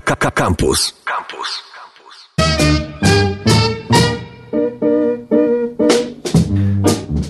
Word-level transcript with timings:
Campus. 0.00 0.94
Campus. 1.04 1.62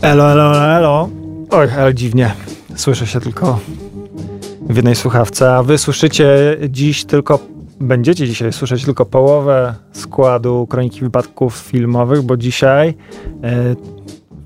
Elo, 0.02 0.32
elo, 0.32 0.76
elo. 0.76 1.08
Oj, 1.50 1.68
ale 1.78 1.94
dziwnie. 1.94 2.34
Słyszę 2.76 3.06
się 3.06 3.20
tylko 3.20 3.58
w 4.60 4.76
jednej 4.76 4.94
słuchawce, 4.94 5.54
a 5.54 5.62
wy 5.62 5.78
słyszycie 5.78 6.56
dziś 6.68 7.04
tylko, 7.04 7.38
będziecie 7.80 8.26
dzisiaj 8.26 8.52
słyszeć 8.52 8.84
tylko 8.84 9.06
połowę 9.06 9.74
składu 9.92 10.66
Kroniki 10.66 11.00
Wypadków 11.00 11.56
Filmowych, 11.56 12.22
bo 12.22 12.36
dzisiaj 12.36 12.88
e, 12.88 12.94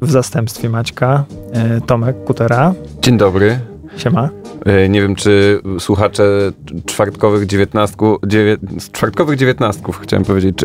w 0.03 0.11
zastępstwie 0.11 0.69
Maćka 0.69 1.25
e, 1.53 1.81
Tomek 1.81 2.25
Kutera. 2.25 2.75
Dzień 3.03 3.17
dobry. 3.17 3.72
Siema. 3.97 4.29
E, 4.67 4.89
Nie 4.89 5.03
wiem, 5.03 5.15
czy 5.15 5.61
słuchacze 5.79 6.53
czwartkowych 6.87 7.47
dziewiętnastku, 7.47 8.19
dziewię, 8.27 8.57
czwartkowych 8.93 9.39
dziewiętnastków, 9.39 10.01
chciałem 10.03 10.25
powiedzieć, 10.25 10.59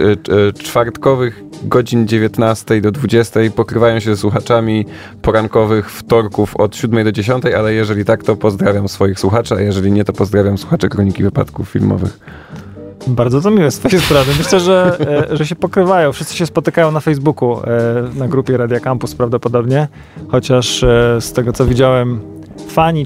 czwartkowych 0.60 1.44
godzin 1.64 2.08
19 2.08 2.82
do 2.82 2.92
20 2.92 3.40
pokrywają 3.56 4.00
się 4.00 4.16
z 4.16 4.20
słuchaczami 4.20 4.86
porankowych 5.22 5.92
wtorków 5.92 6.56
od 6.56 6.76
7 6.76 7.04
do 7.04 7.12
10, 7.12 7.46
ale 7.46 7.74
jeżeli 7.74 8.06
tak, 8.06 8.24
to 8.24 8.36
pozdrawiam 8.36 8.88
swoich 8.88 9.20
słuchaczy, 9.20 9.56
a 9.56 9.62
jeżeli 9.62 9.92
nie, 9.92 10.06
to 10.06 10.14
pozdrawiam 10.14 10.58
słuchaczy 10.58 10.90
Kroniki 10.90 11.24
Wypadków 11.24 11.70
Filmowych. 11.70 12.20
Bardzo 13.08 13.42
to 13.42 13.52
miłe 13.52 13.72
z 13.72 13.80
twojej 13.80 14.00
strony. 14.00 14.26
Myślę, 14.38 14.60
że, 14.60 14.98
e, 15.32 15.38
że 15.38 15.46
się 15.46 15.56
pokrywają. 15.56 16.12
Wszyscy 16.12 16.36
się 16.36 16.46
spotykają 16.46 16.92
na 16.92 17.00
Facebooku, 17.00 17.60
e, 17.64 17.64
na 18.16 18.28
grupie 18.28 18.58
Radia 18.58 18.80
Campus 18.80 19.16
prawdopodobnie, 19.16 19.88
chociaż 20.28 20.80
z 21.20 21.34
tego 21.34 21.54
co 21.54 21.66
widziałem, 21.66 22.37
fani 22.68 23.06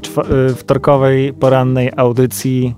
e, 0.50 0.54
wtorkowej 0.54 1.34
porannej 1.34 1.92
audycji 1.96 2.76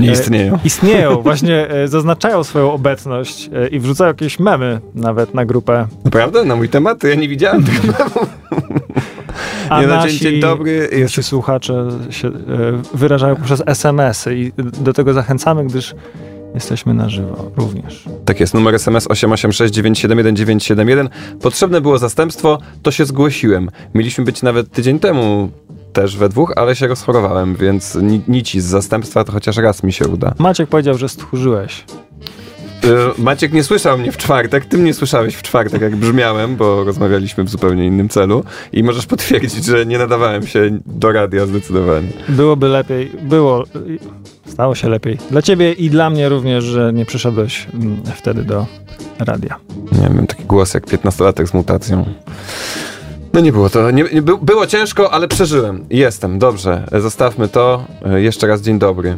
Nie 0.00 0.08
E, 0.08 0.12
istnieją. 0.12 0.58
istnieją, 0.64 1.16
właśnie 1.22 1.68
e, 1.70 1.88
zaznaczają 1.88 2.44
swoją 2.44 2.72
obecność 2.72 3.50
i 3.70 3.80
wrzucają 3.80 4.08
jakieś 4.08 4.38
memy 4.38 4.80
nawet 4.94 5.34
na 5.34 5.44
grupę. 5.44 5.86
Naprawdę? 6.04 6.44
Na 6.44 6.56
mój 6.56 6.68
temat? 6.68 7.04
Ja 7.04 7.14
nie 7.14 7.28
widziałem 7.28 7.64
tego. 7.64 7.92
A 9.70 9.80
Nie, 9.80 9.86
no, 9.86 9.94
nasi, 9.96 10.18
dzień 10.20 10.40
dobry, 10.40 10.88
jest- 10.92 11.22
słuchacze 11.22 11.88
się 12.10 12.30
wyrażają 12.94 13.36
poprzez 13.36 13.62
SMS-y 13.66 14.36
i 14.38 14.52
do 14.80 14.92
tego 14.92 15.12
zachęcamy, 15.12 15.64
gdyż 15.66 15.94
jesteśmy 16.56 16.94
na 16.94 17.08
żywo 17.08 17.50
również. 17.56 18.04
Tak 18.24 18.40
jest, 18.40 18.54
numer 18.54 18.74
SMS 18.74 19.08
886971971. 19.08 21.08
Potrzebne 21.40 21.80
było 21.80 21.98
zastępstwo, 21.98 22.58
to 22.82 22.90
się 22.90 23.06
zgłosiłem. 23.06 23.70
Mieliśmy 23.94 24.24
być 24.24 24.42
nawet 24.42 24.70
tydzień 24.70 24.98
temu 24.98 25.50
też 25.92 26.16
we 26.16 26.28
dwóch, 26.28 26.52
ale 26.56 26.76
się 26.76 26.86
rozchorowałem, 26.86 27.56
więc 27.56 27.94
ni 27.94 28.20
nici 28.28 28.60
z 28.60 28.64
zastępstwa 28.64 29.24
to 29.24 29.32
chociaż 29.32 29.56
raz 29.56 29.82
mi 29.82 29.92
się 29.92 30.08
uda. 30.08 30.34
Maciek 30.38 30.68
powiedział, 30.68 30.98
że 30.98 31.08
stchórzyłeś. 31.08 31.84
Y, 32.86 33.22
Maciek 33.22 33.52
nie 33.52 33.62
słyszał 33.64 33.98
mnie 33.98 34.12
w 34.12 34.16
czwartek, 34.16 34.64
ty 34.64 34.78
mnie 34.78 34.94
słyszałeś 34.94 35.34
w 35.34 35.42
czwartek, 35.42 35.82
jak 35.82 35.96
brzmiałem, 35.96 36.56
bo 36.56 36.84
rozmawialiśmy 36.84 37.44
w 37.44 37.48
zupełnie 37.48 37.86
innym 37.86 38.08
celu 38.08 38.44
i 38.72 38.82
możesz 38.82 39.06
potwierdzić, 39.06 39.64
że 39.64 39.86
nie 39.86 39.98
nadawałem 39.98 40.46
się 40.46 40.78
do 40.86 41.12
radia 41.12 41.46
zdecydowanie. 41.46 42.08
Byłoby 42.28 42.68
lepiej, 42.68 43.12
było, 43.22 43.64
stało 44.46 44.74
się 44.74 44.88
lepiej. 44.88 45.18
Dla 45.30 45.42
ciebie 45.42 45.72
i 45.72 45.90
dla 45.90 46.10
mnie 46.10 46.28
również, 46.28 46.64
że 46.64 46.92
nie 46.92 47.04
przyszedłeś 47.06 47.66
mm, 47.74 48.02
wtedy 48.16 48.44
do 48.44 48.66
radia. 49.18 49.56
Nie 49.92 50.08
wiem, 50.16 50.26
taki 50.26 50.44
głos 50.44 50.74
jak 50.74 50.86
15-latek 50.86 51.46
z 51.46 51.54
mutacją. 51.54 52.04
No 53.32 53.40
nie 53.40 53.52
było 53.52 53.70
to, 53.70 53.90
nie, 53.90 54.04
nie, 54.12 54.22
by- 54.22 54.38
było 54.38 54.66
ciężko, 54.66 55.10
ale 55.10 55.28
przeżyłem. 55.28 55.84
Jestem, 55.90 56.38
dobrze, 56.38 56.82
zostawmy 56.92 57.48
to. 57.48 57.84
Y, 58.16 58.22
Jeszcze 58.22 58.46
raz 58.46 58.62
dzień 58.62 58.78
dobry. 58.78 59.16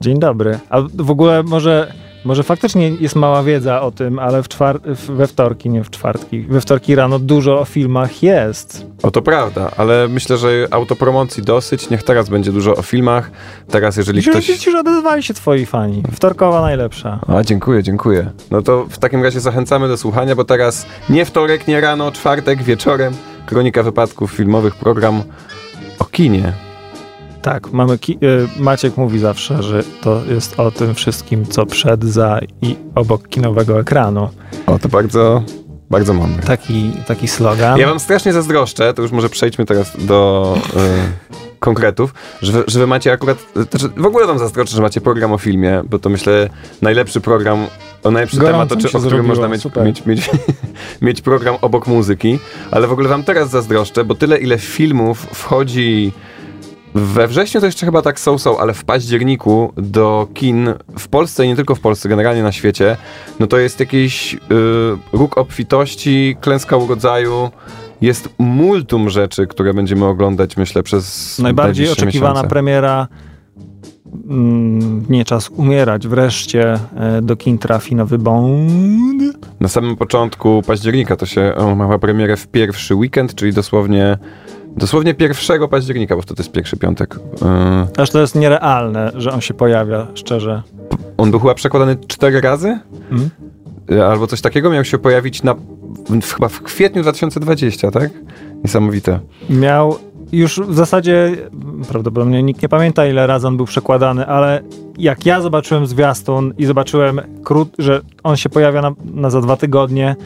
Dzień 0.00 0.18
dobry. 0.18 0.58
A 0.70 0.80
w 0.94 1.10
ogóle 1.10 1.42
może, 1.42 1.92
może 2.24 2.42
faktycznie 2.42 2.88
jest 2.88 3.16
mała 3.16 3.42
wiedza 3.42 3.80
o 3.82 3.90
tym, 3.90 4.18
ale 4.18 4.42
w 4.42 4.48
czwar- 4.48 4.80
we 5.08 5.26
wtorki, 5.26 5.70
nie 5.70 5.84
w 5.84 5.90
czwartki, 5.90 6.40
we 6.40 6.60
wtorki 6.60 6.94
rano 6.94 7.18
dużo 7.18 7.60
o 7.60 7.64
filmach 7.64 8.22
jest. 8.22 8.86
O 9.02 9.10
to 9.10 9.22
prawda, 9.22 9.70
ale 9.76 10.08
myślę, 10.08 10.36
że 10.36 10.48
autopromocji 10.70 11.42
dosyć. 11.42 11.90
Niech 11.90 12.02
teraz 12.02 12.28
będzie 12.28 12.52
dużo 12.52 12.74
o 12.76 12.82
filmach. 12.82 13.30
Teraz, 13.70 13.96
jeżeli 13.96 14.22
Ktoś... 14.22 14.32
ktoś. 14.32 14.46
Widzisz, 14.46 14.74
odezwali 14.74 15.22
się 15.22 15.34
twoi 15.34 15.66
fani. 15.66 16.02
Wtorkowa 16.12 16.60
najlepsza. 16.60 17.20
A, 17.28 17.42
dziękuję, 17.42 17.82
dziękuję. 17.82 18.30
No 18.50 18.62
to 18.62 18.86
w 18.90 18.98
takim 18.98 19.22
razie 19.22 19.40
zachęcamy 19.40 19.88
do 19.88 19.96
słuchania, 19.96 20.34
bo 20.36 20.44
teraz 20.44 20.86
nie 21.10 21.24
wtorek, 21.24 21.68
nie 21.68 21.80
rano, 21.80 22.12
czwartek, 22.12 22.62
wieczorem. 22.62 23.14
Kronika 23.46 23.82
wypadków 23.82 24.32
filmowych, 24.32 24.74
program 24.76 25.22
o 25.98 26.04
kinie. 26.04 26.52
Tak, 27.44 27.72
mamy 27.72 27.98
ki- 27.98 28.18
y, 28.58 28.62
Maciek 28.62 28.96
mówi 28.96 29.18
zawsze, 29.18 29.62
że 29.62 29.82
to 30.02 30.22
jest 30.28 30.60
o 30.60 30.70
tym 30.70 30.94
wszystkim, 30.94 31.46
co 31.46 31.66
przed, 31.66 32.04
za 32.04 32.40
i 32.62 32.76
obok 32.94 33.28
kinowego 33.28 33.80
ekranu. 33.80 34.28
O, 34.66 34.78
to 34.78 34.88
bardzo, 34.88 35.42
bardzo 35.90 36.14
mądre. 36.14 36.42
Taki, 36.42 36.90
taki 37.06 37.28
slogan. 37.28 37.78
Ja 37.78 37.86
wam 37.86 38.00
strasznie 38.00 38.32
zazdroszczę, 38.32 38.94
to 38.94 39.02
już 39.02 39.12
może 39.12 39.28
przejdźmy 39.28 39.64
teraz 39.64 39.96
do 39.98 40.54
e, 40.76 40.80
konkretów, 41.58 42.14
że 42.42 42.52
wy, 42.52 42.64
że 42.66 42.78
wy 42.78 42.86
macie 42.86 43.12
akurat, 43.12 43.38
znaczy 43.70 43.88
w 43.96 44.06
ogóle 44.06 44.26
wam 44.26 44.38
zazdroszczę, 44.38 44.76
że 44.76 44.82
macie 44.82 45.00
program 45.00 45.32
o 45.32 45.38
filmie, 45.38 45.82
bo 45.90 45.98
to 45.98 46.08
myślę 46.08 46.48
najlepszy 46.82 47.20
program, 47.20 47.66
o 48.02 48.10
najlepszy 48.10 48.36
Gorąco 48.36 48.76
temat, 48.76 48.84
o, 48.84 48.88
się 48.88 48.98
o 48.98 49.00
którym 49.00 49.26
można 49.26 49.48
mieć, 49.48 49.64
mieć, 49.84 50.06
mieć, 50.06 50.30
mieć 51.02 51.20
program 51.20 51.56
obok 51.60 51.86
muzyki, 51.86 52.38
ale 52.70 52.86
w 52.86 52.92
ogóle 52.92 53.08
wam 53.08 53.22
teraz 53.22 53.50
zazdroszczę, 53.50 54.04
bo 54.04 54.14
tyle 54.14 54.38
ile 54.38 54.58
filmów 54.58 55.26
wchodzi 55.32 56.12
we 56.94 57.28
wrześniu 57.28 57.60
to 57.60 57.66
jeszcze 57.66 57.86
chyba 57.86 58.02
tak 58.02 58.20
są-są, 58.20 58.58
ale 58.58 58.74
w 58.74 58.84
październiku 58.84 59.72
do 59.76 60.28
kin 60.34 60.74
w 60.98 61.08
Polsce 61.08 61.44
i 61.44 61.48
nie 61.48 61.56
tylko 61.56 61.74
w 61.74 61.80
Polsce, 61.80 62.08
generalnie 62.08 62.42
na 62.42 62.52
świecie, 62.52 62.96
no 63.40 63.46
to 63.46 63.58
jest 63.58 63.80
jakiś 63.80 64.34
y, 64.34 64.38
róg 65.12 65.38
obfitości, 65.38 66.36
klęska 66.40 66.76
urodzaju, 66.76 67.50
jest 68.00 68.28
multum 68.38 69.10
rzeczy, 69.10 69.46
które 69.46 69.74
będziemy 69.74 70.04
oglądać, 70.04 70.56
myślę, 70.56 70.82
przez 70.82 71.38
Najbardziej 71.38 71.90
oczekiwana 71.90 72.30
miesiące. 72.34 72.48
premiera 72.48 73.08
mm, 74.28 75.04
Nie 75.08 75.24
czas 75.24 75.50
umierać. 75.50 76.08
Wreszcie 76.08 76.78
e, 76.96 77.22
do 77.22 77.36
kin 77.36 77.58
trafi 77.58 77.94
nowy 77.94 78.18
Bond. 78.18 79.22
Na 79.60 79.68
samym 79.68 79.96
początku 79.96 80.62
października 80.66 81.16
to 81.16 81.26
się 81.26 81.54
o, 81.56 81.74
ma 81.74 81.98
premierę 81.98 82.36
w 82.36 82.46
pierwszy 82.46 82.94
weekend, 82.94 83.34
czyli 83.34 83.52
dosłownie 83.52 84.18
dosłownie 84.76 85.14
1 85.18 85.68
października, 85.68 86.16
bo 86.16 86.22
wtedy 86.22 86.40
jest 86.40 86.52
pierwszy 86.52 86.76
piątek. 86.76 87.16
Y, 87.96 88.00
Aż 88.02 88.10
to 88.10 88.20
jest 88.20 88.34
nierealne, 88.34 89.12
że 89.14 89.32
on 89.32 89.40
się 89.40 89.54
pojawia, 89.54 90.06
szczerze. 90.14 90.62
on 91.16 91.30
był 91.30 91.40
chyba 91.40 91.54
przekładany 91.54 91.96
cztery 92.06 92.40
razy? 92.40 92.78
Mm? 93.10 93.30
Albo 94.10 94.26
coś 94.26 94.40
takiego 94.40 94.70
miał 94.70 94.84
się 94.84 94.98
pojawić 94.98 95.42
na, 95.42 95.54
w, 96.22 96.32
chyba 96.34 96.48
w 96.48 96.62
kwietniu 96.62 97.02
2020, 97.02 97.90
tak? 97.90 98.10
Niesamowite. 98.64 99.20
Miał 99.50 99.98
już 100.32 100.60
w 100.60 100.74
zasadzie, 100.74 101.36
prawdopodobnie 101.88 102.42
nikt 102.42 102.62
nie 102.62 102.68
pamięta 102.68 103.06
ile 103.06 103.26
razy 103.26 103.46
on 103.46 103.56
był 103.56 103.66
przekładany, 103.66 104.26
ale 104.26 104.62
jak 104.98 105.26
ja 105.26 105.40
zobaczyłem 105.40 105.86
zwiastun 105.86 106.54
i 106.58 106.64
zobaczyłem, 106.66 107.20
krót, 107.44 107.74
że 107.78 108.00
on 108.22 108.36
się 108.36 108.48
pojawia 108.48 108.82
na, 108.82 108.92
na 109.14 109.30
za 109.30 109.40
dwa 109.40 109.56
tygodnie, 109.56 110.08
e, 110.10 110.16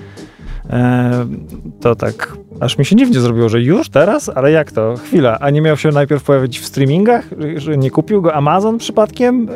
to 1.81 1.95
tak 1.95 2.37
aż 2.61 2.79
mi 2.79 2.85
się 2.85 2.97
dziwnie 2.97 3.21
zrobiło, 3.21 3.49
że 3.49 3.61
już 3.63 3.89
teraz? 3.89 4.29
Ale 4.35 4.51
jak 4.51 4.73
to? 4.73 4.95
Chwila, 4.97 5.39
a 5.41 5.51
nie 5.51 5.61
miał 5.61 5.77
się 5.77 5.89
najpierw 5.89 6.23
pojawić 6.23 6.59
w 6.61 6.67
streamingach? 6.67 7.25
Że- 7.57 7.77
nie 7.77 7.91
kupił 7.91 8.23
go 8.23 8.35
Amazon 8.35 8.79
przypadkiem? 8.79 9.49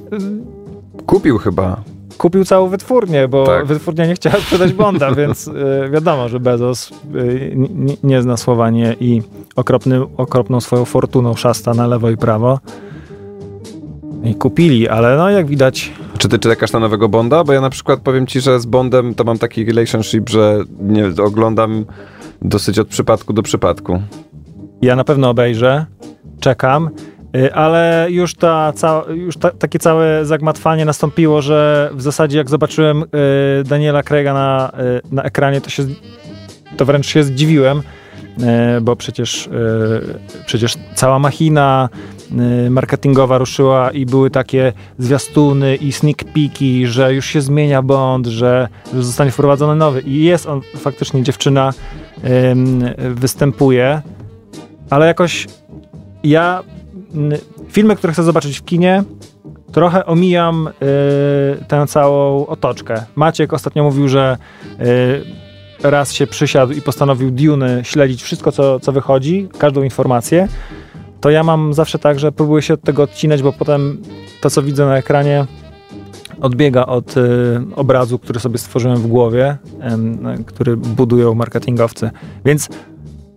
Kupił 1.06 1.38
chyba. 1.38 1.76
Kupił 2.18 2.44
całą 2.44 2.68
wytwórnię, 2.68 3.28
bo 3.28 3.46
Tak. 3.46 3.66
wytwórnia 3.66 4.06
nie 4.06 4.14
chciała 4.14 4.36
sprzedać 4.36 4.72
Bonda, 4.72 5.14
więc 5.20 5.48
e, 5.48 5.90
wiadomo, 5.90 6.28
że 6.28 6.40
Bezos 6.40 6.90
e, 6.90 6.94
nie, 8.02 8.22
zna 8.22 8.36
słowa 8.36 8.70
nie 8.70 8.96
i 9.00 9.22
okropny, 9.56 10.00
okropną 10.16 10.60
swoją 10.60 10.84
fortuną 10.84 11.34
szasta 11.34 11.74
na 11.74 11.86
lewo 11.86 12.10
i 12.10 12.16
prawo. 12.16 12.58
I 14.24 14.34
kupili, 14.34 14.88
ale 14.88 15.16
no 15.16 15.30
jak 15.30 15.46
widać, 15.46 15.92
Czy 16.22 16.28
ty 16.28 16.38
czekasz 16.38 16.72
na 16.72 16.78
nowego 16.78 17.08
Bonda? 17.08 17.44
Bo 17.44 17.52
ja 17.52 17.60
na 17.60 17.70
przykład 17.70 18.00
powiem 18.00 18.26
ci, 18.26 18.40
że 18.40 18.60
z 18.60 18.66
Bondem 18.66 19.14
to 19.14 19.24
mam 19.24 19.38
taki 19.38 19.64
relationship, 19.64 20.28
że 20.30 20.64
nie 20.80 21.04
oglądam 21.24 21.84
dosyć 22.42 22.78
od 22.78 22.88
przypadku 22.88 23.32
do 23.32 23.42
przypadku. 23.42 24.02
ja 24.82 24.96
na 24.96 25.04
pewno 25.04 25.30
obejrzę, 25.30 25.86
czekam, 26.40 26.90
y, 27.36 27.54
ale 27.54 28.06
już, 28.10 28.34
ta, 28.34 28.72
ca, 28.72 29.02
już 29.14 29.36
ta, 29.36 29.50
takie 29.50 29.78
całe 29.78 30.24
zagmatwanie 30.24 30.84
nastąpiło, 30.84 31.42
że 31.42 31.90
w 31.94 32.02
zasadzie 32.02 32.38
jak 32.38 32.50
zobaczyłem 32.50 33.02
y, 33.02 33.06
Daniela 33.64 34.02
Craiga 34.02 34.34
na, 34.34 34.72
y, 35.04 35.14
na 35.14 35.22
ekranie, 35.22 35.60
to 35.60 35.70
się 35.70 35.86
to 36.76 36.84
wręcz 36.84 37.06
się 37.06 37.22
zdziwiłem, 37.22 37.82
bo 38.82 38.96
przecież, 38.96 39.48
przecież 40.46 40.78
cała 40.94 41.18
machina 41.18 41.88
marketingowa 42.70 43.38
ruszyła 43.38 43.90
i 43.90 44.06
były 44.06 44.30
takie 44.30 44.72
zwiastuny 44.98 45.76
i 45.76 45.92
sneak 45.92 46.24
peeki, 46.24 46.86
że 46.86 47.14
już 47.14 47.26
się 47.26 47.40
zmienia 47.40 47.82
Bond, 47.82 48.26
że, 48.26 48.68
że 48.94 49.02
zostanie 49.02 49.30
wprowadzony 49.30 49.76
nowy 49.76 50.00
i 50.00 50.24
jest 50.24 50.46
on, 50.46 50.60
faktycznie 50.76 51.22
dziewczyna 51.22 51.72
występuje, 53.14 54.02
ale 54.90 55.06
jakoś 55.06 55.46
ja 56.24 56.62
filmy, 57.68 57.96
które 57.96 58.12
chcę 58.12 58.22
zobaczyć 58.22 58.58
w 58.58 58.64
kinie, 58.64 59.04
trochę 59.72 60.06
omijam 60.06 60.68
y, 60.68 61.64
tę 61.64 61.86
całą 61.86 62.46
otoczkę. 62.46 63.04
Maciek 63.14 63.52
ostatnio 63.52 63.84
mówił, 63.84 64.08
że 64.08 64.36
y, 64.80 65.90
raz 65.90 66.12
się 66.12 66.26
przysiadł 66.26 66.72
i 66.72 66.82
postanowił 66.82 67.30
Dune 67.30 67.84
śledzić 67.84 68.22
wszystko, 68.22 68.52
co, 68.52 68.80
co 68.80 68.92
wychodzi, 68.92 69.48
każdą 69.58 69.82
informację. 69.82 70.48
To 71.22 71.30
ja 71.30 71.42
mam 71.42 71.74
zawsze 71.74 71.98
tak, 71.98 72.18
że 72.18 72.32
próbuję 72.32 72.62
się 72.62 72.74
od 72.74 72.82
tego 72.82 73.02
odcinać, 73.02 73.42
bo 73.42 73.52
potem 73.52 74.02
to, 74.40 74.50
co 74.50 74.62
widzę 74.62 74.86
na 74.86 74.96
ekranie, 74.96 75.46
odbiega 76.40 76.86
od 76.86 77.16
y, 77.16 77.20
obrazu, 77.76 78.18
który 78.18 78.40
sobie 78.40 78.58
stworzyłem 78.58 78.96
w 78.96 79.06
głowie, 79.06 79.56
y, 80.40 80.44
który 80.44 80.76
budują 80.76 81.34
marketingowcy. 81.34 82.10
Więc 82.44 82.68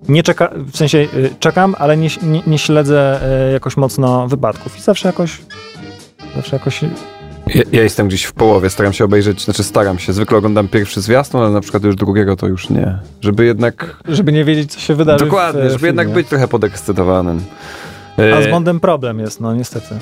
nie 0.09 0.23
czeka, 0.23 0.49
w 0.55 0.77
sensie 0.77 0.97
y, 0.97 1.29
czekam, 1.39 1.75
ale 1.79 1.97
nie, 1.97 2.09
nie, 2.23 2.41
nie 2.47 2.57
śledzę 2.57 3.19
y, 3.49 3.53
jakoś 3.53 3.77
mocno 3.77 4.27
wypadków 4.27 4.77
i 4.77 4.81
zawsze 4.81 5.09
jakoś 5.09 5.41
zawsze 6.35 6.55
jakoś 6.55 6.81
ja, 7.47 7.61
ja, 7.71 7.83
jestem 7.83 8.07
gdzieś 8.07 8.23
w 8.23 8.33
połowie, 8.33 8.69
staram 8.69 8.93
się 8.93 9.05
obejrzeć, 9.05 9.43
znaczy 9.43 9.63
staram 9.63 9.99
się. 9.99 10.13
Zwykle 10.13 10.37
oglądam 10.37 10.67
pierwszy 10.67 11.01
zwiastun, 11.01 11.41
ale 11.41 11.49
na 11.49 11.61
przykład 11.61 11.83
już 11.83 11.95
drugiego 11.95 12.35
to 12.35 12.47
już 12.47 12.69
nie. 12.69 12.97
Żeby 13.21 13.45
jednak... 13.45 13.97
Żeby 14.07 14.31
nie 14.31 14.43
wiedzieć, 14.45 14.71
co 14.71 14.79
się 14.79 14.95
wydarzy 14.95 15.25
Dokładnie, 15.25 15.61
w, 15.61 15.63
żeby 15.63 15.75
filmie. 15.75 15.87
jednak 15.87 16.09
być 16.09 16.27
trochę 16.27 16.47
podekscytowanym. 16.47 17.41
A 18.37 18.41
z 18.41 18.47
Bondem 18.51 18.79
problem 18.79 19.19
jest, 19.19 19.41
no 19.41 19.55
niestety. 19.55 19.95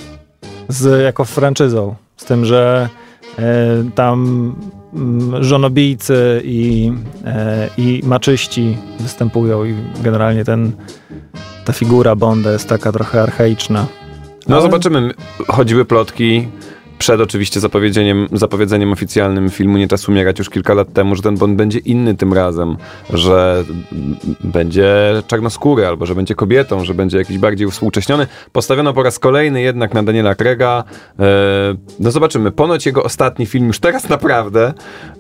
Z, 0.68 1.04
jako 1.04 1.26
franczyzą. 1.26 1.96
Z 2.18 2.26
tym, 2.26 2.46
że 2.46 2.90
e, 3.40 3.44
tam 3.96 4.56
mm, 4.94 5.44
żonobijcy 5.44 6.42
i, 6.44 6.92
e, 7.26 7.70
i 7.78 8.02
maczyści 8.06 8.78
występują 9.00 9.66
i 9.66 9.76
generalnie 10.04 10.46
ten, 10.46 10.72
ta 11.66 11.74
figura 11.74 12.16
Bonda 12.16 12.52
jest 12.52 12.70
taka 12.70 12.92
trochę 12.92 13.22
archaiczna. 13.22 13.86
No 14.48 14.56
Ale- 14.56 14.62
zobaczymy. 14.64 15.12
Chodziły 15.48 15.86
plotki 15.86 16.48
przed 17.04 17.22
oczywiście 17.22 17.60
zapowiedzeniem, 17.60 18.28
zapowiedzeniem 18.32 18.92
oficjalnym 18.92 19.50
filmu 19.50 19.78
Nie 19.78 19.88
czas 19.88 20.10
umierać 20.10 20.40
już 20.40 20.50
kilka 20.50 20.74
lat 20.74 20.94
temu, 20.94 21.16
że 21.16 21.22
ten 21.22 21.38
Bond 21.38 21.56
będzie 21.56 21.80
inny 21.80 22.16
tym 22.16 22.34
razem, 22.34 22.78
że 23.14 23.64
będzie 24.44 24.94
czarnoskóry 25.28 25.88
albo 25.88 26.06
że 26.06 26.16
będzie 26.16 26.36
kobietą, 26.36 26.86
że 26.86 26.94
będzie 26.94 27.18
jakiś 27.18 27.38
bardziej 27.38 27.72
współcześniony. 27.72 28.28
Postawiono 28.52 28.94
po 28.94 29.04
raz 29.04 29.20
kolejny 29.20 29.62
jednak 29.62 29.94
na 29.94 30.04
Daniela 30.04 30.36
Craiga. 30.36 30.84
E, 31.20 31.24
no 32.00 32.12
zobaczymy. 32.12 32.52
Ponoć 32.52 32.86
jego 32.86 33.04
ostatni 33.04 33.46
film 33.46 33.68
już 33.68 33.80
teraz 33.80 34.10
naprawdę. 34.10 34.74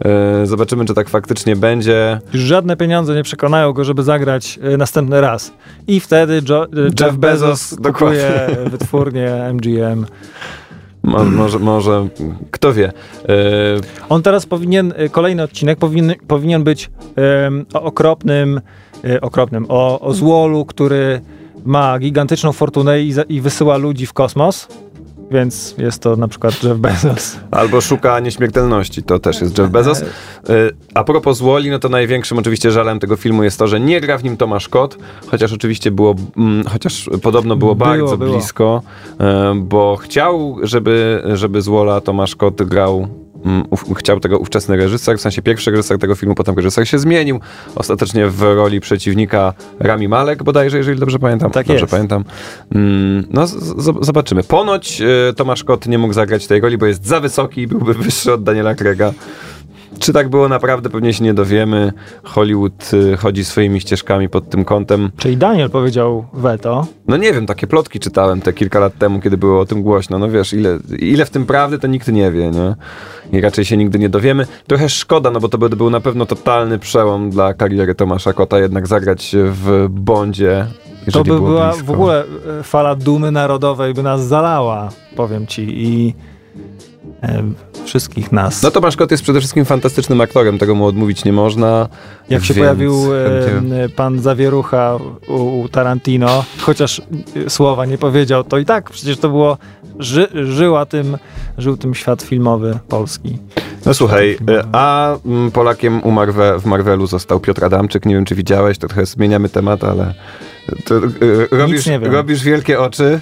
E, 0.06 0.45
zobaczymy, 0.45 0.85
czy 0.85 0.94
tak 0.94 1.09
faktycznie 1.09 1.56
będzie. 1.56 2.19
Już 2.33 2.44
żadne 2.44 2.77
pieniądze 2.77 3.15
nie 3.15 3.24
przekonają 3.24 3.74
go, 3.74 3.83
żeby 3.83 4.03
zagrać 4.03 4.59
e, 4.62 4.77
następny 4.77 5.21
raz. 5.21 5.53
I 5.88 6.00
wtedy 6.00 6.41
jo, 6.50 6.68
Jeff, 6.74 7.00
Jeff 7.00 7.15
Bezos, 7.15 7.75
dokładnie. 7.80 8.31
wytwórnię 8.71 9.53
MGM. 9.53 10.06
Mo, 11.03 11.23
może, 11.23 11.59
może, 11.59 12.07
kto 12.51 12.73
wie. 12.73 12.88
E, 12.88 12.94
On 14.09 14.23
teraz 14.23 14.45
powinien, 14.45 14.94
y, 15.01 15.09
kolejny 15.09 15.44
odcinek 15.44 15.79
powinien, 15.79 16.15
powinien 16.27 16.63
być 16.63 16.89
o 17.73 17.81
okropnym, 17.81 18.61
y, 19.05 19.21
okropnym, 19.21 19.65
o, 19.69 20.00
o 20.00 20.13
złolu, 20.13 20.65
który 20.65 21.21
ma 21.65 22.00
gigantyczną 22.00 22.51
fortunę 22.51 23.01
i, 23.01 23.13
i 23.29 23.41
wysyła 23.41 23.77
ludzi 23.77 24.05
w 24.05 24.13
kosmos. 24.13 24.67
Więc 25.31 25.75
jest 25.77 26.01
to 26.01 26.15
na 26.15 26.27
przykład 26.27 26.63
Jeff 26.63 26.77
Bezos. 26.77 27.39
Albo 27.51 27.81
szuka 27.81 28.19
nieśmiertelności, 28.19 29.03
to 29.03 29.19
też 29.19 29.41
jest 29.41 29.57
Jeff 29.57 29.69
Bezos. 29.69 30.01
Y, 30.01 30.05
A 30.93 31.03
propos 31.03 31.39
Woli, 31.41 31.69
no 31.69 31.79
to 31.79 31.89
największym 31.89 32.37
oczywiście 32.37 32.71
żalem 32.71 32.99
tego 32.99 33.15
filmu 33.15 33.43
jest 33.43 33.59
to, 33.59 33.67
że 33.67 33.79
nie 33.79 34.01
gra 34.01 34.17
w 34.17 34.23
nim 34.23 34.37
Tomasz 34.37 34.69
Kot, 34.69 34.97
chociaż 35.27 35.53
oczywiście 35.53 35.91
było, 35.91 36.15
mm, 36.37 36.65
chociaż 36.65 37.09
podobno 37.21 37.55
było, 37.55 37.75
Było, 37.75 37.89
bardzo 37.89 38.17
było. 38.17 38.33
blisko, 38.33 38.81
y, 39.11 39.15
bo 39.55 39.95
chciał, 39.95 40.57
żeby, 40.63 41.23
żeby 41.33 41.61
z 41.61 41.67
Wola 41.67 42.01
Tomasz 42.01 42.35
Kot 42.35 42.55
grał 42.63 43.07
chciał 43.98 44.19
tego 44.19 44.38
ówczesny 44.38 44.78
reżyser, 44.78 45.18
w 45.18 45.22
sensie 45.22 45.42
pierwszy 45.42 45.72
reżyser 45.72 45.98
tego 46.00 46.16
filmu, 46.16 46.36
potem 46.36 46.56
reżyser 46.56 46.88
się 46.88 47.00
zmienił, 47.00 47.40
ostatecznie 47.75 48.28
w 48.28 48.42
roli 48.42 48.80
przeciwnika 48.80 49.54
Rami 49.80 50.07
Malek 50.07 50.44
bodajże, 50.44 50.78
jeżeli 50.78 51.00
dobrze 51.00 51.19
pamiętam. 51.19 51.51
Tak 51.51 51.68
dobrze 51.68 51.81
jest. 51.81 51.92
pamiętam. 51.92 52.24
Mm, 52.75 53.24
No, 53.30 53.48
zobaczymy. 54.01 54.44
Ponoć 54.44 55.01
y, 55.01 55.34
Tomasz 55.34 55.63
Kot 55.63 55.86
nie 55.86 55.98
mógł 55.98 56.13
zagrać 56.13 56.48
tej 56.48 56.62
roli, 56.62 56.78
bo 56.78 56.86
jest 56.86 57.06
za 57.06 57.19
wysoki 57.19 57.62
i 57.62 57.68
byłby 57.68 57.94
wyższy 57.94 58.34
od 58.34 58.44
Daniela 58.44 58.75
Craiga. 58.75 59.13
Czy 60.03 60.13
tak 60.13 60.29
było 60.29 60.50
naprawdę, 60.50 60.89
pewnie 60.89 61.13
się 61.13 61.23
nie 61.23 61.33
dowiemy. 61.33 61.94
Hollywood 62.23 62.91
y, 62.94 63.17
chodzi 63.17 63.45
swoimi 63.45 63.81
ścieżkami 63.81 64.29
pod 64.29 64.50
tym 64.50 64.65
kątem. 64.65 65.11
Czyli 65.17 65.38
Daniel 65.38 65.69
powiedział 65.69 66.25
veto. 66.33 66.88
No 67.07 67.17
nie 67.17 67.33
wiem, 67.33 67.45
takie 67.45 67.67
plotki 67.67 68.00
czytałem 68.00 68.41
te 68.41 68.53
kilka 68.53 68.79
lat 68.79 68.97
temu, 68.97 69.21
kiedy 69.21 69.38
było 69.38 69.59
o 69.59 69.65
tym 69.65 69.83
głośno. 69.83 70.19
No 70.19 70.29
wiesz, 70.29 70.53
ile, 70.53 70.79
ile 71.00 71.25
w 71.25 71.29
tym 71.29 71.45
prawdy, 71.45 71.79
to 71.79 71.88
nikt 71.88 72.07
nie 72.07 72.31
wie, 72.31 72.51
nie? 72.51 72.75
I 73.38 73.41
raczej 73.41 73.65
się 73.65 73.77
nigdy 73.77 74.00
nie 74.00 74.09
dowiemy. 74.09 74.47
Trochę 74.67 74.89
szkoda, 74.89 75.31
no 75.31 75.39
bo 75.39 75.50
to 75.50 75.57
by 75.57 75.69
był 75.69 75.89
na 75.89 76.00
pewno 76.00 76.25
totalny 76.25 76.79
przełom 76.79 77.29
dla 77.29 77.53
kariery 77.53 77.95
Tomasza 77.95 78.33
Kota, 78.33 78.59
jednak 78.59 78.88
zagrać 78.88 79.35
w 79.39 79.88
Bondzie. 79.89 80.67
To 81.11 81.23
by 81.23 81.35
była 81.35 81.69
blisko. 81.69 81.85
w 81.85 81.91
ogóle 81.91 82.23
e, 82.59 82.63
fala 82.63 82.95
dumy 82.95 83.31
narodowej, 83.31 83.94
by 83.94 84.03
nas 84.03 84.27
zalała, 84.27 84.89
powiem 85.15 85.47
ci. 85.47 85.65
I 85.69 86.13
wszystkich 87.85 88.31
nas. 88.31 88.63
No 88.63 88.71
Tomasz 88.71 88.95
Kot 88.95 89.11
jest 89.11 89.23
przede 89.23 89.39
wszystkim 89.39 89.65
fantastycznym 89.65 90.21
aktorem, 90.21 90.57
tego 90.57 90.75
mu 90.75 90.85
odmówić 90.85 91.25
nie 91.25 91.33
można. 91.33 91.88
Jak 92.29 92.44
się 92.45 92.53
pojawił 92.53 92.94
chętnie- 92.94 93.75
e, 93.83 93.89
pan 93.89 94.19
Zawierucha 94.19 94.97
u, 95.27 95.61
u 95.61 95.69
Tarantino, 95.69 96.45
chociaż 96.59 97.01
e, 97.45 97.50
słowa 97.50 97.85
nie 97.85 97.97
powiedział, 97.97 98.44
to 98.44 98.57
i 98.57 98.65
tak 98.65 98.89
przecież 98.89 99.17
to 99.17 99.29
było, 99.29 99.57
ży, 100.00 100.27
żyła 100.33 100.85
tym, 100.85 101.17
żył 101.57 101.77
tym 101.77 101.95
świat 101.95 102.21
filmowy 102.21 102.79
polski. 102.88 103.38
No 103.85 103.94
słuchaj, 103.94 104.38
a 104.71 105.15
mm, 105.25 105.51
Polakiem 105.51 106.03
u 106.03 106.11
Marve, 106.11 106.59
w 106.61 106.65
Marvelu 106.65 107.07
został 107.07 107.39
Piotr 107.39 107.65
Adamczyk. 107.65 108.06
Nie 108.06 108.15
wiem, 108.15 108.25
czy 108.25 108.35
widziałeś, 108.35 108.77
to 108.77 108.88
trochę 108.88 109.06
zmieniamy 109.06 109.49
temat, 109.49 109.83
ale 109.83 110.13
robisz, 111.51 111.85
robisz 112.01 112.44
wielkie 112.44 112.79
oczy. 112.79 113.19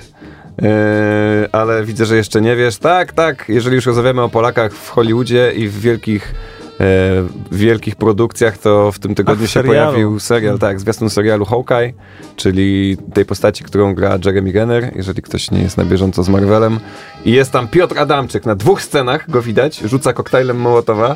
Y, 0.62 1.52
ale 1.52 1.84
widzę, 1.84 2.06
że 2.06 2.16
jeszcze 2.16 2.42
nie 2.42 2.56
wiesz. 2.56 2.78
Tak, 2.78 3.13
tak, 3.13 3.46
jeżeli 3.50 3.75
już 3.75 3.86
rozmawiamy 3.86 4.22
o 4.22 4.30
Polakach 4.30 4.74
w 4.74 4.90
Hollywoodzie 4.90 5.52
i 5.56 5.68
w 5.68 5.80
wielkich, 5.80 6.34
y, 6.81 7.56
wielkich 7.56 7.96
produkcjach, 7.96 8.58
to 8.58 8.92
w 8.92 9.00
tym 9.00 9.16
tygodniu 9.16 9.48
w 9.48 9.50
się 9.50 9.63
pojawił 9.63 10.19
serial, 10.19 10.60
tak, 10.60 10.80
zwiastun 10.80 11.10
serialu 11.10 11.46
Hawkeye, 11.46 11.94
czyli 12.36 12.98
tej 13.13 13.25
postaci, 13.25 13.63
którą 13.63 13.96
gra 13.96 14.18
Jeremy 14.25 14.52
Renner, 14.52 14.92
jeżeli 14.96 15.22
ktoś 15.22 15.52
nie 15.52 15.62
jest 15.62 15.78
na 15.78 15.86
bieżąco 15.86 16.24
z 16.24 16.30
Marvelem. 16.30 16.80
I 17.25 17.31
jest 17.31 17.52
tam 17.52 17.68
Piotr 17.68 18.00
Adamczyk, 18.00 18.46
na 18.46 18.56
dwóch 18.56 18.81
scenach 18.81 19.30
go 19.30 19.42
widać, 19.42 19.80
rzuca 19.80 20.13
koktajlem 20.13 20.58
Mołotowa. 20.58 21.15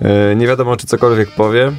Yy, 0.00 0.36
nie 0.36 0.46
wiadomo, 0.46 0.76
czy 0.76 0.86
cokolwiek 0.86 1.30
powie. 1.30 1.72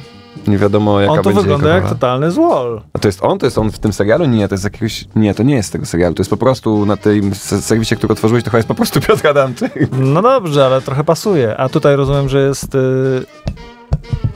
Nie 0.46 0.58
wiadomo, 0.58 1.00
jaka 1.00 1.12
On 1.12 1.18
to 1.18 1.24
będzie 1.24 1.40
wygląda 1.40 1.68
jak 1.68 1.82
rola. 1.82 1.94
totalny 1.94 2.30
złol. 2.30 2.80
A 2.92 2.98
to 2.98 3.08
jest 3.08 3.22
on? 3.24 3.38
To 3.38 3.46
jest 3.46 3.58
on 3.58 3.70
w 3.72 3.78
tym 3.78 3.92
serialu? 3.92 4.24
Nie, 4.26 4.48
to 4.48 4.54
jest 4.54 4.64
jakiegoś... 4.64 5.04
Nie, 5.16 5.34
to 5.34 5.42
nie 5.42 5.54
jest 5.54 5.68
z 5.68 5.72
tego 5.72 5.86
serialu. 5.86 6.14
To 6.14 6.20
jest 6.20 6.30
po 6.30 6.36
prostu 6.36 6.86
na 6.86 6.96
tym 6.96 7.34
serwisie, 7.34 7.96
który 7.96 8.12
otworzyłeś, 8.12 8.44
to 8.44 8.50
chyba 8.50 8.58
jest 8.58 8.68
po 8.68 8.74
prostu 8.74 9.00
Piotr 9.00 9.28
Adamczyk. 9.28 9.72
No 9.98 10.22
dobrze, 10.22 10.66
ale 10.66 10.80
trochę 10.80 11.04
pasuje. 11.04 11.56
A 11.56 11.68
tutaj 11.68 11.96
rozumiem, 11.96 12.28
że 12.28 12.40
jest... 12.46 12.74
y, 12.74 12.78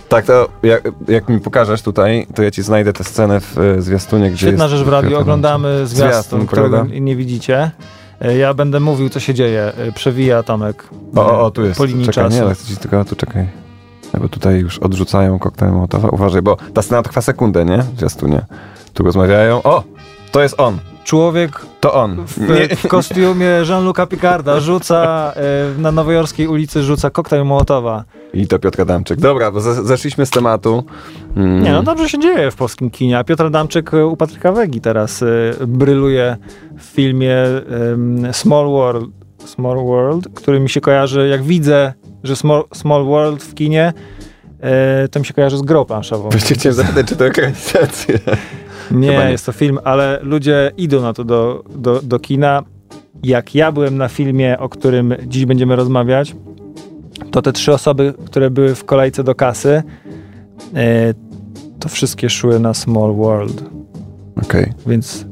Tak, 0.08 0.24
to 0.24 0.48
jak, 0.62 0.88
jak 1.08 1.28
mi 1.28 1.40
pokażesz 1.40 1.82
tutaj, 1.82 2.26
to 2.34 2.42
ja 2.42 2.50
ci 2.50 2.62
znajdę 2.62 2.92
tę 2.92 3.04
scenę 3.04 3.40
w 3.40 3.58
e, 3.58 3.82
zwiastunie, 3.82 4.30
gdzie 4.30 4.46
Świetna 4.46 4.68
rzecz 4.68 4.80
w 4.82 4.88
radiu. 4.88 5.18
Oglądamy 5.18 5.86
zwiastun, 5.86 5.96
Zwiastun, 6.12 6.46
którego 6.46 6.68
prawda? 6.76 6.94
nie 7.00 7.16
widzicie. 7.16 7.70
Y, 8.24 8.36
Ja 8.36 8.54
będę 8.54 8.80
mówił, 8.80 9.08
co 9.08 9.20
się 9.20 9.34
dzieje. 9.34 9.72
Y, 9.88 9.92
Przewija 9.92 10.42
Tomek. 10.42 10.84
O, 11.16 11.26
o, 11.26 11.40
o, 11.46 11.50
tu 11.50 11.64
jest. 11.64 11.78
Po 11.78 11.84
linii 11.84 12.06
czekaj, 12.06 12.24
czasu. 12.24 12.36
nie, 12.36 12.42
ale 12.42 12.54
chcę 12.54 12.66
ci 12.66 12.76
tylko, 12.76 13.04
tu 13.04 13.16
czekaj. 13.16 13.46
No 14.14 14.20
Bo 14.20 14.28
tutaj 14.28 14.60
już 14.60 14.78
odrzucają 14.78 15.38
koktajl 15.38 15.72
Mołotowa. 15.72 16.08
Uważaj, 16.08 16.42
bo 16.42 16.56
ta 16.74 16.82
scena 16.82 17.02
trwa 17.02 17.20
sekundę, 17.20 17.64
nie? 17.64 17.78
W 17.78 17.98
zwiastunie. 17.98 18.40
Tu 18.94 19.02
rozmawiają. 19.04 19.62
O! 19.62 19.84
To 20.32 20.42
jest 20.42 20.60
on. 20.60 20.78
Człowiek 21.04 21.50
To 21.80 21.94
on. 21.94 22.24
w, 22.26 22.38
w 22.84 22.88
kostiumie 22.96 23.46
Jean-Luca 23.68 24.06
Picarda 24.06 24.60
rzuca 24.60 25.32
y, 25.76 25.80
na 25.80 25.92
nowojorskiej 25.92 26.46
ulicy 26.48 26.82
rzuca 26.82 27.10
koktajl 27.10 27.44
Mołotowa. 27.44 28.04
I 28.34 28.46
to 28.46 28.58
Piotr 28.58 28.80
Adamczyk. 28.82 29.20
Dobra, 29.20 29.50
bo 29.50 29.60
ze- 29.60 29.84
zeszliśmy 29.84 30.26
z 30.26 30.30
tematu. 30.30 30.84
Mm. 31.36 31.62
Nie, 31.62 31.72
no 31.72 31.82
dobrze 31.82 32.08
się 32.08 32.18
dzieje 32.18 32.50
w 32.50 32.56
polskim 32.56 32.90
kinie. 32.90 33.18
A 33.18 33.24
Piotr 33.24 33.44
Adamczyk 33.46 33.94
y, 33.94 34.06
u 34.06 34.16
Patryka 34.16 34.52
Wegi 34.52 34.80
teraz 34.80 35.22
y, 35.22 35.52
bryluje 35.66 36.36
w 36.78 36.82
filmie 36.84 37.36
ym, 37.92 38.28
Small 38.32 38.66
World, 38.66 39.10
Small 39.44 39.76
World, 39.76 40.28
który 40.34 40.60
mi 40.60 40.68
się 40.70 40.80
kojarzy, 40.80 41.28
jak 41.28 41.42
widzę, 41.42 41.92
że 42.24 42.36
Small, 42.36 42.64
Small 42.74 43.04
World 43.04 43.42
w 43.42 43.54
kinie, 43.54 43.92
y, 45.04 45.08
to 45.08 45.20
mi 45.20 45.26
się 45.26 45.34
kojarzy 45.34 45.58
z 45.58 45.62
grą 45.62 45.84
planszową. 45.84 46.28
Właśnie 46.28 46.56
chciałem 46.56 46.76
zapytać, 46.76 47.06
czy 47.06 47.16
to 47.16 47.26
ekranizacja. 47.26 48.14
Nie, 48.90 49.08
nie. 49.08 49.30
jest 49.30 49.46
to 49.46 49.52
film, 49.52 49.78
ale 49.84 50.18
ludzie 50.22 50.72
idą 50.76 51.02
na 51.02 51.12
to 51.12 51.24
do, 51.24 51.64
do, 51.76 52.00
do 52.02 52.18
kina. 52.18 52.62
Jak 53.22 53.54
ja 53.54 53.72
byłem 53.72 53.96
na 53.96 54.08
filmie, 54.08 54.58
o 54.58 54.68
którym 54.68 55.14
dziś 55.26 55.46
będziemy 55.46 55.76
rozmawiać, 55.76 56.36
to 57.30 57.42
te 57.42 57.52
trzy 57.52 57.72
osoby, 57.72 58.14
które 58.26 58.50
były 58.50 58.74
w 58.74 58.84
kolejce 58.84 59.24
do 59.24 59.34
kasy, 59.34 59.82
e, 60.74 61.14
to 61.80 61.88
wszystkie 61.88 62.30
szły 62.30 62.60
na 62.60 62.74
Small 62.74 63.14
World. 63.14 63.64
Okej. 64.42 64.72
Więc 64.86 65.26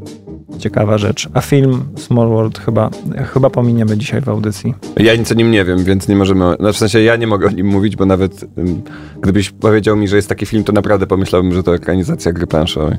ciekawa 0.59 0.99
rzecz. 0.99 1.29
A 1.35 1.41
film 1.41 1.85
Small 1.97 2.29
World 2.29 2.59
chyba, 2.59 2.91
chyba 3.33 3.51
pominiemy 3.51 3.99
dzisiaj 3.99 4.21
w 4.21 4.29
audycji. 4.29 4.75
Ja 4.97 5.17
nic 5.17 5.33
o 5.33 5.35
nim 5.35 5.51
nie 5.51 5.65
wiem, 5.65 5.85
więc 5.85 6.09
nie 6.09 6.17
możemy. 6.17 6.57
Znaczy 6.57 6.73
w 6.73 6.79
sensie 6.79 7.01
ja 7.01 7.17
nie 7.17 7.27
mogę 7.27 7.47
o 7.47 7.51
nim 7.51 7.67
mówić, 7.67 7.97
bo 7.97 8.07
nawet 8.07 8.45
um, 8.57 8.83
gdybyś 9.23 9.51
powiedział 9.51 9.97
mi, 9.97 10.09
że 10.09 10.17
jest 10.17 10.29
taki 10.29 10.47
film, 10.47 10.65
to 10.65 10.73
naprawdę 10.73 11.07
pomyślałbym, 11.07 11.55
że 11.55 11.63
to 11.63 11.75
ekranizacja 11.75 12.33
gry 12.33 12.47
planszowej. 12.47 12.99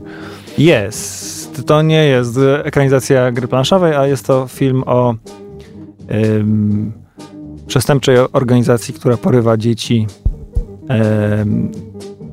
Jest. 0.57 1.65
To 1.65 1.81
nie 1.81 2.05
jest 2.05 2.39
ekranizacja 2.63 3.31
gry 3.31 3.47
planszowej, 3.47 3.95
a 3.95 4.07
jest 4.07 4.25
to 4.25 4.47
film 4.47 4.83
o 4.85 5.15
um, 6.09 6.91
przestępczej 7.67 8.17
organizacji, 8.33 8.93
która 8.93 9.17
porywa 9.17 9.57
dzieci 9.57 10.07
um, 10.89 11.71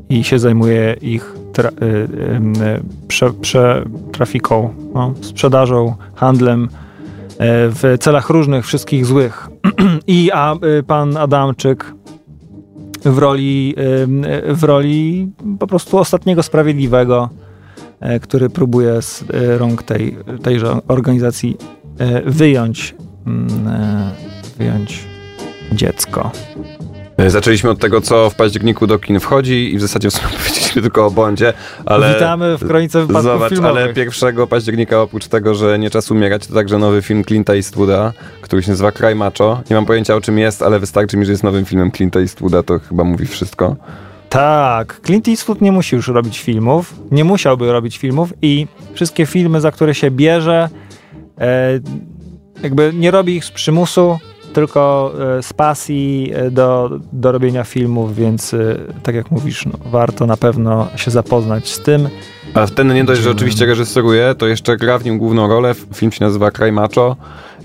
i 0.09 0.25
się 0.25 0.39
zajmuje 0.39 0.97
ich 1.03 1.35
tra, 1.55 1.69
y, 1.69 1.73
y, 1.73 2.83
prze, 3.09 3.33
prze, 3.33 3.85
trafiką, 4.13 4.75
no, 4.95 5.15
sprzedażą, 5.21 5.95
handlem 6.15 6.65
y, 6.65 6.69
w 7.71 7.97
celach 8.01 8.31
różnych, 8.31 8.67
wszystkich 8.67 9.07
złych. 9.07 9.49
I 10.07 10.31
a 10.33 10.57
pan 10.87 11.17
Adamczyk 11.17 11.95
w 13.05 13.19
roli, 13.19 13.75
w 14.49 14.65
roli 14.65 15.29
po 15.59 15.67
prostu 15.67 15.99
ostatniego 15.99 16.43
sprawiedliwego, 16.43 17.29
który 18.23 18.51
próbuje 18.51 19.03
z 19.03 19.25
rąk 19.59 19.83
tej, 19.83 20.17
tejże 20.43 20.79
organizacji 20.89 21.57
wyjąć, 22.27 22.95
mm, 23.27 23.49
wyjąć 24.59 25.05
dziecko. 25.73 26.31
E, 27.17 27.31
zaczęliśmy 27.31 27.71
od 27.71 27.79
tego, 27.79 28.01
co 28.01 28.31
w 28.31 28.35
październiku 28.35 28.87
do 28.87 28.99
kin 28.99 29.21
wchodzi 29.21 29.75
i 29.75 29.79
w 29.79 29.81
zasadzie 29.81 30.11
w 30.11 30.15
sumie 30.15 30.33
powiedzieliśmy 30.39 30.83
tylko 30.83 31.07
o 31.07 31.11
Bondzie, 31.11 31.53
ale... 31.87 32.15
Witamy 32.15 32.59
w 32.59 32.67
kronice 32.67 33.01
wypadków 33.01 33.23
Zobacz, 33.23 33.53
filmowych. 33.53 33.97
ale 34.23 34.33
1 34.33 34.47
października 34.47 35.03
oprócz 35.03 35.27
tego, 35.27 35.55
że 35.55 35.79
Nie 35.79 35.91
czas 35.91 36.11
umierać, 36.11 36.47
to 36.47 36.55
także 36.55 36.79
nowy 36.79 37.03
film 37.03 37.23
Clint'a 37.23 37.55
Eastwooda, 37.55 38.13
który 38.41 38.63
się 38.63 38.71
nazywa 38.71 38.93
Cry 38.93 39.15
Macho. 39.15 39.61
Nie 39.71 39.77
mam 39.77 39.87
pojęcia 39.87 40.15
o 40.15 40.21
czym 40.21 40.39
jest, 40.39 40.63
ale 40.63 40.81
wystarczy 40.81 41.17
mi, 41.17 41.27
że 41.27 41.33
jest 41.33 41.45
nowym 41.45 41.65
filmem 41.65 41.91
Clint'a 41.91 42.21
Eastwooda, 42.21 42.63
to 42.63 42.79
chyba 42.79 43.05
mówi 43.05 43.27
wszystko. 43.27 43.77
Tak, 44.29 45.01
Clint 45.07 45.29
Eastwood 45.29 45.61
nie 45.61 45.73
musi 45.73 45.97
już 45.97 46.09
robić 46.09 46.41
filmów, 46.41 46.95
nie 47.11 47.25
musiałby 47.25 47.73
robić 47.73 47.99
filmów 47.99 48.33
i 48.43 48.67
wszystkie 48.95 49.27
filmy, 49.27 49.61
za 49.61 49.71
które 49.71 49.95
się 49.95 50.11
bierze, 50.11 50.69
e, 51.41 51.81
jakby 52.63 52.93
nie 52.95 53.11
robi 53.11 53.37
ich 53.37 53.45
z 53.45 53.51
przymusu, 53.51 54.19
tylko 54.55 55.13
e, 55.39 55.43
z 55.43 55.53
pasji 55.53 56.33
e, 56.35 56.51
do, 56.51 56.91
do 57.13 57.33
robienia 57.33 57.65
filmów, 57.65 58.17
więc 58.17 58.55
e, 58.55 58.77
tak 59.03 59.15
jak 59.15 59.31
mówisz, 59.31 59.67
no, 59.67 59.73
warto 59.87 60.27
na 60.27 60.37
pewno 60.37 60.89
się 60.97 61.11
zapoznać 61.11 61.69
z 61.69 61.81
tym. 61.81 62.09
A 62.55 62.67
ten 62.67 62.95
nie 62.95 63.05
dość, 63.05 63.21
że 63.21 63.31
oczywiście 63.31 63.67
reżyseruje, 63.67 64.35
to 64.39 64.47
jeszcze 64.47 64.77
gra 64.77 64.99
w 64.99 65.05
nim 65.05 65.19
główną 65.19 65.49
rolę. 65.49 65.75
Film 65.95 66.13
się 66.13 66.25
nazywa 66.25 66.51
Cry 66.51 66.73
Macho. 66.73 67.17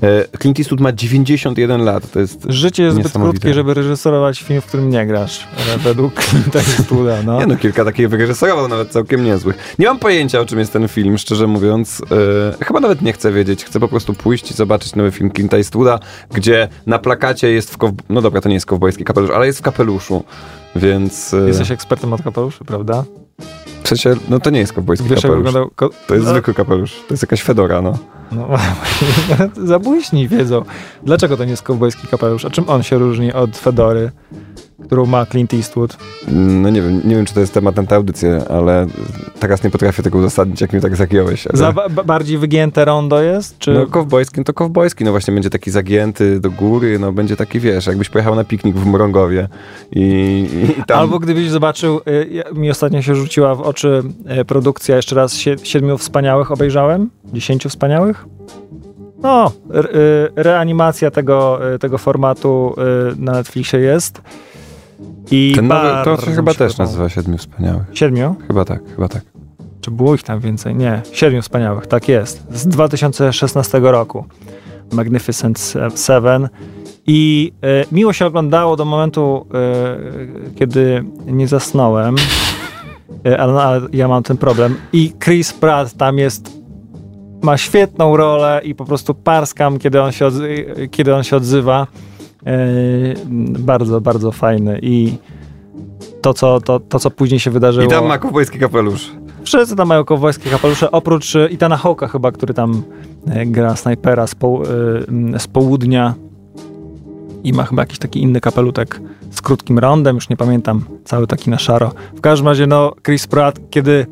E, 0.04 0.38
Clint 0.38 0.60
Eastwood 0.60 0.82
ma 0.82 0.92
91 0.92 1.84
lat, 1.84 2.12
to 2.12 2.20
jest 2.20 2.46
Życie 2.50 2.84
jest 2.84 2.98
zbyt 2.98 3.12
krótkie, 3.12 3.54
żeby 3.54 3.74
reżyserować 3.74 4.40
film, 4.40 4.62
w 4.62 4.66
którym 4.66 4.90
nie 4.90 5.06
grasz, 5.06 5.48
według 5.78 6.14
Clint 6.24 6.56
Eastwooda. 6.56 7.24
No. 7.26 7.40
Nie 7.40 7.48
no, 7.48 7.58
kilka 7.58 7.86
takich 7.86 8.10
wyreżyserował, 8.10 8.68
nawet 8.68 8.90
całkiem 8.90 9.24
niezłych. 9.24 9.76
Nie 9.80 9.86
mam 9.86 10.00
pojęcia, 10.00 10.40
o 10.40 10.46
czym 10.46 10.60
jest 10.60 10.74
ten 10.74 10.88
film, 10.88 11.18
szczerze 11.18 11.48
mówiąc. 11.48 12.02
E, 12.62 12.66
chyba 12.66 12.80
nawet 12.80 13.02
nie 13.02 13.14
chcę 13.14 13.32
wiedzieć. 13.32 13.66
Chcę 13.66 13.80
po 13.80 13.88
prostu 13.88 14.14
pójść 14.14 14.52
i 14.52 14.54
zobaczyć 14.54 14.96
nowy 14.96 15.12
film 15.12 15.32
Clint 15.32 15.54
Eastwooda, 15.54 16.00
gdzie 16.34 16.68
na 16.86 17.00
plakacie 17.00 17.52
jest 17.52 17.74
w 17.74 17.78
kow... 17.78 17.92
No 18.10 18.22
dobra, 18.22 18.42
to 18.42 18.50
nie 18.50 18.56
jest 18.56 18.66
kowbojski 18.66 19.04
kapelusz, 19.04 19.32
ale 19.32 19.46
jest 19.46 19.60
w 19.60 19.62
kapeluszu, 19.62 20.24
więc... 20.76 21.34
E... 21.34 21.48
Jesteś 21.48 21.72
ekspertem 21.72 22.14
od 22.14 22.22
kapeluszy, 22.22 22.66
prawda? 22.66 23.04
W 23.84 23.88
sensie, 23.88 24.16
no 24.30 24.40
to 24.40 24.50
nie 24.50 24.60
jest 24.60 24.74
kowbojski 24.74 25.10
Wiesz, 25.10 25.22
kapelusz. 25.22 25.38
Wyglądał... 25.38 25.72
To 26.08 26.14
jest 26.14 26.26
no. 26.26 26.32
zwykły 26.32 26.54
kapelusz. 26.54 26.96
To 27.08 27.14
jest 27.14 27.24
jakaś 27.24 27.42
fedora, 27.42 27.82
no. 27.82 27.98
No 28.32 28.48
zabójśni 29.74 30.28
wiedzą. 30.28 30.64
Dlaczego 31.04 31.38
to 31.38 31.44
nie 31.44 31.52
jest 31.52 31.64
kowbojski 31.64 32.08
kapelusz? 32.08 32.46
A 32.46 32.50
czym 32.50 32.70
on 32.70 32.84
się 32.84 32.98
różni 32.98 33.34
od 33.34 33.58
Fedory, 33.58 34.12
którą 34.84 35.06
ma 35.06 35.26
Clint 35.26 35.54
Eastwood? 35.54 35.98
No 36.28 36.70
nie 36.70 36.82
wiem, 36.82 37.02
nie 37.06 37.16
wiem, 37.16 37.26
czy 37.26 37.34
to 37.34 37.40
jest 37.40 37.54
temat 37.54 37.76
na 37.76 37.84
tę 37.84 37.96
audycję, 37.96 38.42
ale 38.50 38.88
teraz 39.40 39.64
nie 39.64 39.70
potrafię 39.70 40.04
tego 40.04 40.18
uzasadnić, 40.18 40.62
jak 40.62 40.74
mnie 40.74 40.82
tak 40.82 40.96
zagiąłeś. 40.96 41.48
Ale... 41.48 41.58
Za 41.58 41.74
bardziej 41.90 42.38
wygięte 42.38 42.86
rondo 42.86 43.22
jest? 43.22 43.58
Czy... 43.60 43.74
No 43.74 43.88
kowbojski, 43.88 44.40
no 44.40 44.44
to 44.44 44.54
kowbojski, 44.54 45.04
no 45.04 45.12
właśnie 45.12 45.34
będzie 45.34 45.50
taki 45.50 45.72
zagięty 45.72 46.40
do 46.40 46.52
góry, 46.52 47.00
no 47.00 47.12
będzie 47.12 47.36
taki, 47.36 47.60
wiesz, 47.60 47.88
jakbyś 47.88 48.10
pojechał 48.10 48.36
na 48.36 48.44
piknik 48.44 48.76
w 48.76 48.86
Mrągowie 48.86 49.48
i, 49.92 50.48
i 50.80 50.84
tam... 50.84 51.00
Albo 51.00 51.20
gdybyś 51.20 51.50
zobaczył, 51.50 52.02
y, 52.08 52.44
mi 52.54 52.70
ostatnio 52.70 53.02
się 53.02 53.16
rzuciła 53.16 53.56
w 53.56 53.62
oczy 53.62 54.04
y, 54.42 54.46
produkcja, 54.46 54.96
jeszcze 54.96 55.16
raz 55.16 55.34
Siedmiu 55.64 55.98
Wspaniałych 55.98 56.52
obejrzałem, 56.52 57.10
Dziesięciu 57.34 57.70
Wspaniałych? 57.70 58.19
No, 59.18 59.52
y, 59.76 60.30
reanimacja 60.36 61.12
tego, 61.12 61.60
tego 61.80 61.98
formatu 61.98 62.76
na 63.18 63.32
Netflixie 63.32 63.80
jest. 63.80 64.22
I 65.32 65.54
Ten 65.56 65.68
nowy, 65.68 65.90
to 66.04 66.26
się 66.26 66.32
chyba 66.32 66.54
też 66.54 66.78
nazywa 66.78 67.10
Siedmiu 67.10 67.38
Wspaniałych. 67.38 67.84
Siedmiu? 67.94 68.36
Chyba 68.48 68.66
tak, 68.66 68.82
chyba 68.96 69.08
tak. 69.08 69.22
Czy 69.82 69.92
było 69.92 70.16
ich 70.16 70.24
tam 70.24 70.40
więcej? 70.40 70.76
Nie, 70.76 71.02
Siedmiu 71.12 71.42
Wspaniałych, 71.42 71.88
tak 71.88 72.08
jest. 72.08 72.46
Z 72.52 72.68
2016 72.68 73.80
roku. 73.80 74.26
Magnificent 74.92 75.74
Seven. 75.96 76.50
I 77.08 77.52
y, 77.84 77.96
miło 77.96 78.14
się 78.14 78.26
oglądało 78.26 78.76
do 78.76 78.86
momentu, 78.86 79.46
y, 80.48 80.56
kiedy 80.56 81.04
nie 81.26 81.48
zasnąłem. 81.48 82.16
Y, 83.28 83.40
ale, 83.40 83.62
ale 83.62 83.82
ja 83.94 84.08
mam 84.08 84.24
ten 84.24 84.38
problem. 84.38 84.76
I 84.94 85.14
Chris 85.24 85.54
Pratt 85.54 85.94
tam 85.94 86.18
jest 86.18 86.59
ma 87.42 87.58
świetną 87.58 88.18
rolę 88.18 88.62
i 88.64 88.76
po 88.76 88.86
prostu 88.86 89.14
parskam, 89.14 89.80
kiedy 89.80 90.02
on 90.02 90.12
się, 90.12 90.26
odzy- 90.26 90.90
kiedy 90.92 91.16
on 91.16 91.24
się 91.24 91.36
odzywa. 91.36 91.88
Yy, 92.46 92.54
bardzo, 93.60 94.02
bardzo 94.02 94.32
fajny 94.32 94.80
i 94.82 95.18
to 96.22 96.34
co, 96.34 96.62
to, 96.62 96.80
to, 96.80 97.00
co 97.00 97.12
później 97.12 97.40
się 97.40 97.52
wydarzyło... 97.52 97.86
I 97.86 97.90
tam 97.90 98.06
ma 98.06 98.18
kowbojski 98.18 98.60
kapelusz. 98.60 99.12
Wszyscy 99.44 99.76
tam 99.76 99.88
mają 99.88 100.06
kowbojskie 100.06 100.50
kapelusze, 100.50 100.92
oprócz 100.92 101.36
e, 101.36 101.48
Itana 101.50 101.78
Hawka 101.78 102.08
chyba, 102.08 102.32
który 102.32 102.54
tam 102.54 102.84
e, 103.30 103.46
gra 103.46 103.76
snajpera 103.76 104.28
z, 104.28 104.36
po, 104.36 104.62
z 105.38 105.48
południa 105.48 106.14
i 107.44 107.54
ma 107.54 107.64
chyba 107.64 107.82
jakiś 107.82 108.00
taki 108.00 108.22
inny 108.22 108.42
kapelutek 108.42 109.02
z 109.32 109.42
krótkim 109.42 109.80
rondem, 109.80 110.16
już 110.16 110.30
nie 110.30 110.38
pamiętam, 110.38 110.86
cały 111.06 111.28
taki 111.28 111.50
na 111.50 111.58
szaro. 111.58 111.92
W 112.16 112.22
każdym 112.22 112.48
razie, 112.48 112.68
no, 112.68 112.94
Chris 113.06 113.28
Pratt, 113.28 113.60
kiedy 113.70 114.06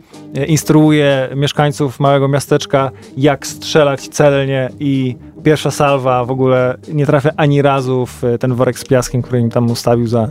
instruuje 0.47 1.29
mieszkańców 1.35 1.99
małego 1.99 2.27
miasteczka, 2.27 2.91
jak 3.17 3.47
strzelać 3.47 4.07
celnie 4.07 4.69
i 4.79 5.15
pierwsza 5.43 5.71
salwa 5.71 6.25
w 6.25 6.31
ogóle 6.31 6.77
nie 6.93 7.05
trafia 7.05 7.29
ani 7.37 7.61
razu 7.61 8.05
w 8.05 8.23
ten 8.39 8.53
worek 8.53 8.79
z 8.79 8.85
piaskiem, 8.85 9.21
który 9.21 9.39
im 9.39 9.49
tam 9.49 9.71
ustawił 9.71 10.07
za, 10.07 10.19
e, 10.19 10.29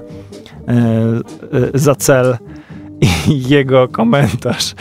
e, 0.73 1.79
za 1.79 1.95
cel. 1.95 2.37
I 3.01 3.09
jego 3.55 3.89
komentarz 3.89 4.75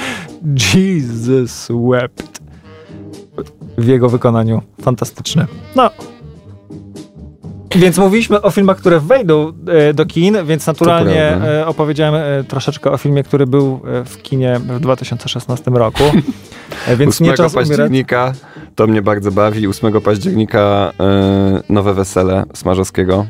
Jesus 0.76 1.68
wept 1.90 2.42
w 3.78 3.88
jego 3.88 4.10
wykonaniu. 4.10 4.62
Fantastyczne. 4.82 5.48
No, 5.76 5.90
więc 7.76 7.98
mówiliśmy 7.98 8.42
o 8.42 8.52
filmach, 8.52 8.78
które 8.78 9.00
wejdą 9.00 9.54
e, 9.68 9.94
do 9.94 10.06
kin, 10.06 10.38
więc 10.46 10.68
naturalnie 10.68 11.22
e, 11.22 11.68
opowiedziałem 11.68 12.16
e, 12.16 12.44
troszeczkę 12.44 12.92
o 12.92 12.98
filmie, 12.98 13.24
który 13.24 13.48
był 13.48 13.82
w 14.06 14.22
kinie 14.22 14.60
w 14.60 14.80
2016 14.80 15.72
roku. 15.72 16.04
Więc 16.98 17.16
8 17.16 17.28
nie 17.28 17.34
czas 17.34 17.54
października 17.54 18.22
umierać. 18.22 18.38
to 18.76 18.88
mnie 18.88 19.02
bardzo 19.02 19.32
bawi. 19.32 19.68
8 19.68 20.02
października 20.02 20.92
nowe 21.70 21.94
wesele 21.94 22.44
Smarzowskiego. 22.54 23.26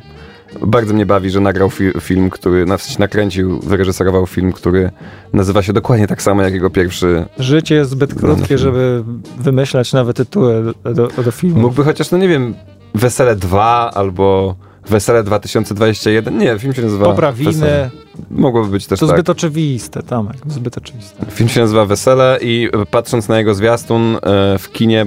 Bardzo 0.62 0.94
mnie 0.94 1.06
bawi, 1.06 1.30
że 1.30 1.40
nagrał 1.40 1.70
fi 1.70 1.92
film, 2.02 2.30
który, 2.30 2.66
na 2.66 2.78
w 2.78 2.82
sensie 2.82 3.00
nakręcił, 3.00 3.60
wyreżyserował 3.60 4.26
film, 4.26 4.52
który 4.52 4.92
nazywa 5.34 5.62
się 5.62 5.74
dokładnie 5.74 6.08
tak 6.08 6.22
samo 6.22 6.42
jak 6.42 6.54
jego 6.54 6.70
pierwszy. 6.70 7.26
Życie 7.40 7.76
jest 7.76 7.92
zbyt 7.92 8.14
krótkie, 8.14 8.58
żeby 8.58 9.04
wymyślać 9.38 9.94
nowe 9.94 10.14
tytuły 10.14 10.74
do, 10.84 10.94
do, 10.94 11.24
do 11.24 11.32
filmu. 11.32 11.60
Mógłby 11.62 11.84
chociaż, 11.84 12.12
no 12.12 12.18
nie 12.18 12.28
wiem, 12.28 12.54
Wesele 12.96 13.36
2 13.36 13.92
albo 13.94 14.56
Wesele 14.90 15.24
2021. 15.24 16.38
Nie, 16.38 16.60
film 16.60 16.74
się 16.74 16.82
nazywa 16.82 17.06
Poprawiny. 17.06 17.52
Wesele. 17.52 17.90
Mogłoby 18.32 18.70
być 18.70 18.88
też 18.88 19.00
To 19.00 19.08
tak. 19.08 19.16
zbyt 19.16 19.30
oczywiste, 19.30 20.04
Tomek, 20.04 20.38
zbyt 20.48 20.78
oczywiste. 20.78 21.26
Film 21.32 21.50
się 21.50 21.62
nazywa 21.62 21.86
Wesele 21.86 22.40
i 22.42 22.70
patrząc 22.92 23.28
na 23.28 23.38
jego 23.38 23.56
zwiastun 23.56 24.16
e, 24.16 24.20
w 24.60 24.72
kinie, 24.72 25.06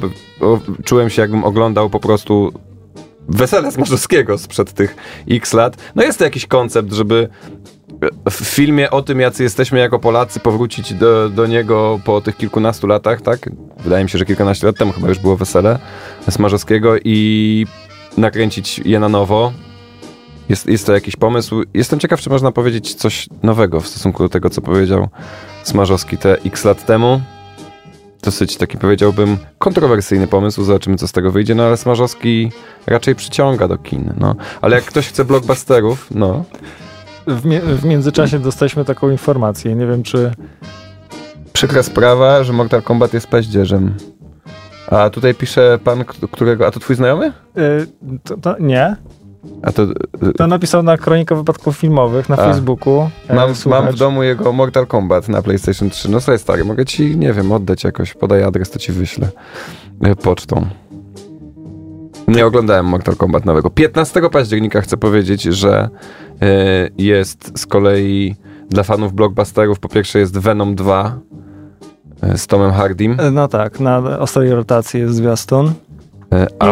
czułem 0.84 1.10
się 1.10 1.22
jakbym 1.22 1.44
oglądał 1.44 1.90
po 1.90 2.00
prostu 2.00 2.52
Wesele 3.28 3.72
Smarzowskiego 3.72 4.38
sprzed 4.38 4.72
tych 4.72 4.96
x 5.30 5.52
lat. 5.52 5.76
No 5.94 6.02
jest 6.02 6.18
to 6.18 6.24
jakiś 6.24 6.46
koncept, 6.46 6.92
żeby 6.92 7.28
w 8.30 8.34
filmie 8.34 8.90
o 8.90 9.02
tym, 9.02 9.20
jacy 9.20 9.42
jesteśmy 9.42 9.78
jako 9.78 9.98
Polacy, 9.98 10.40
powrócić 10.40 10.94
do, 10.94 11.28
do 11.28 11.46
niego 11.46 12.00
po 12.04 12.20
tych 12.20 12.36
kilkunastu 12.36 12.86
latach, 12.86 13.20
tak? 13.20 13.50
Wydaje 13.84 14.04
mi 14.04 14.10
się, 14.10 14.18
że 14.18 14.24
kilkanaście 14.24 14.66
lat 14.66 14.76
temu 14.76 14.92
chyba 14.92 15.08
już 15.08 15.18
było 15.18 15.36
wesele 15.36 15.78
Smarzowskiego 16.30 16.94
i 17.04 17.66
nakręcić 18.16 18.78
je 18.78 19.00
na 19.00 19.08
nowo. 19.08 19.52
Jest, 20.48 20.66
jest 20.66 20.86
to 20.86 20.92
jakiś 20.92 21.16
pomysł. 21.16 21.62
Jestem 21.74 21.98
ciekaw, 21.98 22.20
czy 22.20 22.30
można 22.30 22.52
powiedzieć 22.52 22.94
coś 22.94 23.28
nowego 23.42 23.80
w 23.80 23.88
stosunku 23.88 24.22
do 24.22 24.28
tego, 24.28 24.50
co 24.50 24.60
powiedział 24.60 25.08
Smarzowski 25.62 26.18
te 26.18 26.36
x 26.46 26.64
lat 26.64 26.86
temu. 26.86 27.20
dosyć 28.22 28.56
taki 28.56 28.78
powiedziałbym 28.78 29.36
kontrowersyjny 29.58 30.26
pomysł, 30.26 30.64
zobaczymy 30.64 30.96
co 30.96 31.08
z 31.08 31.12
tego 31.12 31.32
wyjdzie, 31.32 31.54
no 31.54 31.62
ale 31.62 31.76
Smarzowski 31.76 32.52
raczej 32.86 33.14
przyciąga 33.14 33.68
do 33.68 33.78
kin, 33.78 34.12
no. 34.20 34.34
Ale 34.60 34.76
jak 34.76 34.84
ktoś 34.84 35.08
chce 35.08 35.24
blockbusterów, 35.24 36.06
no. 36.10 36.44
W, 37.28 37.44
mi 37.44 37.60
w 37.60 37.84
międzyczasie 37.84 38.38
dostaliśmy 38.38 38.84
taką 38.84 39.10
informację, 39.10 39.74
nie 39.74 39.86
wiem 39.86 40.02
czy... 40.02 40.30
Przykra 41.52 41.82
sprawa, 41.82 42.44
że 42.44 42.52
Mortal 42.52 42.82
Kombat 42.82 43.14
jest 43.14 43.26
paździerzem. 43.26 43.94
A 44.90 45.10
tutaj 45.10 45.34
pisze 45.34 45.78
pan, 45.84 46.04
którego... 46.32 46.66
A 46.66 46.70
to 46.70 46.80
twój 46.80 46.96
znajomy? 46.96 47.32
Yy, 47.56 47.86
to, 48.24 48.36
to, 48.36 48.56
nie. 48.60 48.96
A 49.62 49.72
to, 49.72 49.86
to 50.36 50.46
napisał 50.46 50.82
na 50.82 50.96
Kronika 50.96 51.34
Wypadków 51.34 51.76
Filmowych 51.76 52.28
na 52.28 52.36
A, 52.36 52.52
Facebooku. 52.52 53.10
E, 53.28 53.34
mam, 53.34 53.50
mam, 53.66 53.92
w 53.92 53.96
domu 53.96 54.22
jego 54.22 54.52
Mortal 54.52 54.86
Kombat 54.86 55.28
na 55.28 55.42
PlayStation 55.42 55.90
3. 55.90 56.10
No 56.10 56.20
słuchaj 56.20 56.38
stary, 56.38 56.64
mogę 56.64 56.84
ci, 56.84 57.16
nie 57.16 57.32
wiem, 57.32 57.52
oddać 57.52 57.84
jakoś. 57.84 58.14
Podaj 58.14 58.42
adres, 58.42 58.70
to 58.70 58.78
ci 58.78 58.92
wyślę 58.92 59.28
pocztą. 60.22 60.66
Nie 62.28 62.46
oglądałem 62.46 62.86
Mortal 62.86 63.16
Kombat 63.16 63.44
nowego. 63.44 63.70
15 63.70 64.20
października 64.30 64.80
chcę 64.80 64.96
powiedzieć, 64.96 65.42
że 65.42 65.88
y, 66.42 66.92
jest 66.98 67.58
z 67.58 67.66
kolei 67.66 68.34
dla 68.70 68.82
fanów 68.82 69.12
blockbusterów 69.12 69.80
po 69.80 69.88
pierwsze 69.88 70.18
jest 70.18 70.38
Venom 70.38 70.74
2 70.74 71.18
y, 72.34 72.38
z 72.38 72.46
Tomem 72.46 72.72
Hardym. 72.72 73.16
No 73.32 73.48
tak, 73.48 73.80
na 73.80 74.18
ostrej 74.18 74.50
rotacji 74.50 75.00
jest 75.00 75.14
zwiastun. 75.14 75.72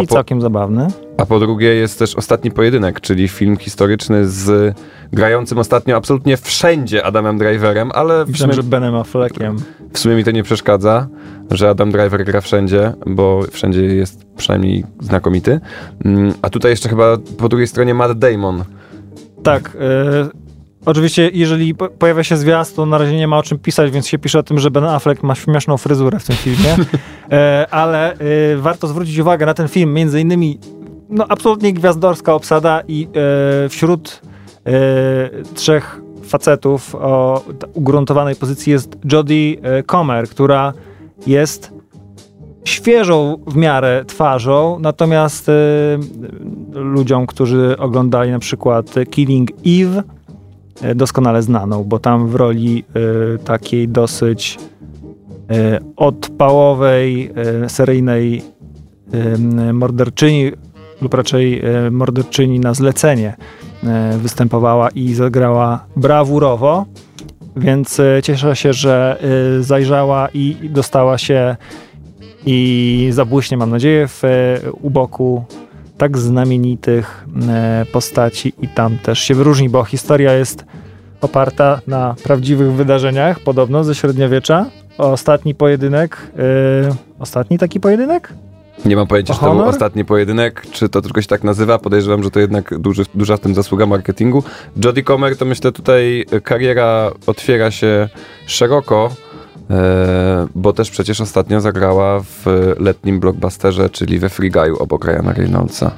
I 0.02 0.06
po, 0.06 0.14
całkiem 0.14 0.40
zabawny. 0.40 0.88
A 1.16 1.26
po 1.26 1.40
drugie 1.40 1.74
jest 1.74 1.98
też 1.98 2.14
Ostatni 2.14 2.50
Pojedynek, 2.50 3.00
czyli 3.00 3.28
film 3.28 3.56
historyczny 3.56 4.28
z 4.28 4.74
grającym 5.12 5.58
ostatnio 5.58 5.96
absolutnie 5.96 6.36
wszędzie 6.36 7.04
Adamem 7.04 7.38
Driverem, 7.38 7.90
ale... 7.94 8.24
W 8.24 8.38
sumie, 8.38 8.52
że 8.52 8.62
Benem 8.62 8.94
Affleckiem. 8.94 9.56
W 9.92 9.98
sumie 9.98 10.16
mi 10.16 10.24
to 10.24 10.30
nie 10.30 10.42
przeszkadza, 10.42 11.08
że 11.50 11.70
Adam 11.70 11.90
Driver 11.90 12.24
gra 12.24 12.40
wszędzie, 12.40 12.92
bo 13.06 13.42
wszędzie 13.50 13.84
jest 13.84 14.26
przynajmniej 14.36 14.84
znakomity. 15.00 15.60
Mm, 16.04 16.32
a 16.42 16.50
tutaj 16.50 16.70
jeszcze 16.70 16.88
chyba 16.88 17.16
po 17.38 17.48
drugiej 17.48 17.66
stronie 17.66 17.94
Matt 17.94 18.18
Damon. 18.18 18.64
Tak, 19.42 19.76
yy 19.80 20.45
Oczywiście, 20.86 21.30
jeżeli 21.34 21.74
pojawia 21.74 22.24
się 22.24 22.36
zwiast, 22.36 22.76
to 22.76 22.86
na 22.86 22.98
razie 22.98 23.16
nie 23.16 23.28
ma 23.28 23.38
o 23.38 23.42
czym 23.42 23.58
pisać, 23.58 23.90
więc 23.90 24.08
się 24.08 24.18
pisze 24.18 24.38
o 24.38 24.42
tym, 24.42 24.58
że 24.58 24.70
Ben 24.70 24.84
Affleck 24.84 25.22
ma 25.22 25.34
śmieszną 25.34 25.76
fryzurę 25.76 26.18
w 26.18 26.24
tym 26.24 26.36
filmie. 26.36 26.76
E, 27.32 27.66
ale 27.70 28.12
e, 28.12 28.16
warto 28.56 28.86
zwrócić 28.86 29.18
uwagę 29.18 29.46
na 29.46 29.54
ten 29.54 29.68
film, 29.68 29.94
między 29.94 30.20
innymi 30.20 30.58
no, 31.08 31.26
absolutnie 31.28 31.72
gwiazdorska 31.72 32.34
obsada 32.34 32.82
i 32.88 33.08
e, 33.64 33.68
wśród 33.68 34.22
trzech 35.54 36.00
facetów 36.22 36.94
o 36.94 37.44
ugruntowanej 37.74 38.36
pozycji 38.36 38.72
jest 38.72 38.96
Jodie 39.04 39.56
Comer, 39.86 40.28
która 40.28 40.72
jest 41.26 41.72
świeżą 42.64 43.36
w 43.46 43.56
miarę 43.56 44.04
twarzą, 44.06 44.78
natomiast 44.80 45.48
e, 45.48 45.52
ludziom, 46.72 47.26
którzy 47.26 47.76
oglądali 47.78 48.30
na 48.30 48.38
przykład 48.38 48.94
Killing 49.10 49.50
Eve, 49.66 50.02
doskonale 50.94 51.42
znaną, 51.42 51.84
bo 51.84 51.98
tam 51.98 52.28
w 52.28 52.34
roli 52.34 52.84
e, 53.34 53.38
takiej 53.38 53.88
dosyć 53.88 54.58
e, 55.50 55.78
odpałowej, 55.96 57.32
seryjnej 57.68 58.42
morderczyni 59.72 60.52
lub 61.02 61.14
raczej 61.14 61.62
morderczyni 61.90 62.60
na 62.60 62.74
zlecenie 62.74 63.36
występowała 64.18 64.90
i 64.90 65.14
zagrała 65.14 65.86
brawurowo, 65.96 66.86
więc 67.56 68.00
cieszę 68.22 68.56
się, 68.56 68.72
że 68.72 69.18
zajrzała 69.60 70.28
i 70.34 70.56
dostała 70.70 71.18
się 71.18 71.56
i 72.46 73.08
zabłyśnie, 73.10 73.56
mam 73.56 73.70
nadzieję, 73.70 74.08
w 74.08 74.22
u 74.82 74.90
boku 74.90 75.44
tak 75.98 76.18
znamienitych 76.18 77.26
e, 77.48 77.86
postaci 77.92 78.52
i 78.62 78.68
tam 78.68 78.98
też 78.98 79.18
się 79.18 79.34
wyróżni, 79.34 79.68
bo 79.68 79.84
historia 79.84 80.32
jest 80.32 80.64
oparta 81.20 81.80
na 81.86 82.14
prawdziwych 82.22 82.72
wydarzeniach, 82.72 83.40
podobno 83.40 83.84
ze 83.84 83.94
średniowiecza. 83.94 84.66
Ostatni 84.98 85.54
pojedynek, 85.54 86.18
yy, 86.36 86.94
ostatni 87.18 87.58
taki 87.58 87.80
pojedynek? 87.80 88.32
Nie 88.84 88.96
mam 88.96 89.06
pojęcia, 89.06 89.34
czy 89.34 89.40
to 89.40 89.54
był 89.54 89.64
ostatni 89.64 90.04
pojedynek, 90.04 90.66
czy 90.72 90.88
to 90.88 91.02
tylko 91.02 91.22
się 91.22 91.28
tak 91.28 91.44
nazywa. 91.44 91.78
Podejrzewam, 91.78 92.22
że 92.22 92.30
to 92.30 92.40
jednak 92.40 92.78
duży, 92.78 93.04
duża 93.14 93.36
w 93.36 93.40
tym 93.40 93.54
zasługa 93.54 93.86
marketingu. 93.86 94.42
Jodie 94.84 95.02
Comer 95.02 95.36
to 95.36 95.44
myślę 95.44 95.72
tutaj 95.72 96.26
kariera 96.44 97.10
otwiera 97.26 97.70
się 97.70 98.08
szeroko 98.46 99.10
bo 100.54 100.72
też 100.72 100.90
przecież 100.90 101.20
ostatnio 101.20 101.60
zagrała 101.60 102.20
w 102.20 102.44
letnim 102.78 103.20
blockbusterze, 103.20 103.90
czyli 103.90 104.18
we 104.18 104.28
Free 104.28 104.50
Guy'u 104.50 104.76
obok 104.78 105.04
Ryana 105.04 105.32
Reynoldsa. 105.32 105.90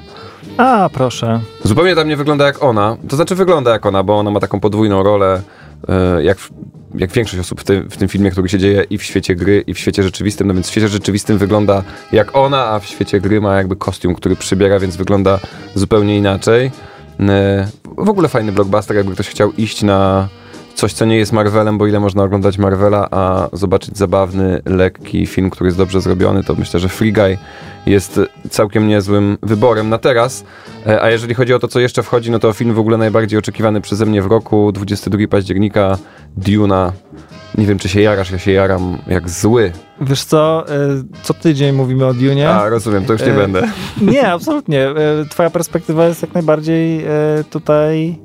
A, 0.57 0.89
proszę. 0.93 1.39
Zupełnie 1.63 1.95
tam 1.95 2.07
nie 2.07 2.17
wygląda 2.17 2.45
jak 2.45 2.63
ona. 2.63 2.97
To 3.09 3.15
znaczy 3.15 3.35
wygląda 3.35 3.71
jak 3.71 3.85
ona, 3.85 4.03
bo 4.03 4.19
ona 4.19 4.31
ma 4.31 4.39
taką 4.39 4.59
podwójną 4.59 5.03
rolę, 5.03 5.41
e, 5.89 6.23
jak, 6.23 6.37
jak 6.95 7.11
większość 7.11 7.39
osób 7.39 7.61
w 7.61 7.63
tym, 7.63 7.89
w 7.89 7.97
tym 7.97 8.07
filmie, 8.07 8.31
który 8.31 8.49
się 8.49 8.59
dzieje 8.59 8.83
i 8.89 8.97
w 8.97 9.03
świecie 9.03 9.35
gry, 9.35 9.63
i 9.67 9.73
w 9.73 9.79
świecie 9.79 10.03
rzeczywistym. 10.03 10.47
No 10.47 10.53
więc 10.53 10.67
w 10.67 10.71
świecie 10.71 10.87
rzeczywistym 10.87 11.37
wygląda 11.37 11.83
jak 12.11 12.35
ona, 12.35 12.65
a 12.65 12.79
w 12.79 12.85
świecie 12.85 13.21
gry 13.21 13.41
ma 13.41 13.55
jakby 13.55 13.75
kostium, 13.75 14.15
który 14.15 14.35
przybiera, 14.35 14.79
więc 14.79 14.95
wygląda 14.95 15.39
zupełnie 15.75 16.17
inaczej. 16.17 16.71
E, 17.19 17.67
w 17.97 18.09
ogóle 18.09 18.27
fajny 18.27 18.51
blockbuster, 18.51 18.97
jakby 18.97 19.13
ktoś 19.13 19.29
chciał 19.29 19.51
iść 19.51 19.83
na 19.83 20.27
coś, 20.75 20.93
co 20.93 21.05
nie 21.05 21.17
jest 21.17 21.31
Marvelem, 21.31 21.77
bo 21.77 21.87
ile 21.87 21.99
można 21.99 22.23
oglądać 22.23 22.57
Marvela, 22.57 23.07
a 23.11 23.49
zobaczyć 23.53 23.97
zabawny, 23.97 24.61
lekki 24.65 25.25
film, 25.25 25.49
który 25.49 25.67
jest 25.67 25.77
dobrze 25.77 26.01
zrobiony, 26.01 26.43
to 26.43 26.55
myślę, 26.55 26.79
że 26.79 26.89
Free 26.89 27.13
Guy 27.13 27.37
jest 27.85 28.19
całkiem 28.49 28.87
niezłym 28.87 29.37
wyborem 29.43 29.89
na 29.89 29.97
teraz. 29.97 30.43
E, 30.87 31.01
a 31.01 31.09
jeżeli 31.09 31.33
chodzi 31.33 31.53
o 31.53 31.59
to, 31.59 31.67
co 31.67 31.79
jeszcze 31.79 32.03
wchodzi, 32.03 32.31
no 32.31 32.39
to 32.39 32.53
film 32.53 32.73
w 32.73 32.79
ogóle 32.79 32.97
najbardziej 32.97 33.39
oczekiwany 33.39 33.81
przeze 33.81 34.05
mnie 34.05 34.21
w 34.21 34.25
roku, 34.25 34.71
22 34.71 35.27
października, 35.29 35.97
Duna. 36.37 36.93
Nie 37.57 37.65
wiem, 37.65 37.79
czy 37.79 37.89
się 37.89 38.01
jarasz, 38.01 38.31
ja 38.31 38.39
się 38.39 38.51
jaram 38.51 38.97
jak 39.07 39.29
zły. 39.29 39.71
Wiesz 40.01 40.23
co, 40.23 40.65
e, 40.67 40.75
co 41.23 41.33
tydzień 41.33 41.75
mówimy 41.75 42.05
o 42.05 42.13
Dunie. 42.13 42.49
A, 42.49 42.69
rozumiem, 42.69 43.05
to 43.05 43.13
już 43.13 43.21
nie 43.21 43.33
e, 43.33 43.37
będę. 43.37 43.61
Nie, 44.01 44.31
absolutnie. 44.31 44.87
Twoja 45.29 45.49
perspektywa 45.49 46.05
jest 46.05 46.21
jak 46.21 46.33
najbardziej 46.33 47.05
tutaj 47.49 48.19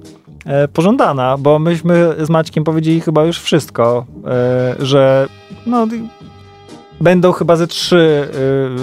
pożądana, 0.73 1.39
bo 1.39 1.59
myśmy 1.59 2.15
z 2.19 2.31
Maćkiem 2.31 2.65
powiedzieli 2.65 3.01
chyba 3.01 3.25
już 3.25 3.41
wszystko, 3.41 4.07
e, 4.27 4.77
że 4.79 5.29
no, 5.67 5.87
będą 7.01 7.33
chyba 7.33 7.57
ze 7.57 7.67
trzy 7.67 8.29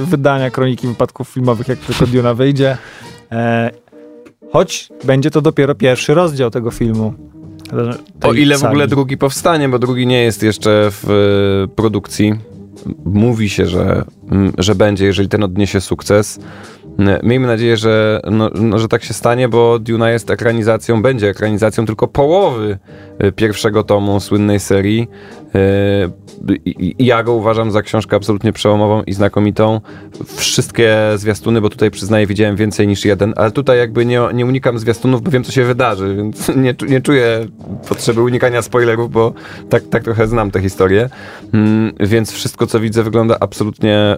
e, 0.01 0.05
wydania 0.05 0.49
Kroniki 0.49 0.87
Wypadków 0.87 1.29
Filmowych, 1.29 1.67
jak 1.67 1.79
tylko 1.79 2.07
Duna 2.07 2.33
wyjdzie. 2.33 2.77
Choć 4.53 4.89
będzie 5.03 5.31
to 5.31 5.41
dopiero 5.41 5.75
pierwszy 5.75 6.13
rozdział 6.13 6.49
tego 6.51 6.71
filmu. 6.71 7.13
O 8.23 8.33
ile 8.33 8.57
w 8.57 8.63
ogóle 8.63 8.87
drugi 8.87 9.17
powstanie, 9.17 9.69
bo 9.69 9.79
drugi 9.79 10.07
nie 10.07 10.23
jest 10.23 10.43
jeszcze 10.43 10.87
w 10.91 11.67
produkcji. 11.75 12.33
Mówi 13.05 13.49
się, 13.49 13.65
że, 13.65 14.05
że 14.57 14.75
będzie, 14.75 15.05
jeżeli 15.05 15.29
ten 15.29 15.43
odniesie 15.43 15.81
sukces. 15.81 16.39
Miejmy 17.23 17.47
nadzieję, 17.47 17.77
że, 17.77 18.21
no, 18.31 18.49
no, 18.55 18.79
że 18.79 18.87
tak 18.87 19.03
się 19.03 19.13
stanie, 19.13 19.49
bo 19.49 19.79
Duna 19.79 20.11
jest 20.11 20.29
ekranizacją, 20.29 21.01
będzie 21.01 21.29
ekranizacją 21.29 21.85
tylko 21.85 22.07
połowy 22.07 22.77
y, 23.23 23.31
pierwszego 23.31 23.83
tomu 23.83 24.19
słynnej 24.19 24.59
serii. 24.59 25.07
Y, 25.55 26.21
ja 26.99 27.23
go 27.23 27.33
uważam 27.33 27.71
za 27.71 27.81
książkę 27.81 28.15
absolutnie 28.15 28.53
przełomową 28.53 29.03
i 29.03 29.13
znakomitą. 29.13 29.81
Wszystkie 30.25 30.97
zwiastuny, 31.15 31.61
bo 31.61 31.69
tutaj 31.69 31.91
przyznaję, 31.91 32.27
widziałem 32.27 32.55
więcej 32.55 32.87
niż 32.87 33.05
jeden, 33.05 33.33
ale 33.37 33.51
tutaj 33.51 33.77
jakby 33.77 34.05
nie, 34.05 34.21
nie 34.33 34.45
unikam 34.45 34.79
zwiastunów, 34.79 35.21
bo 35.21 35.31
wiem, 35.31 35.43
co 35.43 35.51
się 35.51 35.63
wydarzy, 35.63 36.15
więc 36.15 36.49
nie, 36.55 36.75
nie 36.87 37.01
czuję 37.01 37.47
potrzeby 37.89 38.21
unikania 38.21 38.61
spoilerów, 38.61 39.11
bo 39.11 39.33
tak, 39.69 39.83
tak 39.83 40.03
trochę 40.03 40.27
znam 40.27 40.51
tę 40.51 40.61
historię. 40.61 41.09
Mm, 41.53 41.93
więc 41.99 42.31
wszystko, 42.31 42.67
co 42.67 42.79
widzę, 42.79 43.03
wygląda 43.03 43.37
absolutnie 43.39 44.17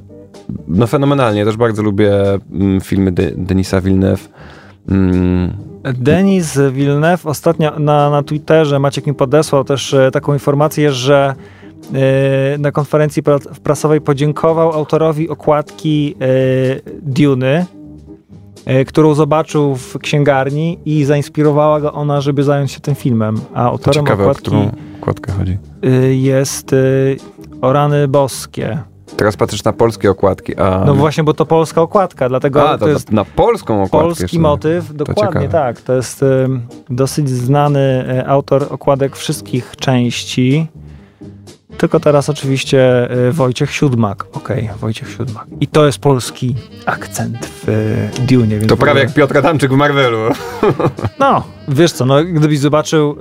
no 0.68 0.88
fenomenalnie. 0.88 1.46
Też 1.46 1.58
bardzo 1.58 1.84
lubię 1.84 2.12
mm, 2.52 2.82
filmy 2.82 3.12
De 3.12 3.32
Denisa 3.32 3.82
Villeneuve. 3.82 4.30
Mm. 4.90 5.54
Denis 5.84 6.60
Villeneuve 6.72 7.26
ostatnio 7.26 7.80
na, 7.80 8.10
na 8.10 8.24
Twitterze, 8.24 8.80
Maciek 8.80 9.08
mi 9.08 9.14
podesłał 9.14 9.64
też 9.64 9.94
e, 9.94 10.12
taką 10.12 10.34
informację, 10.34 10.92
że 10.92 11.36
e, 11.94 12.58
na 12.58 12.72
konferencji 12.72 13.24
prasowej 13.64 14.02
podziękował 14.02 14.72
autorowi 14.72 15.30
okładki 15.30 16.16
e, 16.22 16.26
Duny, 17.02 17.66
którą 18.88 19.14
zobaczył 19.14 19.76
w 19.76 19.98
księgarni 20.00 20.80
i 20.86 21.06
zainspirowała 21.06 21.82
go 21.82 21.94
ona, 21.94 22.22
żeby 22.22 22.44
zająć 22.44 22.72
się 22.72 22.80
tym 22.80 22.96
filmem. 22.96 23.36
A 23.54 23.64
autorem 23.64 24.06
ciekawe, 24.06 24.24
okładki 24.24 24.48
o 24.48 24.50
którą 24.50 24.72
okładkę 25.02 25.32
chodzi. 25.32 25.58
jest 26.12 26.76
O 27.62 27.74
rany 27.74 28.08
boskie. 28.08 28.78
Teraz 29.18 29.38
patrzysz 29.38 29.64
na 29.64 29.74
polskie 29.74 30.12
okładki, 30.12 30.56
a... 30.56 30.84
No 30.86 30.96
właśnie, 30.96 31.24
bo 31.24 31.34
to 31.34 31.46
polska 31.46 31.82
okładka, 31.82 32.30
dlatego 32.30 32.70
a, 32.70 32.78
to, 32.78 32.86
to 32.86 32.90
jest 32.90 33.12
na 33.12 33.26
polską 33.26 33.84
okładkę. 33.84 34.08
Polski 34.08 34.40
motyw, 34.40 34.94
dokładnie 34.96 35.50
tak. 35.50 35.82
To 35.82 35.94
jest 35.94 36.26
dosyć 36.90 37.30
znany 37.30 37.80
e, 37.80 38.28
autor 38.28 38.68
okładek 38.70 39.16
wszystkich 39.16 39.76
części. 39.76 40.68
Tylko 41.78 42.00
teraz 42.00 42.30
oczywiście 42.30 43.12
y, 43.28 43.32
Wojciech 43.32 43.72
Siódmak. 43.72 44.26
Okej, 44.34 44.70
Wojciech 44.80 45.10
Siódmak. 45.10 45.48
I 45.62 45.68
to 45.68 45.86
jest 45.86 46.00
polski 46.00 46.56
akcent 46.86 47.46
w 47.46 47.70
y, 47.70 48.10
Dune. 48.28 48.60
To 48.68 48.78
prawie 48.78 49.00
jak 49.00 49.14
Piotr 49.14 49.38
Adamczyk 49.38 49.72
w 49.72 49.76
Marvelu. 49.76 50.18
No, 51.20 51.44
wiesz 51.68 51.92
co, 51.92 52.06
no 52.06 52.24
gdybyś 52.24 52.60
zobaczył... 52.60 53.18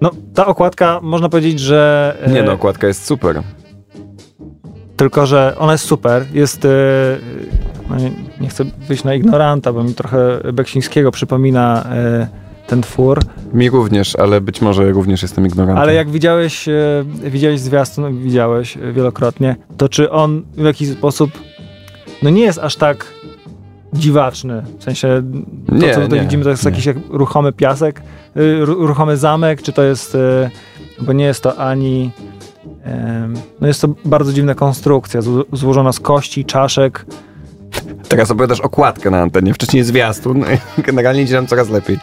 No, 0.00 0.10
ta 0.34 0.46
okładka, 0.46 1.00
można 1.02 1.28
powiedzieć, 1.28 1.60
że... 1.60 2.16
y, 2.26 2.30
Nie 2.30 2.42
no, 2.42 2.52
okładka 2.52 2.86
jest 2.86 3.04
super. 3.04 3.42
Tylko, 5.02 5.26
że 5.26 5.54
ona 5.58 5.72
jest 5.72 5.84
super. 5.84 6.24
Jest. 6.34 6.64
e, 6.64 6.68
No 7.90 7.96
nie, 7.96 8.10
nie 8.40 8.48
chcę 8.48 8.64
wyjść 8.88 9.04
na 9.04 9.14
ignoranta, 9.14 9.72
bo 9.72 9.84
mi 9.84 9.94
trochę 9.94 10.40
Beksińskiego 10.52 11.10
przypomina 11.10 11.84
e, 11.90 12.28
ten 12.66 12.82
twór. 12.82 13.20
Mi 13.54 13.70
również, 13.70 14.16
ale 14.16 14.40
być 14.40 14.60
może 14.60 14.90
również 14.92 15.22
jestem 15.22 15.46
ignorantem. 15.46 15.82
Ale 15.82 15.94
jak 15.94 16.10
widziałeś, 16.10 16.68
e, 16.68 16.72
widziałeś 17.24 17.60
zwiastun, 17.60 18.22
widziałeś 18.22 18.78
wielokrotnie, 18.92 19.56
to 19.76 19.88
czy 19.88 20.10
on 20.10 20.42
w 20.56 20.64
jakiś 20.64 20.88
sposób. 20.88 21.30
No 22.22 22.30
nie 22.30 22.42
jest 22.42 22.58
aż 22.58 22.76
tak 22.76 23.06
dziwaczny. 23.92 24.62
W 24.78 24.84
sensie. 24.84 25.22
To, 25.68 25.74
Nie, 25.74 25.94
co 25.94 26.00
tutaj 26.00 26.18
nie, 26.18 26.24
widzimy, 26.24 26.44
to 26.44 26.50
jest 26.50 26.64
nie. 26.64 26.70
jakiś 26.70 26.86
jak 26.86 26.96
ruchomy 27.10 27.52
piasek, 27.52 28.02
y, 28.36 28.64
ru- 28.64 28.86
ruchomy 28.86 29.16
zamek, 29.16 29.62
czy 29.62 29.72
to 29.72 29.82
jest. 29.82 30.14
e, 30.14 30.50
Bo 31.00 31.12
nie 31.12 31.24
jest 31.24 31.42
to 31.42 31.56
ani. 31.56 32.10
No 33.60 33.66
jest 33.68 33.80
to 33.80 33.88
bardzo 34.04 34.32
dziwna 34.32 34.54
konstrukcja, 34.54 35.20
zło- 35.20 35.44
złożona 35.52 35.92
z 35.92 36.00
kości, 36.00 36.44
czaszek, 36.44 37.06
Teraz 38.08 38.30
opowiadasz 38.30 38.60
okładkę 38.60 39.10
na 39.10 39.20
antenie, 39.20 39.54
wcześniej 39.54 39.84
zwiastun. 39.84 40.44
Generalnie 40.86 41.22
idzie 41.22 41.34
nam 41.34 41.46
coraz 41.46 41.70
lepiej. 41.70 41.96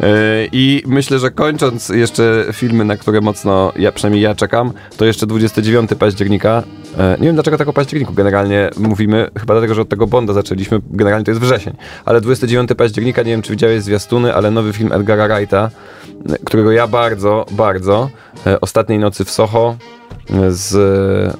Yy, 0.00 0.06
I 0.52 0.82
myślę, 0.86 1.18
że 1.18 1.30
kończąc 1.30 1.88
jeszcze 1.88 2.44
filmy, 2.52 2.84
na 2.84 2.96
które 2.96 3.20
mocno, 3.20 3.72
ja 3.76 3.92
przynajmniej 3.92 4.22
ja 4.22 4.34
czekam, 4.34 4.72
to 4.96 5.04
jeszcze 5.04 5.26
29 5.26 5.90
października. 5.98 6.62
E, 6.98 7.16
Nie 7.20 7.26
wiem 7.26 7.34
dlaczego 7.34 7.58
tak 7.58 7.68
o 7.68 7.72
październiku 7.72 8.12
generalnie 8.12 8.70
mówimy, 8.78 9.30
chyba 9.40 9.54
dlatego, 9.54 9.74
że 9.74 9.82
od 9.82 9.88
tego 9.88 10.06
Bonda 10.06 10.32
zaczęliśmy, 10.32 10.80
generalnie 10.90 11.24
to 11.24 11.30
jest 11.30 11.40
wrzesień. 11.40 11.76
Ale 12.04 12.20
29 12.20 12.70
października, 12.76 13.22
nie 13.22 13.30
wiem 13.30 13.42
czy 13.42 13.50
widziałeś 13.52 13.82
zwiastuny, 13.82 14.34
ale 14.34 14.50
nowy 14.50 14.72
film 14.72 14.92
Edgara 14.92 15.28
Wrighta, 15.28 15.70
e, 16.30 16.36
którego 16.44 16.72
ja 16.72 16.86
bardzo, 16.86 17.46
bardzo, 17.50 18.10
e, 18.46 18.60
Ostatniej 18.60 18.98
nocy 18.98 19.24
w 19.24 19.30
Soho 19.30 19.76
e, 19.80 19.99
z... 20.48 21.38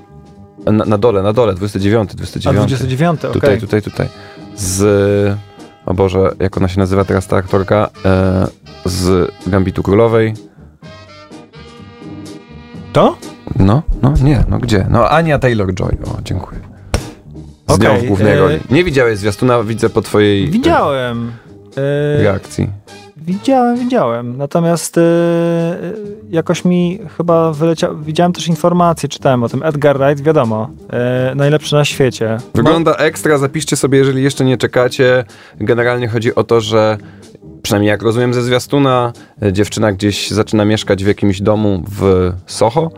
Na, 0.67 0.85
na 0.85 0.99
dole, 0.99 1.23
na 1.23 1.33
dole, 1.33 1.55
29, 1.55 2.11
a 2.13 2.15
29. 2.15 2.67
29, 2.67 3.25
okej. 3.25 3.33
Tutaj, 3.33 3.61
tutaj, 3.61 3.83
tutaj. 3.83 4.09
Z. 4.57 5.39
O 5.87 5.95
Boże, 5.95 6.31
jak 6.41 6.57
ona 6.57 6.69
się 6.69 6.79
nazywa 6.79 7.05
teraz 7.05 7.27
ta 7.27 7.37
aktorka? 7.37 7.91
E, 8.05 8.47
z 8.85 9.31
Gambitu 9.47 9.83
Królowej. 9.83 10.35
To? 12.93 13.17
No, 13.57 13.83
no, 14.03 14.15
nie, 14.23 14.45
no 14.49 14.59
gdzie? 14.59 14.87
No, 14.91 15.11
Ania 15.11 15.39
Taylor-Joy. 15.39 15.97
O, 16.05 16.23
dziękuję. 16.23 16.61
Z 17.69 17.79
nią 17.79 17.91
Okej, 17.91 18.03
w 18.03 18.07
głównej 18.07 18.33
e, 18.33 18.39
roli. 18.39 18.59
Nie 18.71 18.85
widziałeś 18.85 19.19
zwiastuna, 19.19 19.63
widzę 19.63 19.91
po 19.91 20.03
twojej 20.03 20.45
e, 20.45 20.51
Widziałem. 20.51 21.33
E, 21.77 22.23
reakcji. 22.23 22.71
Widziałem, 23.33 23.79
widziałem. 23.79 24.37
Natomiast 24.37 24.99
e, 24.99 25.01
e, 25.03 25.93
jakoś 26.31 26.65
mi 26.65 26.99
chyba 27.17 27.53
wyleciał. 27.53 27.99
Widziałem 27.99 28.33
też 28.33 28.49
informacje, 28.49 29.09
czytałem 29.09 29.43
o 29.43 29.49
tym. 29.49 29.63
Edgar 29.63 29.99
Wright, 29.99 30.25
wiadomo, 30.25 30.71
e, 30.91 31.33
najlepszy 31.35 31.75
na 31.75 31.85
świecie. 31.85 32.39
Wygląda 32.55 32.95
ekstra, 32.95 33.39
zapiszcie 33.39 33.77
sobie, 33.77 33.99
jeżeli 33.99 34.23
jeszcze 34.23 34.45
nie 34.45 34.57
czekacie. 34.57 35.25
Generalnie 35.61 36.09
chodzi 36.09 36.35
o 36.35 36.45
to, 36.45 36.61
że 36.61 36.99
przynajmniej 37.63 37.89
jak 37.89 38.03
rozumiem 38.03 38.35
ze 38.35 38.43
zwiastuna, 38.43 39.13
e, 39.43 39.53
dziewczyna 39.53 39.93
gdzieś 39.93 40.31
zaczyna 40.31 40.65
mieszkać 40.65 41.05
w 41.05 41.07
jakimś 41.07 41.41
domu 41.41 41.83
w 41.91 42.33
Soho, 42.47 42.91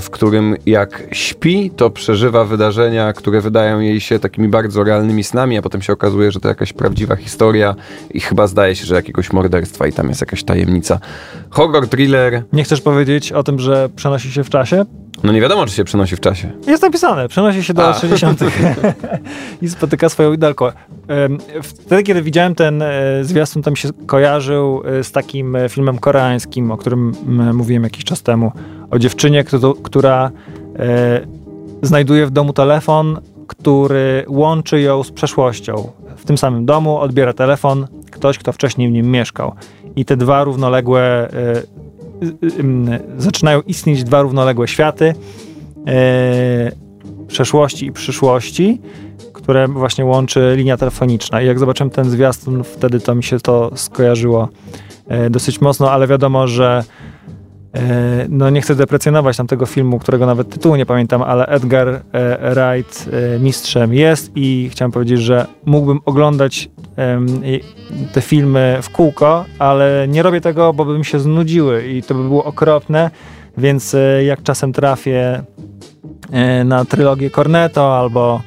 w 0.00 0.10
którym 0.10 0.56
jak 0.66 1.02
śpi, 1.12 1.70
to 1.70 1.90
przeżywa 1.90 2.44
wydarzenia, 2.44 3.12
które 3.12 3.40
wydają 3.40 3.80
jej 3.80 4.00
się 4.00 4.18
takimi 4.18 4.48
bardzo 4.48 4.84
realnymi 4.84 5.24
snami, 5.24 5.58
a 5.58 5.62
potem 5.62 5.82
się 5.82 5.92
okazuje, 5.92 6.32
że 6.32 6.40
to 6.40 6.48
jakaś 6.48 6.72
prawdziwa 6.72 7.16
historia 7.16 7.74
i 8.10 8.20
chyba 8.20 8.46
zdaje 8.46 8.76
się, 8.76 8.86
że 8.86 8.94
jakiegoś 8.94 9.32
morderstwa 9.32 9.86
i 9.86 9.92
tam 9.92 10.08
jest 10.08 10.20
jakaś 10.20 10.44
tajemnica. 10.44 11.00
Horror, 11.50 11.88
thriller, 11.88 12.42
Nie 12.52 12.64
chcesz 12.64 12.80
powiedzieć 12.80 13.32
o 13.32 13.42
tym, 13.42 13.58
że 13.58 13.88
przenosi 13.96 14.32
się 14.32 14.44
w 14.44 14.50
czasie? 14.50 14.84
No 15.22 15.32
nie 15.32 15.40
wiadomo, 15.40 15.66
czy 15.66 15.74
się 15.74 15.84
przenosi 15.84 16.16
w 16.16 16.20
czasie. 16.20 16.50
Jest 16.66 16.82
napisane, 16.82 17.28
przenosi 17.28 17.64
się 17.64 17.74
do 17.74 17.84
A. 17.84 17.86
lat 17.86 18.00
60. 18.00 18.40
i 19.62 19.68
spotyka 19.68 20.08
swoją 20.08 20.32
idolkę. 20.32 20.72
Wtedy, 21.62 22.02
kiedy 22.02 22.22
widziałem 22.22 22.54
ten 22.54 22.82
e, 22.82 22.90
zwiastun, 23.22 23.62
to 23.62 23.70
mi 23.70 23.76
się 23.76 23.88
kojarzył 24.06 24.82
e, 24.84 25.04
z 25.04 25.12
takim 25.12 25.56
e, 25.56 25.68
filmem 25.68 25.98
koreańskim, 25.98 26.70
o 26.70 26.76
którym 26.76 27.12
mówiłem 27.52 27.84
jakiś 27.84 28.04
czas 28.04 28.22
temu. 28.22 28.52
O 28.90 28.98
dziewczynie, 28.98 29.44
która 29.82 30.30
znajduje 31.82 32.26
w 32.26 32.30
domu 32.30 32.52
telefon, 32.52 33.20
który 33.46 34.24
łączy 34.28 34.80
ją 34.80 35.02
z 35.02 35.10
przeszłością. 35.10 35.92
W 36.16 36.24
tym 36.24 36.38
samym 36.38 36.66
domu 36.66 36.98
odbiera 36.98 37.32
telefon 37.32 37.86
ktoś, 38.10 38.38
kto 38.38 38.52
wcześniej 38.52 38.88
w 38.88 38.92
nim 38.92 39.10
mieszkał. 39.10 39.54
I 39.96 40.04
te 40.04 40.16
dwa 40.16 40.44
równoległe 40.44 41.28
zaczynają 43.18 43.60
istnieć 43.60 44.04
dwa 44.04 44.22
równoległe 44.22 44.68
światy 44.68 45.14
e, 45.86 46.72
przeszłości 47.28 47.86
i 47.86 47.92
przyszłości, 47.92 48.80
które 49.32 49.68
właśnie 49.68 50.04
łączy 50.04 50.54
linia 50.56 50.76
telefoniczna. 50.76 51.42
I 51.42 51.46
jak 51.46 51.58
zobaczyłem 51.58 51.90
ten 51.90 52.10
zwiastun, 52.10 52.64
wtedy 52.64 53.00
to 53.00 53.14
mi 53.14 53.24
się 53.24 53.40
to 53.40 53.70
skojarzyło 53.74 54.48
e, 55.08 55.30
dosyć 55.30 55.60
mocno, 55.60 55.90
ale 55.90 56.06
wiadomo, 56.06 56.46
że 56.46 56.84
no 58.28 58.50
nie 58.50 58.60
chcę 58.60 58.74
deprecjonować 58.74 59.36
tamtego 59.36 59.66
filmu, 59.66 59.98
którego 59.98 60.26
nawet 60.26 60.48
tytułu 60.48 60.76
nie 60.76 60.86
pamiętam, 60.86 61.22
ale 61.22 61.46
Edgar 61.46 61.88
e, 61.88 62.00
Wright 62.54 63.08
e, 63.12 63.38
mistrzem 63.38 63.94
jest 63.94 64.32
i 64.34 64.68
chciałem 64.72 64.92
powiedzieć, 64.92 65.20
że 65.20 65.46
mógłbym 65.64 66.00
oglądać 66.04 66.70
te 68.12 68.20
filmy 68.20 68.78
w 68.82 68.90
kółko, 68.90 69.44
ale 69.58 70.06
nie 70.08 70.22
robię 70.22 70.40
tego, 70.40 70.72
bo 70.72 70.84
by 70.84 70.98
mi 70.98 71.04
się 71.04 71.20
znudziły 71.20 71.86
i 71.86 72.02
to 72.02 72.14
by 72.14 72.22
było 72.22 72.44
okropne, 72.44 73.10
więc 73.58 73.94
e, 73.94 74.24
jak 74.24 74.42
czasem 74.42 74.72
trafię 74.72 75.42
e, 76.30 76.64
na 76.64 76.84
trylogię 76.84 77.30
Cornetto 77.30 77.98
albo 77.98 78.40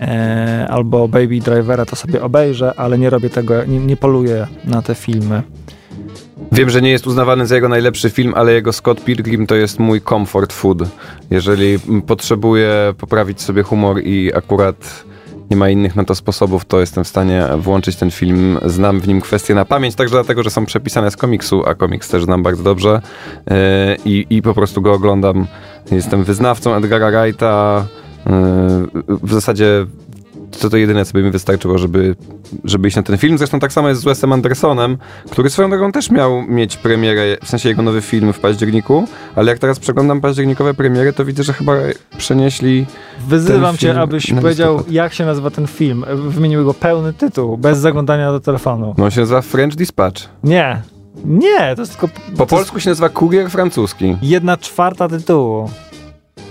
e, 0.00 0.66
albo 0.70 1.08
Baby 1.08 1.40
Drivera, 1.40 1.86
to 1.86 1.96
sobie 1.96 2.22
obejrzę, 2.22 2.74
ale 2.76 2.98
nie 2.98 3.10
robię 3.10 3.30
tego, 3.30 3.64
nie, 3.64 3.78
nie 3.78 3.96
poluję 3.96 4.46
na 4.64 4.82
te 4.82 4.94
filmy. 4.94 5.42
Wiem, 6.52 6.70
że 6.70 6.82
nie 6.82 6.90
jest 6.90 7.06
uznawany 7.06 7.46
za 7.46 7.54
jego 7.54 7.68
najlepszy 7.68 8.10
film, 8.10 8.32
ale 8.36 8.52
jego 8.52 8.72
Scott 8.72 9.04
Pilgrim 9.04 9.46
to 9.46 9.54
jest 9.54 9.78
mój 9.78 10.00
comfort 10.02 10.52
food. 10.52 10.78
Jeżeli 11.30 11.78
potrzebuję 12.06 12.94
poprawić 12.98 13.40
sobie 13.40 13.62
humor 13.62 14.00
i 14.04 14.34
akurat 14.34 15.04
nie 15.50 15.56
ma 15.56 15.68
innych 15.68 15.96
na 15.96 16.04
to 16.04 16.14
sposobów, 16.14 16.64
to 16.64 16.80
jestem 16.80 17.04
w 17.04 17.08
stanie 17.08 17.46
włączyć 17.58 17.96
ten 17.96 18.10
film. 18.10 18.58
Znam 18.66 19.00
w 19.00 19.08
nim 19.08 19.20
kwestie 19.20 19.54
na 19.54 19.64
pamięć, 19.64 19.94
także 19.94 20.14
dlatego, 20.14 20.42
że 20.42 20.50
są 20.50 20.66
przepisane 20.66 21.10
z 21.10 21.16
komiksu, 21.16 21.62
a 21.66 21.74
komiks 21.74 22.08
też 22.08 22.24
znam 22.24 22.42
bardzo 22.42 22.62
dobrze 22.62 23.02
yy, 23.46 23.56
i, 24.04 24.26
i 24.30 24.42
po 24.42 24.54
prostu 24.54 24.82
go 24.82 24.92
oglądam. 24.92 25.46
Jestem 25.90 26.24
wyznawcą 26.24 26.74
Edgara 26.74 27.10
Wrighta. 27.10 27.86
Yy, 28.26 29.16
w 29.22 29.32
zasadzie 29.32 29.86
to 30.60 30.70
to 30.70 30.76
jedyne, 30.76 31.04
co 31.04 31.12
by 31.12 31.22
mi 31.22 31.30
wystarczyło, 31.30 31.78
żeby, 31.78 32.16
żeby 32.64 32.88
iść 32.88 32.96
na 32.96 33.02
ten 33.02 33.18
film. 33.18 33.38
Zresztą 33.38 33.60
tak 33.60 33.72
samo 33.72 33.88
jest 33.88 34.00
z 34.00 34.04
Wesem 34.04 34.32
Andersonem, 34.32 34.98
który 35.30 35.50
swoją 35.50 35.70
drogą 35.70 35.92
też 35.92 36.10
miał 36.10 36.42
mieć 36.42 36.76
premierę, 36.76 37.36
w 37.44 37.48
sensie 37.48 37.68
jego 37.68 37.82
nowy 37.82 38.00
film 38.02 38.32
w 38.32 38.38
październiku, 38.38 39.04
ale 39.36 39.50
jak 39.50 39.58
teraz 39.58 39.78
przeglądam 39.78 40.20
październikowe 40.20 40.74
premiery, 40.74 41.12
to 41.12 41.24
widzę, 41.24 41.42
że 41.42 41.52
chyba 41.52 41.72
przenieśli... 42.18 42.86
Wyzywam 43.28 43.76
cię, 43.76 44.00
abyś 44.00 44.32
powiedział, 44.40 44.72
listopad. 44.74 44.92
jak 44.92 45.14
się 45.14 45.24
nazywa 45.26 45.50
ten 45.50 45.66
film. 45.66 46.04
Wymienił 46.28 46.58
jego 46.58 46.74
pełny 46.74 47.12
tytuł, 47.12 47.56
bez 47.58 47.78
zaglądania 47.78 48.32
do 48.32 48.40
telefonu. 48.40 48.94
No 48.98 49.04
on 49.04 49.10
się 49.10 49.20
nazywa 49.20 49.42
French 49.42 49.76
Dispatch. 49.76 50.22
Nie, 50.44 50.82
nie, 51.24 51.74
to 51.76 51.82
jest 51.82 51.98
tylko 51.98 52.08
Po 52.36 52.46
polsku 52.46 52.80
się 52.80 52.90
nazywa 52.90 53.08
Kurier 53.08 53.50
Francuski. 53.50 54.16
jedna 54.22 54.56
czwarta 54.56 55.08
tytułu. 55.08 55.70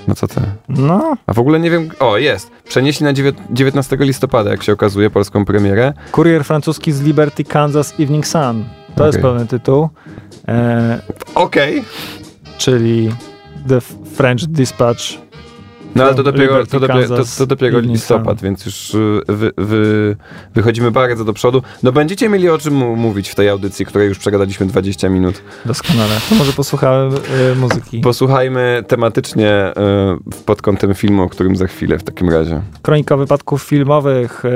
No 0.07 0.15
co 0.15 0.27
ty? 0.27 0.41
No, 0.69 1.17
A 1.27 1.33
w 1.33 1.39
ogóle 1.39 1.59
nie 1.59 1.71
wiem... 1.71 1.89
O, 1.99 2.17
jest! 2.17 2.51
Przenieśli 2.67 3.03
na 3.03 3.13
dziewię- 3.13 3.33
19 3.51 3.97
listopada, 3.99 4.49
jak 4.51 4.63
się 4.63 4.73
okazuje, 4.73 5.09
polską 5.09 5.45
premierę. 5.45 5.93
kurier 6.11 6.43
francuski 6.43 6.91
z 6.91 7.01
Liberty, 7.01 7.43
Kansas 7.43 7.93
Evening 7.99 8.27
Sun. 8.27 8.65
To 8.95 9.05
jest 9.05 9.17
Okej. 9.19 9.21
pełny 9.31 9.47
tytuł. 9.47 9.89
E, 10.47 10.99
Okej. 11.35 11.83
czyli 12.57 13.15
The 13.69 13.81
French 14.15 14.41
Dispatch. 14.45 15.01
No 15.95 16.03
ale 16.03 16.15
to 16.15 16.23
dopiero, 16.23 16.65
to 16.65 16.79
dopiero, 16.79 17.07
to, 17.07 17.23
to 17.37 17.45
dopiero 17.45 17.79
listopad, 17.79 18.41
więc 18.41 18.65
już 18.65 18.93
y, 18.93 19.21
wy, 19.27 19.51
wy, 19.57 20.15
wychodzimy 20.55 20.91
bardzo 20.91 21.25
do 21.25 21.33
przodu. 21.33 21.61
No 21.83 21.91
będziecie 21.91 22.29
mieli 22.29 22.49
o 22.49 22.57
czym 22.57 22.73
mówić 22.73 23.29
w 23.29 23.35
tej 23.35 23.49
audycji, 23.49 23.85
której 23.85 24.07
już 24.07 24.19
przegadaliśmy 24.19 24.65
20 24.65 25.09
minut. 25.09 25.41
Doskonale. 25.65 26.15
To 26.29 26.35
może 26.35 26.53
posłuchałem 26.53 27.11
e, 27.51 27.55
muzyki. 27.55 27.99
Posłuchajmy 27.99 28.83
tematycznie 28.87 29.73
y, 30.37 30.43
pod 30.45 30.61
kątem 30.61 30.93
filmu, 30.93 31.23
o 31.23 31.29
którym 31.29 31.55
za 31.55 31.67
chwilę 31.67 31.97
w 31.97 32.03
takim 32.03 32.29
razie. 32.29 32.61
Kronika 32.81 33.17
wypadków 33.17 33.63
filmowych. 33.63 34.45
E, 34.45 34.49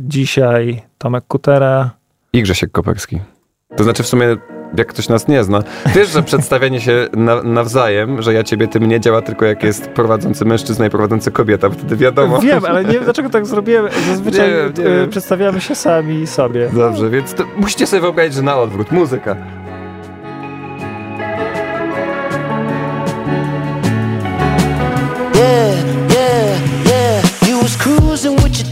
dzisiaj 0.00 0.82
Tomek 0.98 1.24
Kutera. 1.28 1.90
I 2.32 2.42
Grzesiek 2.42 2.70
Koperski. 2.72 3.20
To 3.76 3.84
znaczy 3.84 4.02
w 4.02 4.06
sumie 4.06 4.36
jak 4.76 4.86
ktoś 4.86 5.08
nas 5.08 5.28
nie 5.28 5.44
zna. 5.44 5.62
Wiesz, 5.94 6.08
że 6.08 6.22
przedstawianie 6.22 6.80
się 6.80 7.08
na, 7.16 7.42
nawzajem, 7.42 8.22
że 8.22 8.34
ja 8.34 8.42
ciebie, 8.44 8.68
ty 8.68 8.80
mnie 8.80 9.00
działa 9.00 9.22
tylko 9.22 9.44
jak 9.44 9.62
jest 9.62 9.88
prowadzący 9.88 10.44
mężczyzna 10.44 10.86
i 10.86 10.90
prowadzący 10.90 11.30
kobieta, 11.30 11.70
wtedy 11.70 11.96
wiadomo. 11.96 12.38
Wiem, 12.38 12.64
ale 12.64 12.84
nie 12.84 12.92
wiem 12.92 13.04
dlaczego 13.04 13.30
tak 13.30 13.46
zrobiłem. 13.46 13.88
Zazwyczaj 14.08 14.50
Nie 14.50 14.84
nie 14.84 14.90
e, 14.90 14.96
wiem. 15.00 15.10
przedstawiamy 15.10 15.60
się 15.60 15.74
sami 15.74 16.26
sobie. 16.26 16.68
Dobrze, 16.72 17.10
więc 17.10 17.34
to, 17.34 17.44
musicie 17.56 17.86
sobie 17.86 18.02
wyobrazić, 18.02 18.34
że 18.34 18.42
na 18.42 18.56
odwrót. 18.56 18.92
Muzyka. 18.92 19.36
Yeah, 25.34 25.74
yeah, 26.14 26.86
yeah. 26.86 27.48
You 27.48 27.60
was 27.62 27.76
your 27.86 27.99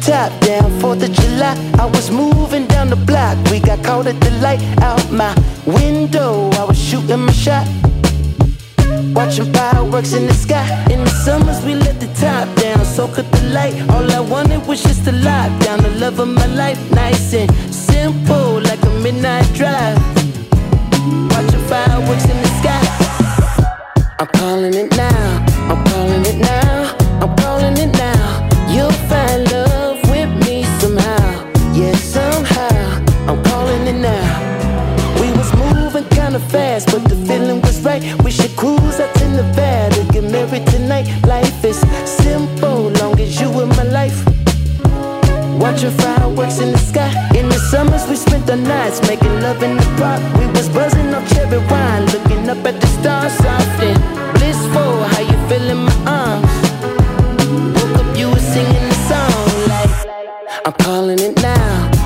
top 0.09 0.33
down, 0.41 0.71
4th 0.81 1.03
of 1.05 1.13
July. 1.13 1.55
I 1.79 1.85
was 1.85 2.11
moving 2.11 2.67
down 2.67 2.89
the 2.89 2.97
block. 2.97 3.37
We 3.51 3.61
got 3.61 3.85
caught 3.85 4.07
at 4.07 4.19
the 4.21 4.31
light 4.45 4.63
out 4.81 5.05
my 5.13 5.33
window. 5.67 6.51
I 6.61 6.65
was 6.65 6.79
shooting 6.79 7.21
my 7.27 7.33
shot. 7.33 7.67
Watching 9.15 9.53
fireworks 9.53 10.13
in 10.15 10.27
the 10.27 10.33
sky. 10.33 10.67
In 10.93 11.01
the 11.05 11.15
summers, 11.25 11.63
we 11.63 11.75
let 11.75 12.01
the 12.01 12.11
top 12.25 12.47
down, 12.57 12.83
so 12.87 13.07
could 13.15 13.31
the 13.37 13.43
light. 13.59 13.75
All 13.91 14.11
I 14.11 14.21
wanted 14.21 14.67
was 14.67 14.83
just 14.83 15.05
to 15.05 15.13
lock 15.13 15.51
down 15.65 15.79
the 15.83 15.93
love 16.03 16.19
of 16.21 16.29
my 16.29 16.47
life. 16.47 16.81
Nice 16.91 17.35
and 17.35 17.51
simple, 17.73 18.61
like 18.69 18.83
a 18.91 18.93
midnight 19.05 19.49
drive. 19.61 19.99
Watching 21.33 21.65
fireworks 21.73 22.27
in 22.33 22.39
the 22.45 22.51
sky. 22.61 22.85
I'm 24.21 24.29
calling 24.39 24.75
it 24.75 24.91
now. 24.97 25.45
I'm 25.71 25.85
calling 25.85 26.25
it 26.33 26.39
now. 26.39 26.68
We 38.25 38.31
should 38.31 38.55
cruise 38.57 39.01
out 39.01 39.15
to 39.17 39.29
Nevada, 39.29 40.05
get 40.13 40.25
married 40.25 40.67
tonight. 40.67 41.07
Life 41.27 41.65
is 41.65 41.79
simple, 42.05 42.91
long 43.01 43.19
as 43.21 43.41
you 43.41 43.49
in 43.61 43.69
my 43.71 43.85
life. 43.85 44.25
Watching 45.59 45.91
fireworks 45.91 46.59
in 46.61 46.73
the 46.73 46.79
sky. 46.79 47.11
In 47.37 47.49
the 47.49 47.59
summers, 47.71 48.07
we 48.09 48.17
spent 48.17 48.47
the 48.47 48.57
nights 48.57 49.01
making 49.09 49.41
love 49.41 49.63
in 49.63 49.77
the 49.77 49.89
park. 49.99 50.23
We 50.39 50.47
was 50.47 50.69
buzzing 50.69 51.13
off 51.15 51.29
cherry 51.33 51.59
wine, 51.71 52.07
looking 52.07 52.49
up 52.49 52.65
at 52.65 52.81
the 52.81 52.87
stars, 52.87 53.33
soft 53.33 53.83
and 53.83 54.01
blissful. 54.35 55.03
How 55.11 55.21
you 55.21 55.39
feel 55.49 55.69
in 55.75 55.79
my 55.89 55.97
arms? 56.07 56.55
Woke 57.75 57.99
up, 57.99 58.17
you 58.17 58.31
were 58.31 58.47
singing 58.55 58.89
the 58.89 58.99
song 59.11 59.69
like 59.73 60.65
I'm 60.65 60.73
calling 60.75 61.19
it 61.19 61.43
now. 61.43 61.98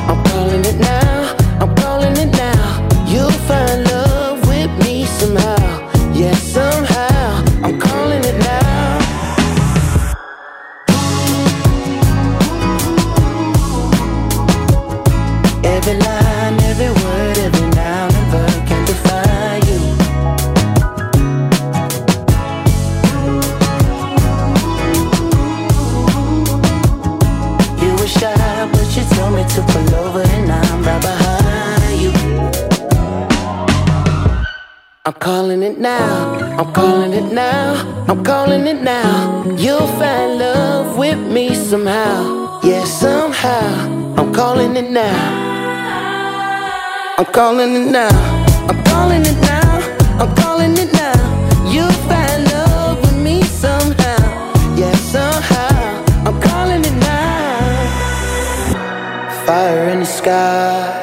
Now. 35.83 36.57
I'm 36.59 36.73
calling 36.73 37.13
it 37.13 37.33
now. 37.33 38.05
I'm 38.09 38.23
calling 38.23 38.67
it 38.69 38.81
now. 38.83 39.45
You'll 39.59 39.89
find 39.99 40.39
love 40.39 40.97
with 40.97 41.19
me 41.19 41.55
somehow. 41.55 42.61
Yeah, 42.63 42.85
somehow. 42.85 44.15
I'm 44.17 44.33
calling 44.33 44.77
it 44.77 44.91
now. 44.91 45.19
I'm 47.19 47.27
calling 47.27 47.75
it 47.75 47.91
now. 47.91 48.15
I'm 48.71 48.85
calling 48.85 49.23
it 49.23 49.39
now. 49.41 49.71
I'm 50.21 50.35
calling 50.37 50.73
it 50.79 50.93
now. 50.93 51.19
You'll 51.73 51.99
find 52.09 52.45
love 52.53 53.01
with 53.01 53.19
me 53.19 53.43
somehow. 53.43 54.23
Yeah, 54.77 54.95
somehow. 54.95 56.05
I'm 56.27 56.41
calling 56.41 56.85
it 56.85 56.97
now. 57.11 58.23
Fire 59.45 59.89
in 59.89 60.01
the 60.01 60.07
sky. 60.07 61.02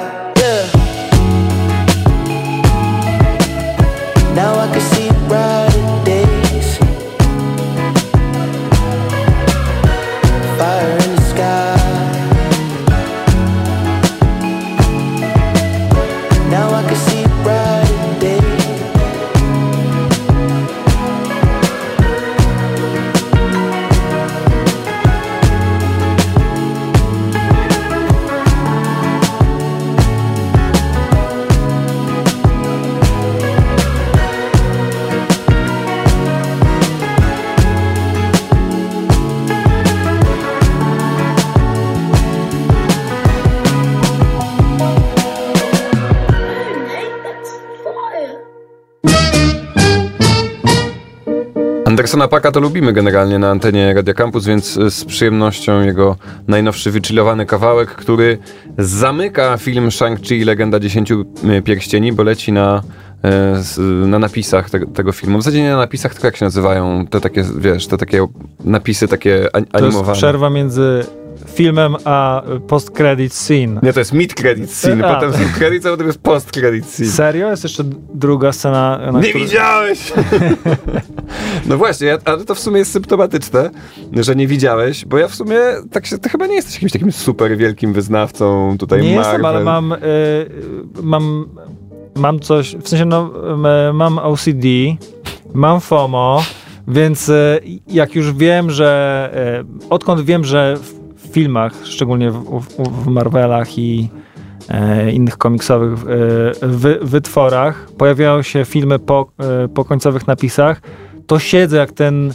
Andersona 51.89 52.27
Paka 52.27 52.51
to 52.51 52.59
lubimy 52.59 52.93
generalnie 52.93 53.39
na 53.39 53.49
antenie 53.49 53.93
Radia 53.93 54.13
Campus, 54.13 54.45
więc 54.45 54.77
y, 54.77 54.91
z 54.91 55.05
przyjemnością 55.05 55.81
jego 55.81 56.15
najnowszy 56.47 56.91
wychillowany 56.91 57.45
kawałek, 57.45 57.89
który 57.89 58.37
zamyka 58.77 59.57
film 59.57 59.89
Shang-Chi 59.89 60.35
i 60.35 60.43
Legenda 60.43 60.79
Dziesięciu 60.79 61.25
y, 61.57 61.61
Pierścieni, 61.61 62.13
bo 62.13 62.23
leci 62.23 62.51
na, 62.51 62.81
s- 63.59 63.79
na 64.05 64.19
napisach 64.19 64.69
te, 64.69 64.79
tego 64.79 65.11
filmu. 65.11 65.37
W 65.37 65.41
zasadzie 65.43 65.61
nie 65.63 65.69
na 65.69 65.77
napisach, 65.77 66.13
tylko 66.13 66.27
jak 66.27 66.35
się 66.37 66.45
nazywają 66.45 67.07
te 67.07 67.21
takie, 67.21 67.43
wiesz, 67.57 67.87
te 67.87 67.97
takie 67.97 68.27
napisy 68.65 69.07
takie 69.07 69.55
an- 69.55 69.65
To 69.65 69.77
jest 69.77 69.85
animowane. 69.85 70.13
przerwa 70.17 70.49
między 70.49 71.05
filmem 71.53 71.95
a 72.05 72.43
post-credit 72.67 73.33
scene. 73.33 73.79
Nie, 73.83 73.93
to 73.93 73.99
jest 73.99 74.13
mid-credit 74.13 74.67
scene, 74.67 75.07
A. 75.07 75.15
potem 75.15 75.33
są 75.33 75.39
credits, 75.57 75.85
a 75.85 75.89
potem 75.89 76.07
jest 76.07 76.19
post-credit 76.19 76.85
scene. 76.85 77.09
Serio? 77.09 77.49
Jest 77.49 77.63
jeszcze 77.63 77.83
druga 78.13 78.51
scena, 78.51 78.99
na 79.11 79.19
Nie 79.19 79.29
której- 79.29 79.47
widziałeś! 79.47 80.13
no 81.69 81.77
właśnie, 81.77 82.17
ale 82.25 82.45
to 82.45 82.55
w 82.55 82.59
sumie 82.59 82.77
jest 82.79 82.91
symptomatyczne, 82.91 83.69
że 84.13 84.35
nie 84.35 84.47
widziałeś, 84.47 85.05
bo 85.05 85.17
ja 85.17 85.27
w 85.27 85.35
sumie 85.35 85.57
tak 85.91 86.05
się, 86.05 86.17
ty 86.17 86.29
chyba 86.29 86.47
nie 86.47 86.55
jesteś 86.55 86.73
jakimś 86.73 86.91
takim 86.91 87.11
super 87.11 87.57
wielkim 87.57 87.93
wyznawcą 87.93 88.75
tutaj 88.79 89.01
Nie 89.01 89.15
Marvel. 89.15 89.31
jestem, 89.31 89.45
ale 89.45 89.63
mam, 89.63 89.93
y, 89.93 89.97
mam, 91.03 91.45
mam 92.15 92.39
coś, 92.39 92.75
w 92.75 92.89
sensie 92.89 93.05
no, 93.05 93.31
mam 93.93 94.17
OCD, 94.19 94.67
mam 95.53 95.81
FOMO, 95.81 96.43
więc 96.87 97.29
y, 97.29 97.59
jak 97.87 98.15
już 98.15 98.33
wiem, 98.33 98.71
że 98.71 99.59
y, 99.83 99.89
odkąd 99.89 100.21
wiem, 100.21 100.43
że 100.45 100.77
w 100.77 100.98
filmach, 101.31 101.73
szczególnie 101.83 102.31
w, 102.31 102.59
w, 102.59 103.03
w 103.03 103.07
Marvelach 103.07 103.77
i 103.77 104.09
e, 104.69 105.11
innych 105.11 105.37
komiksowych 105.37 105.99
e, 106.61 106.67
wy, 106.67 106.99
wytworach 107.01 107.91
pojawiają 107.97 108.41
się 108.41 108.65
filmy 108.65 108.99
po, 108.99 109.31
e, 109.39 109.67
po 109.67 109.85
końcowych 109.85 110.27
napisach, 110.27 110.81
to 111.29 111.39
siedzę 111.39 111.77
jak 111.77 111.91
ten 111.91 112.33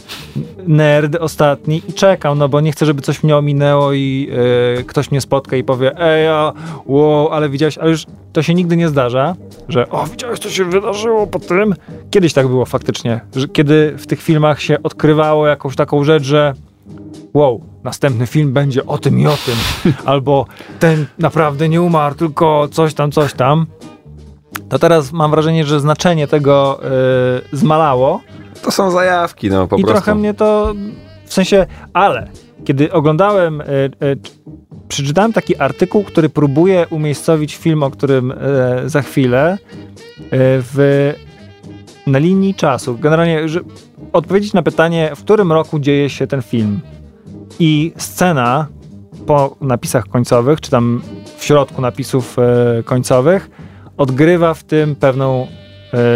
nerd 0.67 1.15
ostatni 1.15 1.81
i 1.89 1.93
czekam, 1.93 2.37
no 2.37 2.49
bo 2.49 2.61
nie 2.61 2.71
chcę, 2.71 2.85
żeby 2.85 3.01
coś 3.01 3.23
mnie 3.23 3.37
ominęło 3.37 3.93
i 3.93 4.29
e, 4.79 4.83
ktoś 4.83 5.11
mnie 5.11 5.21
spotka 5.21 5.55
i 5.55 5.63
powie 5.63 5.99
ej, 5.99 6.27
a, 6.27 6.53
wow, 6.85 7.29
ale 7.29 7.49
widziałeś, 7.49 7.77
ale 7.77 7.91
już 7.91 8.05
to 8.33 8.43
się 8.43 8.53
nigdy 8.53 8.77
nie 8.77 8.89
zdarza, 8.89 9.35
że 9.69 9.89
o, 9.89 10.05
widziałeś, 10.05 10.39
co 10.39 10.49
się 10.49 10.65
wydarzyło 10.65 11.27
po 11.27 11.39
tym? 11.39 11.73
Kiedyś 12.09 12.33
tak 12.33 12.47
było 12.47 12.65
faktycznie, 12.65 13.21
że 13.35 13.47
kiedy 13.47 13.93
w 13.97 14.07
tych 14.07 14.21
filmach 14.21 14.61
się 14.61 14.83
odkrywało 14.83 15.47
jakąś 15.47 15.75
taką 15.75 16.03
rzecz, 16.03 16.23
że 16.23 16.53
wow, 17.35 17.61
następny 17.83 18.27
film 18.27 18.53
będzie 18.53 18.85
o 18.85 18.97
tym 18.97 19.19
i 19.19 19.27
o 19.27 19.37
tym, 19.45 19.55
albo 20.05 20.45
ten 20.79 21.05
naprawdę 21.19 21.69
nie 21.69 21.81
umarł, 21.81 22.15
tylko 22.15 22.67
coś 22.71 22.93
tam, 22.93 23.11
coś 23.11 23.33
tam. 23.33 23.65
To 24.69 24.79
teraz 24.79 25.11
mam 25.11 25.31
wrażenie, 25.31 25.65
że 25.65 25.79
znaczenie 25.79 26.27
tego 26.27 26.79
y, 27.53 27.57
zmalało 27.57 28.21
To 28.61 28.71
są 28.71 28.91
zajawki, 28.91 29.49
no 29.49 29.67
po 29.67 29.77
i 29.77 29.81
prostu. 29.81 30.03
trochę 30.03 30.15
mnie 30.19 30.33
to 30.33 30.73
w 31.25 31.33
sensie, 31.33 31.65
ale 31.93 32.27
kiedy 32.65 32.91
oglądałem, 32.91 33.61
y, 33.61 33.65
y, 34.03 34.17
przeczytałem 34.87 35.33
taki 35.33 35.57
artykuł, 35.57 36.03
który 36.03 36.29
próbuje 36.29 36.87
umiejscowić 36.89 37.55
film, 37.55 37.83
o 37.83 37.91
którym 37.91 38.31
y, 38.31 38.35
za 38.85 39.01
chwilę 39.01 39.57
w, 40.31 41.13
na 42.07 42.19
linii 42.19 42.55
czasu, 42.55 42.97
generalnie, 42.97 43.49
że 43.49 43.59
odpowiedzieć 44.13 44.53
na 44.53 44.61
pytanie, 44.61 45.11
w 45.15 45.19
którym 45.19 45.51
roku 45.51 45.79
dzieje 45.79 46.09
się 46.09 46.27
ten 46.27 46.41
film. 46.41 46.79
I 47.59 47.93
scena 47.97 48.67
po 49.25 49.55
napisach 49.61 50.07
końcowych, 50.07 50.61
czy 50.61 50.71
tam 50.71 51.01
w 51.37 51.45
środku 51.45 51.81
napisów 51.81 52.37
e, 52.39 52.83
końcowych, 52.83 53.49
odgrywa 53.97 54.53
w 54.53 54.63
tym 54.63 54.95
pewną 54.95 55.47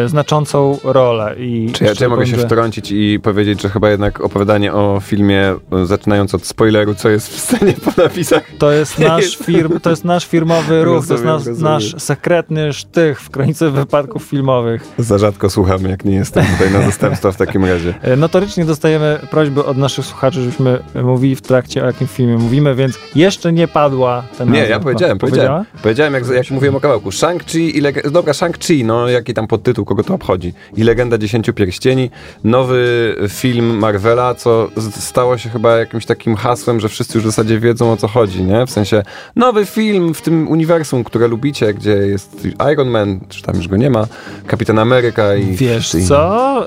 znaczącą 0.06 0.78
rolę. 0.84 1.36
I 1.38 1.70
Czy 1.74 1.84
ja, 1.84 1.96
czy 1.96 2.04
ja 2.04 2.10
mogę 2.10 2.28
się 2.28 2.38
wtrącić 2.38 2.92
i 2.92 3.20
powiedzieć, 3.24 3.62
że 3.62 3.70
chyba 3.70 3.89
jednak 3.89 4.22
opowiadanie 4.22 4.74
o 4.74 5.00
filmie, 5.04 5.42
e, 5.72 5.86
zaczynając 5.86 6.36
od 6.36 6.46
spoileru, 6.46 6.96
co 6.96 7.10
jest 7.10 7.30
w 7.30 7.39
scenie 7.39 7.74
po 7.74 8.02
napisach, 8.04 8.44
To 8.60 8.72
jest 8.72 9.00
nasz, 9.00 9.38
firm, 9.38 9.80
to 9.80 9.89
jest 9.89 10.06
nasz 10.06 10.28
firmowy 10.28 10.84
ruch, 10.84 11.08
to 11.08 11.13
jest 11.13 11.26
Rozumiem, 11.26 11.36
nasz, 11.36 11.46
rozumiem. 11.48 11.74
nasz 11.74 11.96
sekretny 11.98 12.74
sztych 12.74 13.22
w 13.22 13.30
kronice 13.30 13.70
wypadków 13.72 14.24
filmowych. 14.24 14.84
za 14.98 15.18
rzadko 15.18 15.50
słuchamy, 15.50 15.89
jak 15.89 16.06
nie 16.06 16.15
jestem 16.15 16.46
tutaj 16.46 16.72
na 16.74 16.82
zastępstwa 16.86 17.32
w 17.32 17.38
takim 17.38 17.65
razie. 17.65 17.94
E, 18.02 18.15
Notorycznie 18.15 18.65
dostajemy 18.65 19.20
prośby 19.32 19.65
od 19.65 19.78
naszych 19.78 20.06
słuchaczy, 20.06 20.42
żebyśmy 20.42 20.80
mówili 21.04 21.36
w 21.36 21.42
trakcie 21.42 21.84
o 21.84 21.86
jakim 21.86 22.08
filmie 22.08 22.38
mówimy, 22.38 22.76
więc 22.76 23.00
jeszcze 23.15 23.54
nie 23.54 23.68
padła 23.68 24.24
ten 24.38 24.52
Nie, 24.52 24.60
ja 24.60 24.80
powiedziałem, 24.80 25.18
powiedziałem. 25.18 25.65
Powiedziałem, 25.84 26.13
jak, 26.13 26.28
jak 26.28 26.52
mówiłem 26.52 26.76
o 26.76 26.80
kawałku. 26.80 27.10
Shang-Chi 27.10 27.78
i 27.78 27.82
leg- 27.82 28.10
Dobra, 28.12 28.34
Shang-Chi, 28.34 28.86
no 28.86 29.08
jaki 29.10 29.34
tam 29.34 29.48
podtytuł, 29.70 29.86
kogo 29.86 30.04
to 30.04 30.14
obchodzi. 30.14 30.54
I 30.78 30.84
Legenda 30.84 31.18
Dziesięciu 31.18 31.54
Pierścieni. 31.54 32.10
Nowy 32.44 33.16
film 33.30 33.78
Marvela, 33.78 34.36
co 34.36 34.70
stało 34.92 35.38
się 35.38 35.50
chyba 35.50 35.78
jakimś 35.78 36.06
takim 36.06 36.36
hasłem, 36.36 36.80
że 36.80 36.90
wszyscy 36.90 37.18
już 37.18 37.24
w 37.24 37.30
zasadzie 37.30 37.60
wiedzą 37.60 37.92
o 37.92 37.98
co 37.98 38.08
chodzi, 38.08 38.44
nie? 38.44 38.66
W 38.66 38.72
sensie 38.72 39.04
nowy 39.36 39.66
film 39.66 40.14
w 40.14 40.22
tym 40.22 40.48
uniwersum, 40.48 41.04
które 41.04 41.28
lubicie, 41.28 41.74
gdzie 41.74 41.92
jest 41.92 42.48
Iron 42.74 42.90
Man, 42.90 43.20
czy 43.30 43.44
tam 43.44 43.56
już 43.56 43.68
go 43.68 43.78
nie 43.78 43.90
ma, 43.90 44.08
Kapitan 44.48 44.80
Ameryka 44.80 45.36
i... 45.36 45.46
Wiesz 45.46 45.96
i- 45.96 46.06
co? 46.06 46.66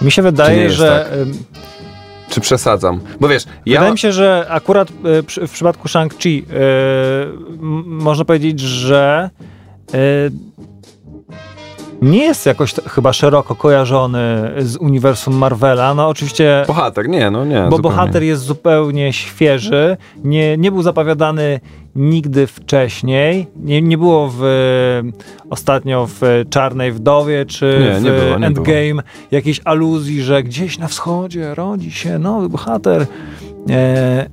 Y, 0.00 0.04
mi 0.04 0.10
się 0.12 0.22
wydaje, 0.22 0.70
że. 0.70 1.06
tak? 1.10 1.18
y, 1.18 1.26
Czy 2.34 2.40
przesadzam? 2.40 3.00
Bo 3.20 3.28
wiesz, 3.28 3.44
ja... 3.66 3.78
Wydaje 3.80 3.92
mi 3.92 3.98
się, 3.98 4.12
że 4.12 4.46
akurat 4.48 4.88
y, 4.90 5.46
w 5.46 5.50
przypadku 5.52 5.88
Shang-Chi 5.88 6.42
y, 6.42 6.44
można 7.84 8.24
powiedzieć, 8.24 8.60
że 8.60 9.30
nie 12.02 12.24
jest 12.24 12.46
jakoś 12.46 12.74
chyba 12.74 13.12
szeroko 13.12 13.54
kojarzony 13.54 14.52
z 14.58 14.76
uniwersum 14.76 15.36
Marvela. 15.36 15.94
No 15.94 16.08
oczywiście, 16.08 16.64
Bohater, 16.66 17.08
nie, 17.08 17.30
no 17.30 17.44
nie. 17.44 17.54
bo 17.54 17.76
zupełnie. 17.76 17.82
bohater 17.82 18.22
jest 18.22 18.42
zupełnie 18.42 19.12
świeży, 19.12 19.96
nie, 20.24 20.56
nie 20.56 20.72
był 20.72 20.82
zapowiadany 20.82 21.60
nigdy 21.96 22.46
wcześniej. 22.46 23.46
Nie, 23.56 23.82
nie 23.82 23.98
było 23.98 24.30
w, 24.38 24.42
ostatnio 25.50 26.08
w 26.20 26.44
Czarnej 26.50 26.92
Wdowie 26.92 27.46
czy 27.46 27.78
Nie, 27.80 28.00
w 28.00 28.04
nie 28.04 28.10
było, 28.10 28.38
nie 28.38 28.46
Endgame 28.46 29.02
jakiejś 29.30 29.60
aluzji, 29.64 30.22
że 30.22 30.42
gdzieś 30.42 30.78
na 30.78 30.88
wschodzie 30.88 31.54
rodzi 31.54 31.90
się 31.90 32.18
nowy 32.18 32.48
bohater. 32.48 33.06
E, 33.70 34.26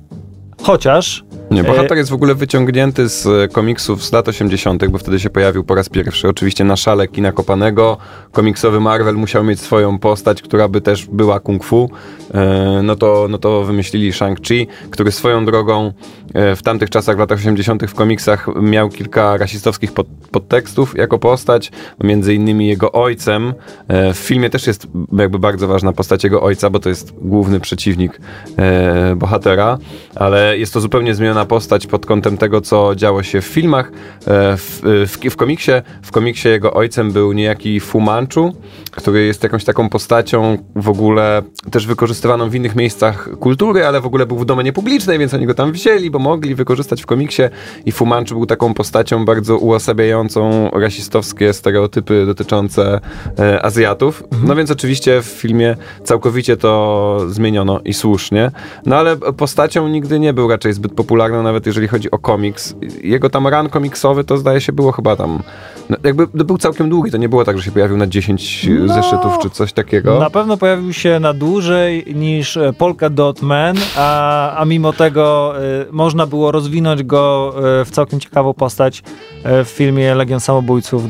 chociaż 0.62 1.24
Nie, 1.50 1.64
bohater 1.64 1.96
jest 1.96 2.10
w 2.10 2.14
ogóle 2.14 2.34
wyciągnięty 2.34 3.08
z 3.08 3.26
e, 3.26 3.48
komiksów 3.48 4.04
z 4.04 4.12
lat 4.12 4.28
80., 4.28 4.86
bo 4.88 4.98
wtedy 4.98 5.20
się 5.20 5.30
pojawił 5.30 5.64
po 5.64 5.74
raz 5.74 5.88
pierwszy. 5.88 6.28
Oczywiście 6.28 6.64
na 6.64 6.76
szale 6.76 7.08
kina 7.08 7.32
kopanego. 7.32 7.96
Komiksowy 8.32 8.80
Marvel 8.80 9.14
musiał 9.14 9.44
mieć 9.44 9.60
swoją 9.60 9.98
postać, 9.98 10.42
która 10.42 10.68
by 10.68 10.80
też 10.80 11.06
była 11.06 11.40
kung 11.40 11.64
fu. 11.64 11.90
E, 12.34 12.80
No 12.82 12.96
to, 12.96 13.26
no 13.30 13.38
to 13.38 13.64
wymyślili 13.64 14.12
Shang-Chi, 14.12 14.66
który 14.90 15.12
swoją 15.12 15.44
drogą 15.44 15.92
e, 16.34 16.56
w 16.56 16.62
tamtych 16.62 16.90
czasach, 16.90 17.16
w 17.16 17.18
latach 17.18 17.38
80., 17.38 17.82
w 17.82 17.94
komiksach 17.94 18.46
miał 18.62 18.88
kilka 18.88 19.36
rasistowskich 19.36 19.92
pod, 19.92 20.06
podtekstów 20.30 20.96
jako 20.98 21.18
postać. 21.18 21.72
Między 22.04 22.34
innymi 22.34 22.66
jego 22.66 22.92
ojcem. 22.92 23.54
E, 23.88 24.14
W 24.14 24.18
filmie 24.18 24.50
też 24.50 24.66
jest 24.66 24.86
jakby 25.18 25.38
bardzo 25.38 25.68
ważna 25.68 25.92
postać 25.92 26.24
jego 26.24 26.42
ojca, 26.42 26.70
bo 26.70 26.78
to 26.78 26.88
jest 26.88 27.12
główny 27.22 27.60
przeciwnik 27.60 28.20
e, 28.58 29.16
bohatera, 29.16 29.78
ale 30.14 30.49
jest 30.56 30.72
to 30.72 30.80
zupełnie 30.80 31.14
zmieniona 31.14 31.44
postać 31.44 31.86
pod 31.86 32.06
kątem 32.06 32.36
tego, 32.36 32.60
co 32.60 32.94
działo 32.94 33.22
się 33.22 33.40
w 33.40 33.44
filmach. 33.44 33.92
E, 34.26 34.56
W, 34.56 34.80
w, 34.82 35.30
w, 35.30 35.36
komiksie, 35.36 35.72
w 36.02 36.10
komiksie 36.10 36.48
jego 36.48 36.74
ojcem 36.74 37.12
był 37.12 37.32
niejaki 37.32 37.80
Fu 37.80 38.00
Manchu, 38.00 38.52
który 38.90 39.24
jest 39.26 39.42
jakąś 39.42 39.64
taką 39.64 39.88
postacią 39.88 40.58
w 40.76 40.88
ogóle 40.88 41.42
też 41.70 41.86
wykorzystywaną 41.86 42.50
w 42.50 42.54
innych 42.54 42.76
miejscach 42.76 43.28
kultury, 43.38 43.86
ale 43.86 44.00
w 44.00 44.06
ogóle 44.06 44.26
był 44.26 44.38
w 44.38 44.44
domenie 44.44 44.72
publicznej, 44.72 45.18
więc 45.18 45.34
oni 45.34 45.46
go 45.46 45.54
tam 45.54 45.72
wzięli, 45.72 46.10
bo 46.10 46.18
mogli 46.18 46.54
wykorzystać 46.54 47.02
w 47.02 47.06
komiksie 47.06 47.42
i 47.86 47.92
Fu 47.92 48.06
Manchu 48.06 48.34
był 48.34 48.46
taką 48.46 48.74
postacią 48.74 49.24
bardzo 49.24 49.58
uosabiającą 49.58 50.70
rasistowskie 50.70 51.52
stereotypy 51.52 52.26
dotyczące 52.26 53.00
e, 53.38 53.62
Azjatów. 53.64 54.24
No 54.44 54.56
więc 54.56 54.70
oczywiście 54.70 55.22
w 55.22 55.26
filmie 55.26 55.76
całkowicie 56.04 56.56
to 56.56 57.20
zmieniono 57.28 57.80
i 57.84 57.94
słusznie. 57.94 58.50
No 58.86 58.96
ale 58.96 59.16
postacią 59.16 59.88
nigdy 59.88 60.20
nie 60.20 60.32
był 60.32 60.39
raczej 60.48 60.72
zbyt 60.72 60.92
popularną, 60.94 61.42
nawet 61.42 61.66
jeżeli 61.66 61.88
chodzi 61.88 62.10
o 62.10 62.18
komiks. 62.18 62.74
Jego 63.02 63.30
tam 63.30 63.46
run 63.46 63.68
komiksowy 63.68 64.24
to 64.24 64.36
zdaje 64.36 64.60
się 64.60 64.72
było 64.72 64.92
chyba 64.92 65.16
tam, 65.16 65.42
no, 65.90 65.96
jakby 66.04 66.26
to 66.26 66.44
był 66.44 66.58
całkiem 66.58 66.88
długi, 66.88 67.10
to 67.10 67.16
nie 67.16 67.28
było 67.28 67.44
tak, 67.44 67.58
że 67.58 67.64
się 67.64 67.70
pojawił 67.70 67.96
na 67.96 68.06
10 68.06 68.68
No, 68.86 68.94
zeszytów 68.94 69.38
czy 69.42 69.50
coś 69.50 69.72
takiego. 69.72 70.18
Na 70.20 70.30
pewno 70.30 70.56
pojawił 70.56 70.92
się 70.92 71.20
na 71.20 71.34
dłużej 71.34 72.04
niż 72.14 72.56
e, 72.56 72.72
Polka 72.72 73.10
Dot 73.10 73.42
Man, 73.42 73.76
a, 73.96 74.56
a 74.56 74.64
mimo 74.64 74.92
tego 74.92 75.54
e, 75.56 75.60
można 75.90 76.26
było 76.26 76.52
rozwinąć 76.52 77.02
go 77.02 77.54
e, 77.80 77.84
w 77.84 77.90
całkiem 77.90 78.20
ciekawą 78.20 78.54
postać 78.54 79.02
e, 79.44 79.64
w 79.64 79.68
filmie 79.68 80.14
Legion 80.14 80.40
Samobójców 80.40 81.02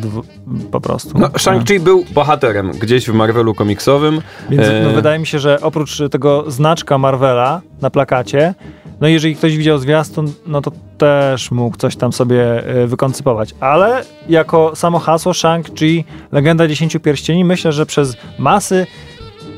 po 0.70 0.80
prostu. 0.80 1.18
No, 1.18 1.28
Shang-Chi 1.28 1.80
był 1.80 2.04
bohaterem 2.14 2.70
gdzieś 2.70 3.06
w 3.10 3.14
Marvelu 3.14 3.54
komiksowym. 3.54 4.20
Więc 4.50 4.62
no, 4.84 4.90
E, 4.90 4.94
wydaje 4.94 5.18
mi 5.18 5.26
się, 5.26 5.38
że 5.38 5.60
oprócz 5.60 5.98
tego 6.10 6.50
znaczka 6.50 6.98
Marvela 6.98 7.60
na 7.80 7.90
plakacie, 7.90 8.54
no 9.00 9.08
jeżeli 9.08 9.36
ktoś 9.36 9.56
widział 9.56 9.78
zwiastun, 9.78 10.32
no 10.46 10.60
to 10.60 10.72
też 10.98 11.50
mógł 11.50 11.76
coś 11.76 11.96
tam 11.96 12.12
sobie 12.12 12.66
e, 12.66 12.86
wykoncypować. 12.86 13.54
Ale 13.60 14.04
jako 14.28 14.76
samo 14.76 14.98
hasło 14.98 15.32
Shang-Chi, 15.32 16.04
Legenda 16.32 16.68
Dziesięciu 16.68 17.00
Pierścieni, 17.00 17.44
myślę, 17.44 17.72
że 17.72 17.86
przez 17.86 18.16
masy 18.38 18.86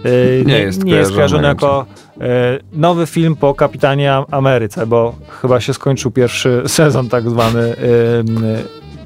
e, 0.05 0.45
Nie 0.45 0.59
jest 0.59 0.85
nie 0.85 0.95
jest 0.95 1.13
kojarzony 1.13 1.49
jako 1.49 1.87
e, 2.21 2.25
nowy 2.73 3.07
film 3.07 3.37
po 3.37 3.55
Kapitanie 3.55 4.15
Ameryce, 4.31 4.87
bo 4.87 5.15
chyba 5.29 5.61
się 5.61 5.75
skończył 5.75 6.11
pierwszy 6.11 6.63
sezon 6.67 7.09
tak 7.09 7.31
zwany 7.31 7.77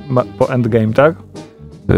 ma- 0.08 0.24
po 0.38 0.52
Endgame, 0.52 0.92
tak? 0.92 1.14
Yy, 1.88 1.94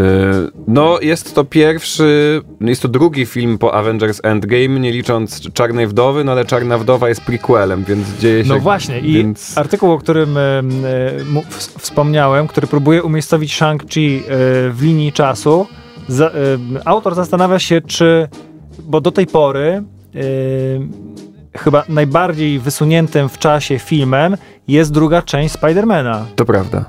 No, 0.67 0.99
jest 1.01 1.35
to 1.35 1.43
pierwszy, 1.43 2.41
jest 2.61 2.81
to 2.81 2.87
drugi 2.87 3.25
film 3.25 3.57
po 3.57 3.73
Avengers 3.73 4.21
Endgame, 4.23 4.79
nie 4.79 4.91
licząc 4.91 5.53
Czarnej 5.53 5.87
Wdowy, 5.87 6.23
no 6.23 6.31
ale 6.31 6.45
Czarna 6.45 6.77
Wdowa 6.77 7.09
jest 7.09 7.21
prequelem, 7.21 7.83
więc 7.83 8.17
dzieje 8.19 8.43
się... 8.43 8.49
No 8.49 8.59
właśnie, 8.59 8.99
i 8.99 9.13
więc... 9.13 9.57
artykuł, 9.57 9.91
o 9.91 9.97
którym 9.97 10.29
mu- 11.31 11.41
w- 11.41 11.81
wspomniałem, 11.81 12.47
który 12.47 12.67
próbuje 12.67 13.03
umiejscowić 13.03 13.53
Shang-Chi 13.61 14.19
e, 14.19 14.23
w 14.71 14.77
linii 14.81 15.11
czasu, 15.13 15.67
za, 16.07 16.31
autor 16.85 17.15
zastanawia 17.15 17.59
się, 17.59 17.81
czy, 17.81 18.27
bo 18.83 19.01
do 19.01 19.11
tej 19.11 19.27
pory 19.27 19.83
chyba 21.57 21.83
najbardziej 21.89 22.59
wysuniętym 22.59 23.29
w 23.29 23.37
czasie 23.37 23.79
filmem 23.79 24.37
jest 24.67 24.91
druga 24.91 25.21
część 25.21 25.53
Spidermana. 25.53 26.25
To 26.35 26.45
prawda. 26.45 26.85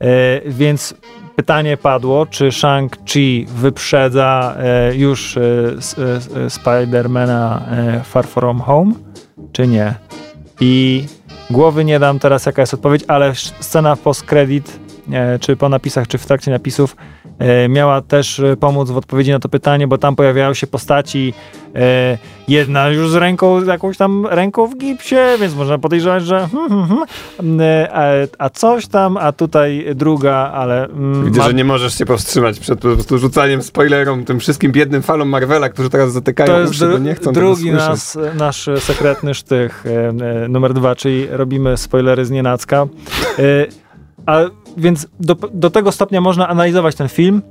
E, 0.00 0.40
więc 0.50 0.94
pytanie 1.36 1.76
padło, 1.76 2.26
czy 2.26 2.48
Shang-Chi 2.48 3.46
wyprzedza 3.46 4.56
e, 4.58 4.96
już 4.96 5.36
e, 5.36 6.50
Spidermana 6.50 7.62
Far 8.04 8.26
From 8.26 8.60
Home, 8.60 8.92
czy 9.52 9.66
nie? 9.66 9.94
I 10.60 11.04
głowy 11.50 11.84
nie 11.84 11.98
dam 11.98 12.18
teraz, 12.18 12.46
jaka 12.46 12.62
jest 12.62 12.74
odpowiedź, 12.74 13.04
ale 13.08 13.34
scena 13.34 13.96
post-credit, 13.96 14.80
czy 15.40 15.56
po 15.56 15.68
napisach, 15.68 16.08
czy 16.08 16.18
w 16.18 16.26
trakcie 16.26 16.50
napisów, 16.50 16.96
miała 17.68 18.02
też 18.02 18.40
e, 18.40 18.56
pomóc 18.56 18.90
w 18.90 18.96
odpowiedzi 18.96 19.30
na 19.30 19.38
to 19.38 19.48
pytanie, 19.48 19.88
bo 19.88 19.98
tam 19.98 20.16
pojawiały 20.16 20.54
się 20.54 20.66
postaci, 20.66 21.34
e, 21.74 22.18
jedna 22.48 22.88
już 22.88 23.10
z 23.10 23.14
ręką, 23.14 23.60
z 23.60 23.66
jakąś 23.66 23.96
tam 23.96 24.26
ręką 24.26 24.66
w 24.66 24.78
gipsie, 24.78 25.16
więc 25.40 25.54
można 25.54 25.78
podejrzewać, 25.78 26.24
że 26.24 26.48
hmm, 26.52 26.68
hmm, 26.68 27.06
hmm, 27.36 27.60
e, 27.60 27.88
a, 27.92 28.44
a 28.44 28.50
coś 28.50 28.86
tam, 28.86 29.16
a 29.16 29.32
tutaj 29.32 29.86
druga, 29.94 30.34
ale... 30.34 30.84
mm, 30.84 31.24
Widzę, 31.24 31.38
ma- 31.38 31.46
że 31.46 31.54
nie 31.54 31.64
możesz 31.64 31.98
się 31.98 32.06
powstrzymać 32.06 32.60
przed 32.60 32.80
po 32.80 32.88
prostu 32.88 33.18
rzucaniem 33.18 33.62
spoilerom 33.62 34.24
tym 34.24 34.40
wszystkim 34.40 34.72
biednym 34.72 35.02
falom 35.02 35.28
Marvela, 35.28 35.68
którzy 35.68 35.90
teraz 35.90 36.12
zatykają 36.12 36.52
To 36.52 36.60
jest 36.60 36.72
uszy, 36.72 36.88
bo 36.88 36.98
nie 36.98 37.14
chcą 37.14 37.32
drugi 37.32 37.70
nas, 37.72 38.18
nasz 38.34 38.68
sekretny 38.78 39.34
sztych 39.34 39.84
e, 39.86 40.08
e, 40.44 40.48
numer 40.48 40.74
dwa, 40.74 40.94
czyli 40.94 41.26
robimy 41.30 41.76
spoilery 41.76 42.24
z 42.24 42.30
nienacka. 42.30 42.86
E, 43.38 43.42
a 44.26 44.40
więc 44.76 45.06
do, 45.20 45.34
do 45.34 45.70
tego 45.70 45.92
stopnia 45.92 46.20
można 46.20 46.48
analizować 46.48 46.94
ten 46.94 47.08
film, 47.08 47.42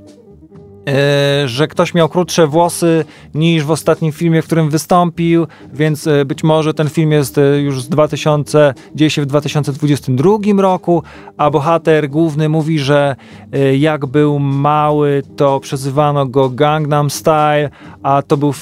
że 1.46 1.68
ktoś 1.68 1.94
miał 1.94 2.08
krótsze 2.08 2.46
włosy 2.46 3.04
niż 3.34 3.64
w 3.64 3.70
ostatnim 3.70 4.12
filmie, 4.12 4.42
w 4.42 4.46
którym 4.46 4.70
wystąpił, 4.70 5.46
więc 5.72 6.06
e, 6.06 6.24
być 6.24 6.44
może 6.44 6.74
ten 6.74 6.88
film 6.88 7.12
jest 7.12 7.38
e, 7.38 7.60
już 7.60 7.82
z 7.82 7.88
2000, 7.88 8.74
dzieje 8.94 9.10
się 9.10 9.22
w 9.22 9.26
2022 9.26 10.30
roku, 10.58 11.02
a 11.36 11.50
bohater 11.50 12.10
główny 12.10 12.48
mówi, 12.48 12.78
że 12.78 13.16
e, 13.52 13.76
jak 13.76 14.06
był 14.06 14.38
mały, 14.38 15.22
to 15.36 15.60
przezywano 15.60 16.26
go 16.26 16.50
Gangnam 16.50 17.10
Style, 17.10 17.70
a 18.02 18.22
to 18.22 18.36
był 18.36 18.54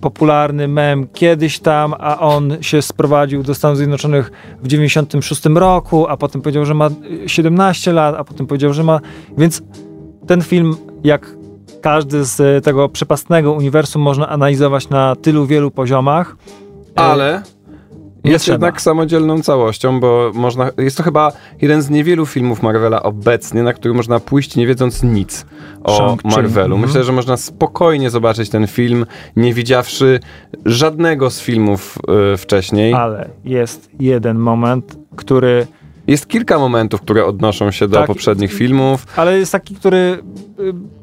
popularny 0.00 0.68
mem 0.68 1.06
kiedyś 1.14 1.58
tam, 1.58 1.94
a 1.98 2.18
on 2.18 2.56
się 2.60 2.82
sprowadził 2.82 3.42
do 3.42 3.54
Stanów 3.54 3.76
Zjednoczonych 3.76 4.32
w 4.62 4.68
96 4.68 5.44
roku, 5.44 6.06
a 6.08 6.16
potem 6.16 6.42
powiedział, 6.42 6.64
że 6.64 6.74
ma 6.74 6.88
y, 7.24 7.28
17 7.28 7.92
lat, 7.92 8.14
a 8.18 8.24
potem 8.24 8.46
powiedział, 8.46 8.72
że 8.72 8.84
ma... 8.84 9.00
Więc 9.38 9.62
ten 10.26 10.42
film, 10.42 10.76
jak 11.04 11.36
każdy 11.80 12.24
z 12.24 12.40
y, 12.40 12.60
tego 12.60 12.88
przepastnego 12.88 13.52
uniwersum 13.52 14.02
można 14.02 14.28
analizować 14.28 14.88
na 14.88 15.16
tylu 15.16 15.46
wielu 15.46 15.70
poziomach. 15.70 16.36
E, 16.96 17.00
Ale 17.00 17.42
jest 18.24 18.44
trzeba. 18.44 18.54
jednak 18.54 18.80
samodzielną 18.80 19.42
całością, 19.42 20.00
bo 20.00 20.30
można, 20.34 20.70
jest 20.78 20.96
to 20.96 21.02
chyba 21.02 21.32
jeden 21.62 21.82
z 21.82 21.90
niewielu 21.90 22.26
filmów 22.26 22.62
Marvela 22.62 23.02
obecnie, 23.02 23.62
na 23.62 23.72
który 23.72 23.94
można 23.94 24.20
pójść 24.20 24.56
nie 24.56 24.66
wiedząc 24.66 25.02
nic 25.02 25.46
o 25.84 25.98
Shang-Chi. 25.98 26.36
Marvelu. 26.36 26.74
Mhm. 26.74 26.80
Myślę, 26.80 27.04
że 27.04 27.12
można 27.12 27.36
spokojnie 27.36 28.10
zobaczyć 28.10 28.50
ten 28.50 28.66
film, 28.66 29.06
nie 29.36 29.54
widziawszy 29.54 30.20
żadnego 30.64 31.30
z 31.30 31.40
filmów 31.40 31.98
y, 32.34 32.36
wcześniej. 32.36 32.94
Ale 32.94 33.28
jest 33.44 33.90
jeden 34.00 34.38
moment, 34.38 34.98
który 35.16 35.66
Jest 36.06 36.28
kilka 36.28 36.58
momentów, 36.58 37.00
które 37.00 37.24
odnoszą 37.24 37.70
się 37.70 37.88
do 37.88 37.96
Tak. 37.96 38.06
poprzednich 38.06 38.52
filmów. 38.52 39.06
ale 39.16 39.38
jest 39.38 39.52
taki, 39.52 39.74
który, 39.74 39.96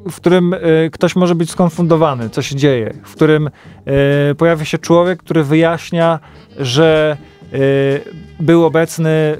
y, 0.06 0.10
w 0.10 0.16
którym 0.16 0.52
y, 0.54 0.90
ktoś 0.92 1.16
może 1.16 1.34
być 1.34 1.50
skonfundowany, 1.50 2.30
co 2.30 2.42
się 2.42 2.56
dzieje, 2.56 2.94
w 3.04 3.12
którym 3.14 3.46
y, 4.30 4.34
pojawia 4.34 4.64
się 4.64 4.78
człowiek, 4.78 5.18
który 5.18 5.44
wyjaśnia, 5.44 6.18
że 6.58 7.16
był 8.40 8.64
obecny 8.64 9.36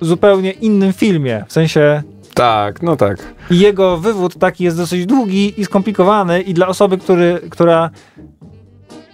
w 0.00 0.06
zupełnie 0.06 0.50
innym 0.50 0.92
filmie. 0.92 1.44
W 1.48 1.52
sensie 1.52 2.02
Tak, 2.34 2.82
no 2.82 2.96
tak. 2.96 3.34
i 3.50 3.58
jego 3.58 3.96
wywód 3.98 4.38
taki 4.38 4.64
jest 4.64 4.76
dosyć 4.76 5.06
długi 5.06 5.60
i 5.60 5.64
skomplikowany 5.64 6.42
i 6.42 6.54
dla 6.54 6.66
osoby, 6.68 6.98
który, 6.98 7.40
która 7.50 7.90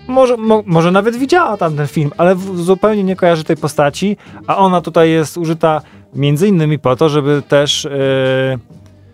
może, 0.09 0.37
mo, 0.37 0.63
może 0.67 0.91
nawet 0.91 1.17
widziała 1.17 1.57
tamten 1.57 1.87
film, 1.87 2.11
ale 2.17 2.35
w, 2.35 2.61
zupełnie 2.61 3.05
nie 3.05 3.17
kojarzy 3.17 3.45
tej 3.45 3.57
postaci, 3.57 4.17
a 4.47 4.57
ona 4.57 4.81
tutaj 4.81 5.11
jest 5.11 5.39
użyta 5.39 5.83
między 6.15 6.49
innymi 6.49 6.79
po 6.79 6.97
to, 6.97 7.09
żeby 7.09 7.43
też 7.49 7.85
yy, 7.85 8.59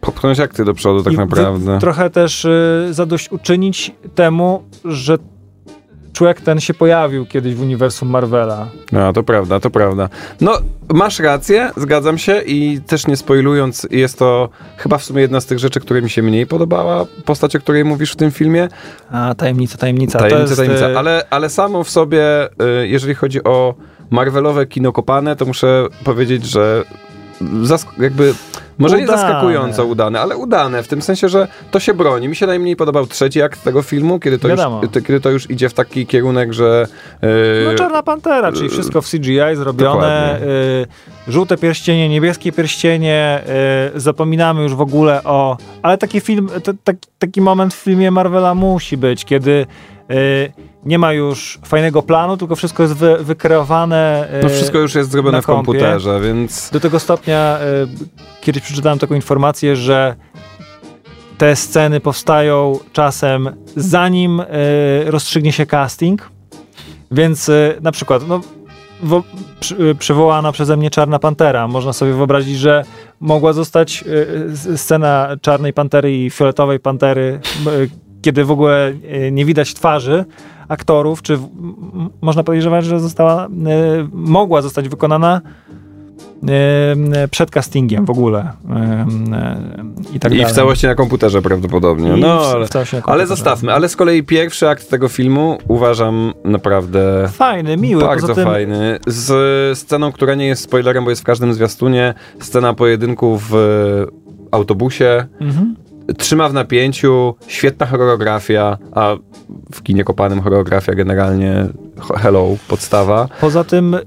Popchnąć 0.00 0.40
akty 0.40 0.64
do 0.64 0.74
przodu 0.74 1.02
tak 1.02 1.16
naprawdę. 1.16 1.78
trochę 1.78 2.10
też 2.10 2.44
y, 2.44 2.88
zadośćuczynić 2.90 3.92
temu, 4.14 4.62
że 4.84 5.18
człowiek 6.14 6.40
ten 6.40 6.60
się 6.60 6.74
pojawił 6.74 7.26
kiedyś 7.26 7.54
w 7.54 7.62
uniwersum 7.62 8.08
Marvela. 8.08 8.68
No, 8.92 9.12
to 9.12 9.22
prawda, 9.22 9.60
to 9.60 9.70
prawda. 9.70 10.08
No, 10.40 10.58
masz 10.94 11.18
rację, 11.18 11.70
zgadzam 11.76 12.18
się 12.18 12.42
i 12.46 12.80
też 12.86 13.06
nie 13.06 13.16
spoilując, 13.16 13.86
jest 13.90 14.18
to 14.18 14.48
chyba 14.76 14.98
w 14.98 15.04
sumie 15.04 15.20
jedna 15.20 15.40
z 15.40 15.46
tych 15.46 15.58
rzeczy, 15.58 15.80
które 15.80 16.02
mi 16.02 16.10
się 16.10 16.22
mniej 16.22 16.46
podobała, 16.46 17.06
postać, 17.24 17.56
o 17.56 17.60
której 17.60 17.84
mówisz 17.84 18.12
w 18.12 18.16
tym 18.16 18.30
filmie. 18.30 18.68
A, 19.10 19.34
tajemnica, 19.34 19.78
tajemnica. 19.78 20.18
Tajemnica, 20.18 20.42
jest, 20.42 20.56
tajemnica. 20.56 20.88
y, 20.88 20.98
Ale, 20.98 21.26
ale 21.30 21.50
samo 21.50 21.84
w 21.84 21.90
sobie, 21.90 22.46
y, 22.46 22.88
jeżeli 22.88 23.14
chodzi 23.14 23.44
o 23.44 23.74
Marvelowe 24.10 24.66
kino 24.66 24.92
kopane, 24.92 25.36
to 25.36 25.44
muszę 25.44 25.86
powiedzieć, 26.04 26.44
że 26.44 26.84
jakby, 27.98 28.34
może 28.78 28.96
nie 28.98 29.04
Udane. 29.04 29.18
zaskakująco 29.18 29.84
udane, 29.86 30.20
ale 30.20 30.36
udane, 30.36 30.82
w 30.82 30.88
tym 30.88 31.02
sensie, 31.02 31.28
że 31.28 31.48
to 31.70 31.80
się 31.80 31.94
broni. 31.94 32.28
Mi 32.28 32.36
się 32.36 32.46
najmniej 32.46 32.76
podobał 32.76 33.06
trzeci 33.06 33.42
akt 33.42 33.62
tego 33.64 33.82
filmu, 33.82 34.20
kiedy 34.20 34.38
to, 34.38 34.48
już, 34.48 34.60
to, 34.92 35.00
kiedy 35.00 35.20
to 35.20 35.30
już 35.30 35.50
idzie 35.50 35.68
w 35.68 35.74
taki 35.74 36.06
kierunek, 36.06 36.52
że... 36.52 36.86
y, 37.24 37.64
No 37.70 37.74
Czarna 37.74 38.02
Pantera, 38.02 38.52
czyli 38.52 38.68
wszystko 38.68 39.02
w 39.02 39.10
CGI 39.10 39.38
zrobione, 39.54 40.00
Dokładnie. 40.00 40.48
y, 40.48 40.86
żółte 41.28 41.56
pierścienie, 41.56 42.08
niebieskie 42.08 42.52
pierścienie, 42.52 43.42
y, 43.96 44.00
zapominamy 44.00 44.62
już 44.62 44.74
w 44.74 44.80
ogóle 44.80 45.24
o... 45.24 45.56
Ale 45.82 45.98
taki 45.98 46.20
film, 46.20 46.48
t, 46.64 46.72
tak, 46.84 46.96
taki 47.18 47.40
moment 47.40 47.74
w 47.74 47.76
filmie 47.78 48.10
Marvela 48.10 48.54
musi 48.54 48.96
być, 48.96 49.24
kiedy 49.24 49.66
y, 50.10 50.52
nie 50.86 50.98
ma 50.98 51.12
już 51.12 51.58
fajnego 51.64 52.02
planu, 52.02 52.36
tylko 52.36 52.56
wszystko 52.56 52.82
jest 52.82 52.94
wy, 52.94 53.16
wykreowane 53.20 54.28
y, 54.40 54.42
No 54.42 54.48
wszystko 54.48 54.78
już 54.78 54.94
jest 54.94 55.10
zrobione 55.10 55.42
w 55.42 55.46
komputerze, 55.46 56.20
więc... 56.20 56.70
Do 56.70 56.80
tego 56.80 57.00
stopnia, 57.00 57.58
y, 58.40 58.40
kiedyś 58.40 58.62
przeczytałem 58.62 58.98
taką 58.98 59.14
informację, 59.14 59.76
że 59.76 60.14
te 61.38 61.56
sceny 61.56 62.00
powstają 62.00 62.78
czasem 62.92 63.50
zanim 63.76 64.40
y, 64.40 64.44
rozstrzygnie 65.06 65.52
się 65.52 65.66
casting, 65.66 66.30
więc 67.10 67.50
na 67.80 67.92
przykład 67.92 68.28
no, 68.28 68.40
wo, 69.02 69.22
przy, 69.60 69.94
przywołana 69.98 70.52
przeze 70.52 70.76
mnie 70.76 70.90
Czarna 70.90 71.18
Pantera. 71.18 71.68
Można 71.68 71.92
sobie 71.92 72.12
wyobrazić, 72.12 72.58
że 72.58 72.84
mogła 73.20 73.52
zostać 73.52 74.04
scena 74.76 75.28
Czarnej 75.40 75.72
Pantery 75.72 76.16
i 76.16 76.30
Fioletowej 76.30 76.80
Pantery, 76.80 77.40
kiedy 78.22 78.44
w 78.44 78.50
ogóle 78.50 78.92
nie 79.32 79.44
widać 79.44 79.74
twarzy 79.74 80.24
aktorów, 80.68 81.22
czy 81.22 81.36
w, 81.36 81.42
m- 81.44 82.10
można 82.20 82.42
podejrzewać, 82.44 82.84
że 82.84 83.00
została, 83.00 83.46
y, 83.46 83.50
mogła 84.12 84.62
zostać 84.62 84.88
wykonana 84.88 85.40
y, 87.24 87.28
przed 87.28 87.50
castingiem 87.50 88.04
w 88.04 88.10
ogóle 88.10 88.40
y, 88.42 90.16
i 90.16 90.20
tak 90.20 90.32
I 90.32 90.36
dalej. 90.38 90.52
w 90.52 90.56
całości 90.56 90.86
na 90.86 90.94
komputerze 90.94 91.42
prawdopodobnie. 91.42 92.16
I 92.16 92.20
No, 92.20 92.40
ale, 92.40 92.66
ale 93.04 93.26
zostawmy. 93.26 93.72
Ale 93.72 93.88
z 93.88 93.96
kolei 93.96 94.22
pierwszy 94.22 94.68
akt 94.68 94.90
tego 94.90 95.08
filmu 95.08 95.58
uważam 95.68 96.32
naprawdę 96.44 97.28
Fajny, 97.32 97.76
miły. 97.76 98.02
bardzo 98.02 98.34
tym, 98.34 98.44
fajny. 98.44 98.98
Z 99.06 99.78
sceną, 99.78 100.12
która 100.12 100.34
nie 100.34 100.46
jest 100.46 100.62
spoilerem, 100.62 101.04
bo 101.04 101.10
jest 101.10 101.22
w 101.22 101.24
każdym 101.24 101.54
zwiastunie. 101.54 102.14
Scena 102.40 102.74
pojedynku 102.74 103.38
w 103.50 103.54
autobusie. 104.50 105.26
Mhm. 105.40 105.76
Trzyma 106.18 106.48
w 106.48 106.54
napięciu, 106.54 107.34
świetna 107.46 107.86
choreografia, 107.86 108.78
a 108.92 109.16
w 109.72 109.82
kinie 109.82 110.04
kopanym 110.04 110.40
choreografia 110.40 110.94
generalnie 110.94 111.66
hello, 112.16 112.56
podstawa. 112.68 113.28
Poza 113.40 113.64
tym 113.64 113.94
y, 113.94 114.00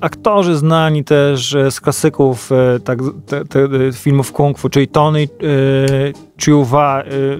aktorzy 0.00 0.56
znani 0.56 1.04
też 1.04 1.52
y, 1.52 1.70
z 1.70 1.80
klasyków 1.80 2.50
y, 2.52 2.80
tak, 2.80 2.98
te, 3.26 3.44
te, 3.44 3.58
y, 3.64 3.92
filmów 3.92 4.32
kung 4.32 4.58
fu, 4.58 4.68
czyli 4.68 4.88
Tony 4.88 5.22
y, 5.22 5.28
Chiuwa, 6.38 7.02
y, 7.02 7.38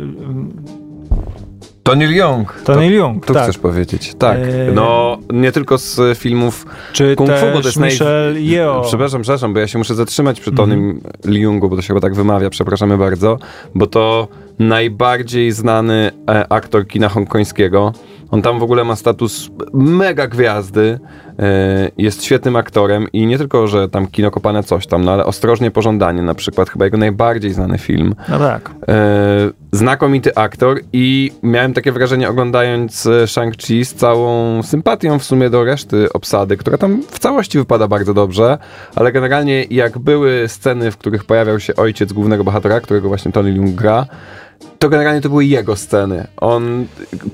Tony 1.90 2.06
Leung. 2.16 2.52
Tony 2.64 2.90
Leung, 2.90 3.26
Tu 3.26 3.34
tak. 3.34 3.42
chcesz 3.42 3.58
powiedzieć. 3.58 4.14
Tak. 4.18 4.38
Eee. 4.38 4.74
No, 4.74 5.18
nie 5.32 5.52
tylko 5.52 5.78
z 5.78 6.18
filmów 6.18 6.66
Czy 6.92 7.16
Kung 7.16 7.30
też 7.30 7.40
Fu, 7.40 7.46
bo 7.46 7.60
to 7.60 7.68
jest 7.68 7.78
naj- 7.80 7.84
Michelle 7.84 8.40
Yeoh. 8.40 8.86
Przepraszam, 8.86 9.22
przepraszam, 9.22 9.54
bo 9.54 9.60
ja 9.60 9.66
się 9.68 9.78
muszę 9.78 9.94
zatrzymać 9.94 10.40
przy 10.40 10.50
Mhm. 10.50 10.68
Tonym 10.70 11.00
Leungu, 11.24 11.68
bo 11.68 11.76
to 11.76 11.82
się 11.82 11.88
chyba 11.88 12.00
tak 12.00 12.14
wymawia, 12.14 12.50
przepraszamy 12.50 12.98
bardzo, 12.98 13.38
bo 13.74 13.86
to 13.86 14.28
najbardziej 14.58 15.52
znany 15.52 16.10
e, 16.30 16.52
aktor 16.52 16.86
kina 16.86 17.08
hongkońskiego. 17.08 17.92
On 18.30 18.42
tam 18.42 18.58
w 18.58 18.62
ogóle 18.62 18.84
ma 18.84 18.96
status 18.96 19.50
mega 19.72 20.26
gwiazdy, 20.26 20.98
e, 21.38 21.90
jest 21.98 22.24
świetnym 22.24 22.56
aktorem 22.56 23.06
i 23.12 23.26
nie 23.26 23.38
tylko, 23.38 23.66
że 23.66 23.88
tam 23.88 24.06
kino 24.06 24.30
kopane 24.30 24.62
coś 24.62 24.86
tam, 24.86 25.04
no 25.04 25.12
ale 25.12 25.24
Ostrożnie 25.24 25.70
Pożądanie 25.70 26.22
na 26.22 26.34
przykład, 26.34 26.70
chyba 26.70 26.84
jego 26.84 26.98
najbardziej 26.98 27.52
znany 27.52 27.78
film. 27.78 28.14
No 28.28 28.38
tak. 28.38 28.70
E, 28.88 29.50
znakomity 29.72 30.34
aktor 30.34 30.80
i 30.92 31.32
miałem 31.42 31.74
takie 31.74 31.92
wrażenie 31.92 32.28
oglądając 32.28 33.06
e, 33.06 33.10
Shang-Chi 33.26 33.84
z 33.84 33.94
całą 33.94 34.62
sympatią 34.62 35.18
w 35.18 35.24
sumie 35.24 35.50
do 35.50 35.64
reszty 35.64 36.12
obsady, 36.12 36.56
która 36.56 36.78
tam 36.78 37.02
w 37.10 37.18
całości 37.18 37.58
wypada 37.58 37.88
bardzo 37.88 38.14
dobrze, 38.14 38.58
ale 38.96 39.12
generalnie 39.12 39.64
jak 39.70 39.98
były 39.98 40.48
sceny, 40.48 40.90
w 40.90 40.96
których 40.96 41.24
pojawiał 41.24 41.60
się 41.60 41.76
ojciec 41.76 42.12
głównego 42.12 42.44
bohatera, 42.44 42.80
którego 42.80 43.08
właśnie 43.08 43.32
Tony 43.32 43.52
Leung 43.52 43.74
gra, 43.74 44.06
to 44.78 44.88
generalnie 44.88 45.20
to 45.20 45.28
były 45.28 45.44
jego 45.44 45.76
sceny. 45.76 46.26
On 46.36 46.86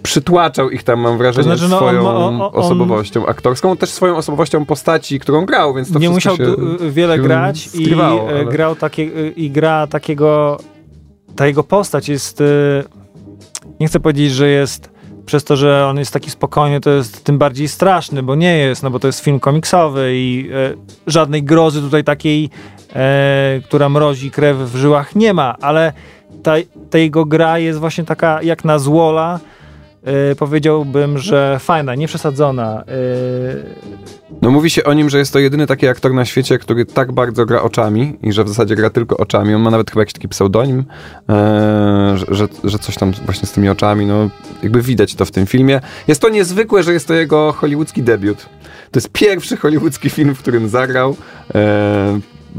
przytłaczał 0.02 0.70
ich 0.70 0.82
tam, 0.82 1.00
mam 1.00 1.18
wrażenie, 1.18 1.48
To 1.50 1.56
znaczy, 1.56 1.70
no, 1.70 1.76
on 1.78 1.82
swoją 1.82 2.02
ma- 2.02 2.14
on- 2.16 2.42
on- 2.42 2.50
osobowością 2.52 3.26
aktorską, 3.26 3.76
też 3.76 3.90
swoją 3.90 4.16
osobowością 4.16 4.64
postaci, 4.66 5.20
którą 5.20 5.46
grał, 5.46 5.74
więc 5.74 5.92
to 5.92 5.98
nie 5.98 6.10
musiał 6.10 6.36
się, 6.36 6.44
du- 6.44 6.90
wiele 6.92 7.18
grać 7.18 7.68
i 7.74 7.92
e, 7.94 8.04
ale- 8.06 8.44
grał 8.44 8.76
takie, 8.76 9.02
y, 9.02 9.32
i 9.36 9.50
gra 9.50 9.86
takiego 9.86 10.58
ta 11.36 11.46
jego 11.46 11.62
postać 11.64 12.08
jest 12.08 12.40
y, 12.40 12.84
nie 13.80 13.88
chcę 13.88 14.00
powiedzieć, 14.00 14.32
że 14.32 14.48
jest 14.48 14.94
przez 15.26 15.44
to, 15.44 15.56
że 15.56 15.86
on 15.86 15.98
jest 15.98 16.12
taki 16.12 16.30
spokojny, 16.30 16.80
to 16.80 16.90
jest 16.90 17.24
tym 17.24 17.38
bardziej 17.38 17.68
straszny, 17.68 18.22
bo 18.22 18.34
nie 18.34 18.58
jest, 18.58 18.82
no 18.82 18.90
bo 18.90 18.98
to 18.98 19.06
jest 19.06 19.20
film 19.20 19.40
komiksowy 19.40 20.10
i 20.14 20.50
żadnej 21.06 21.42
grozy 21.42 21.80
tutaj 21.80 22.04
takiej, 22.04 22.50
e, 22.94 23.60
która 23.64 23.88
mrozi 23.88 24.30
krew 24.30 24.56
w 24.56 24.76
żyłach 24.76 25.14
nie 25.16 25.34
ma, 25.34 25.54
ale 25.60 25.92
ta, 26.44 26.52
ta 26.90 26.98
jego 26.98 27.24
gra 27.24 27.58
jest 27.58 27.78
właśnie 27.78 28.04
taka 28.04 28.42
jak 28.42 28.64
na 28.64 28.78
złola, 28.78 29.40
y, 30.32 30.36
powiedziałbym, 30.36 31.18
że 31.18 31.56
fajna, 31.60 31.94
nieprzesadzona. 31.94 32.82
y, 32.82 34.34
No 34.42 34.50
mówi 34.50 34.70
się 34.70 34.84
o 34.84 34.92
nim, 34.92 35.10
że 35.10 35.18
jest 35.18 35.32
to 35.32 35.38
jedyny 35.38 35.66
taki 35.66 35.88
aktor 35.88 36.14
na 36.14 36.24
świecie, 36.24 36.58
który 36.58 36.86
tak 36.86 37.12
bardzo 37.12 37.46
gra 37.46 37.62
oczami 37.62 38.16
i 38.22 38.32
że 38.32 38.44
w 38.44 38.48
zasadzie 38.48 38.74
gra 38.76 38.90
tylko 38.90 39.16
oczami. 39.16 39.54
On 39.54 39.62
ma 39.62 39.70
nawet 39.70 39.90
chyba 39.90 40.02
jakiś 40.02 40.12
taki 40.14 40.28
pseudonim, 40.28 40.84
że, 42.14 42.26
że, 42.28 42.48
że 42.64 42.78
coś 42.78 42.94
tam 42.96 43.12
właśnie 43.24 43.48
z 43.48 43.52
tymi 43.52 43.68
oczami, 43.68 44.06
no 44.06 44.30
jakby 44.62 44.82
widać 44.82 45.14
to 45.14 45.24
w 45.24 45.30
tym 45.30 45.46
filmie. 45.46 45.80
Jest 46.08 46.20
to 46.20 46.28
niezwykłe, 46.28 46.82
że 46.82 46.92
jest 46.92 47.08
to 47.08 47.14
jego 47.14 47.52
hollywoodzki 47.52 48.02
debiut. 48.02 48.38
To 48.90 48.98
jest 48.98 49.08
pierwszy 49.12 49.56
hollywoodzki 49.56 50.10
film, 50.10 50.34
w 50.34 50.38
którym 50.38 50.68
zagrał. 50.68 51.16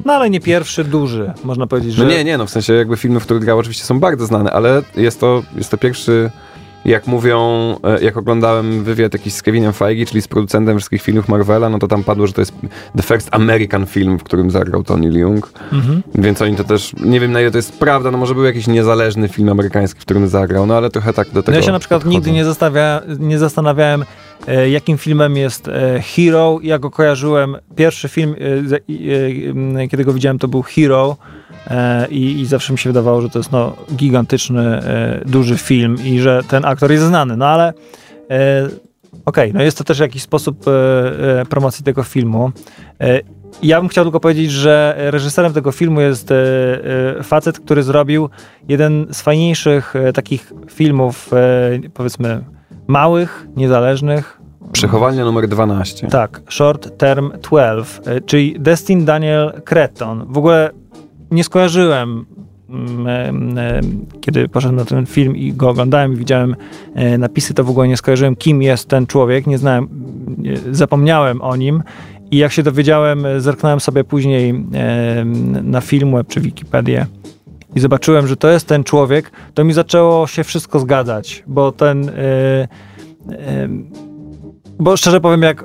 No 0.06 0.14
ale 0.14 0.30
nie 0.30 0.40
pierwszy 0.40 0.84
duży, 0.84 1.34
można 1.44 1.68
powiedzieć, 1.68 1.98
no 1.98 2.04
że... 2.04 2.10
nie, 2.10 2.24
nie, 2.24 2.38
no 2.38 2.46
w 2.46 2.50
sensie 2.50 2.74
jakby 2.74 2.98
filmy, 2.98 3.20
w 3.20 3.24
których 3.24 3.44
grał 3.44 3.58
oczywiście 3.60 3.84
są 3.86 4.00
bardzo 4.00 4.26
znane, 4.26 4.52
ale 4.52 4.82
jest 4.96 5.20
to, 5.20 5.44
jest 5.58 5.72
to 5.72 5.78
pierwszy, 5.78 6.32
jak 6.86 7.08
mówią, 7.08 7.40
e, 7.84 8.04
jak 8.04 8.18
oglądałem 8.18 8.84
wywiad 8.84 9.14
jakiś 9.14 9.34
z 9.34 9.42
Kevinem 9.42 9.74
Feige, 9.74 10.06
czyli 10.06 10.22
z 10.22 10.28
producentem 10.28 10.78
wszystkich 10.78 11.02
filmów 11.02 11.28
Marvela, 11.30 11.70
no 11.70 11.80
to 11.80 11.88
tam 11.88 12.04
padło, 12.04 12.28
że 12.28 12.34
to 12.34 12.42
jest 12.42 12.54
the 12.98 13.04
first 13.04 13.28
American 13.32 13.86
film, 13.86 14.20
w 14.20 14.24
którym 14.24 14.52
zagrał 14.52 14.84
Tony 14.84 15.10
Leung, 15.12 15.52
Mhm. 15.72 16.02
więc 16.16 16.42
oni 16.42 16.56
to 16.56 16.64
też, 16.64 16.94
nie 17.06 17.20
wiem 17.20 17.32
na 17.32 17.42
ile 17.42 17.52
to 17.52 17.58
jest 17.58 17.80
prawda, 17.80 18.12
no 18.12 18.18
może 18.18 18.34
był 18.36 18.44
jakiś 18.44 18.68
niezależny 18.68 19.28
film 19.28 19.50
amerykański, 19.50 20.00
w 20.00 20.06
którym 20.06 20.28
zagrał, 20.28 20.66
no 20.66 20.78
ale 20.78 20.90
trochę 20.90 21.14
tak 21.14 21.28
do 21.28 21.34
No 21.36 21.44
tego 21.44 21.58
ja 21.58 21.64
się 21.64 21.72
na 21.72 21.80
przykład 21.80 22.00
podchodzą. 22.00 22.16
nigdy 22.18 22.32
nie, 22.32 22.46
zastawia, 22.46 23.02
nie 23.20 23.40
zastanawiałem, 23.40 24.06
jakim 24.72 24.98
filmem 24.98 25.38
jest 25.38 25.68
e, 25.68 26.02
Hero. 26.02 26.60
Ja 26.64 26.80
go 26.80 26.92
kojarzyłem, 26.92 27.58
pierwszy 27.76 28.10
film, 28.10 28.36
e, 28.40 28.76
e, 28.76 29.84
e, 29.84 29.88
kiedy 29.88 30.06
go 30.06 30.14
widziałem, 30.14 30.40
to 30.40 30.48
był 30.48 30.62
Hero 30.62 31.18
e, 31.68 32.08
i, 32.08 32.40
i 32.42 32.46
zawsze 32.46 32.74
mi 32.74 32.80
się 32.80 32.90
wydawało, 32.90 33.22
że 33.22 33.30
to 33.30 33.40
jest 33.40 33.52
no, 33.52 33.76
gigantyczny, 33.96 34.62
e, 34.62 35.22
duży 35.26 35.58
film 35.58 35.98
i 36.04 36.20
że 36.20 36.42
ten 36.48 36.66
aktor 36.66 36.92
jest 36.92 37.04
znany, 37.04 37.38
no 37.38 37.48
ale 37.48 37.74
e, 38.30 38.70
okej, 39.26 39.54
no 39.54 39.64
jest 39.64 39.78
to 39.78 39.84
też 39.84 40.00
jakiś 40.00 40.22
sposób 40.22 40.68
e, 40.68 40.72
e, 41.42 41.46
promocji 41.46 41.84
tego 41.84 42.04
filmu. 42.04 42.52
E, 43.02 43.22
ja 43.64 43.80
bym 43.80 43.90
chciał 43.90 44.06
tylko 44.06 44.20
powiedzieć, 44.20 44.52
że 44.52 44.96
reżyserem 44.98 45.54
tego 45.54 45.72
filmu 45.72 46.02
jest 46.02 46.32
e, 46.32 46.36
e, 47.20 47.24
facet, 47.24 47.60
który 47.60 47.84
zrobił 47.84 48.30
jeden 48.68 49.08
z 49.12 49.22
fajniejszych 49.22 49.96
e, 49.96 50.14
takich 50.14 50.54
filmów, 50.70 51.34
e, 51.34 51.90
powiedzmy, 51.94 52.44
małych, 52.88 53.48
niezależnych. 53.56 54.42
Przechowalnia 54.72 55.26
numer 55.26 55.48
12. 55.48 56.08
Tak, 56.08 56.42
Short 56.50 56.98
Term 56.98 57.32
12, 57.42 58.02
e, 58.06 58.22
czyli 58.22 58.56
Destin 58.60 59.06
Daniel 59.06 59.62
Creton. 59.66 60.26
W 60.30 60.38
ogóle 60.38 60.72
nie 61.32 61.44
skojarzyłem, 61.44 62.26
mm, 62.70 63.08
em, 63.08 63.58
em, 63.58 64.06
kiedy 64.22 64.50
poszedłem 64.50 64.76
na 64.76 64.86
ten 64.86 65.06
film 65.06 65.36
i 65.36 65.54
go 65.54 65.70
oglądałem 65.70 66.14
i 66.14 66.16
widziałem 66.16 66.56
e, 66.96 67.18
napisy, 67.18 67.54
to 67.54 67.64
w 67.64 67.70
ogóle 67.70 67.88
nie 67.88 67.98
skojarzyłem, 67.98 68.36
kim 68.36 68.62
jest 68.62 68.90
ten 68.90 69.08
człowiek, 69.08 69.48
nie 69.48 69.58
znałem, 69.58 69.88
zapomniałem 70.72 71.42
o 71.42 71.56
nim. 71.56 71.84
I 72.32 72.38
jak 72.38 72.52
się 72.52 72.64
dowiedziałem, 72.64 73.26
e, 73.26 73.42
zerknąłem 73.42 73.80
sobie 73.80 74.04
później 74.04 74.66
na 75.64 75.82
Filmweb 75.82 76.28
czy 76.28 76.42
Wikipedię 76.42 77.06
i 77.76 77.80
zobaczyłem, 77.80 78.28
że 78.28 78.38
to 78.38 78.50
jest 78.50 78.68
ten 78.68 78.84
człowiek, 78.84 79.32
to 79.54 79.64
mi 79.64 79.74
zaczęło 79.74 80.28
się 80.28 80.44
wszystko 80.44 80.80
zgadzać, 80.80 81.44
bo 81.48 81.72
ten... 81.72 82.10
e, 82.10 82.68
em, 83.48 83.92
bo 84.80 84.98
szczerze 84.98 85.22
powiem, 85.22 85.42
jak 85.42 85.64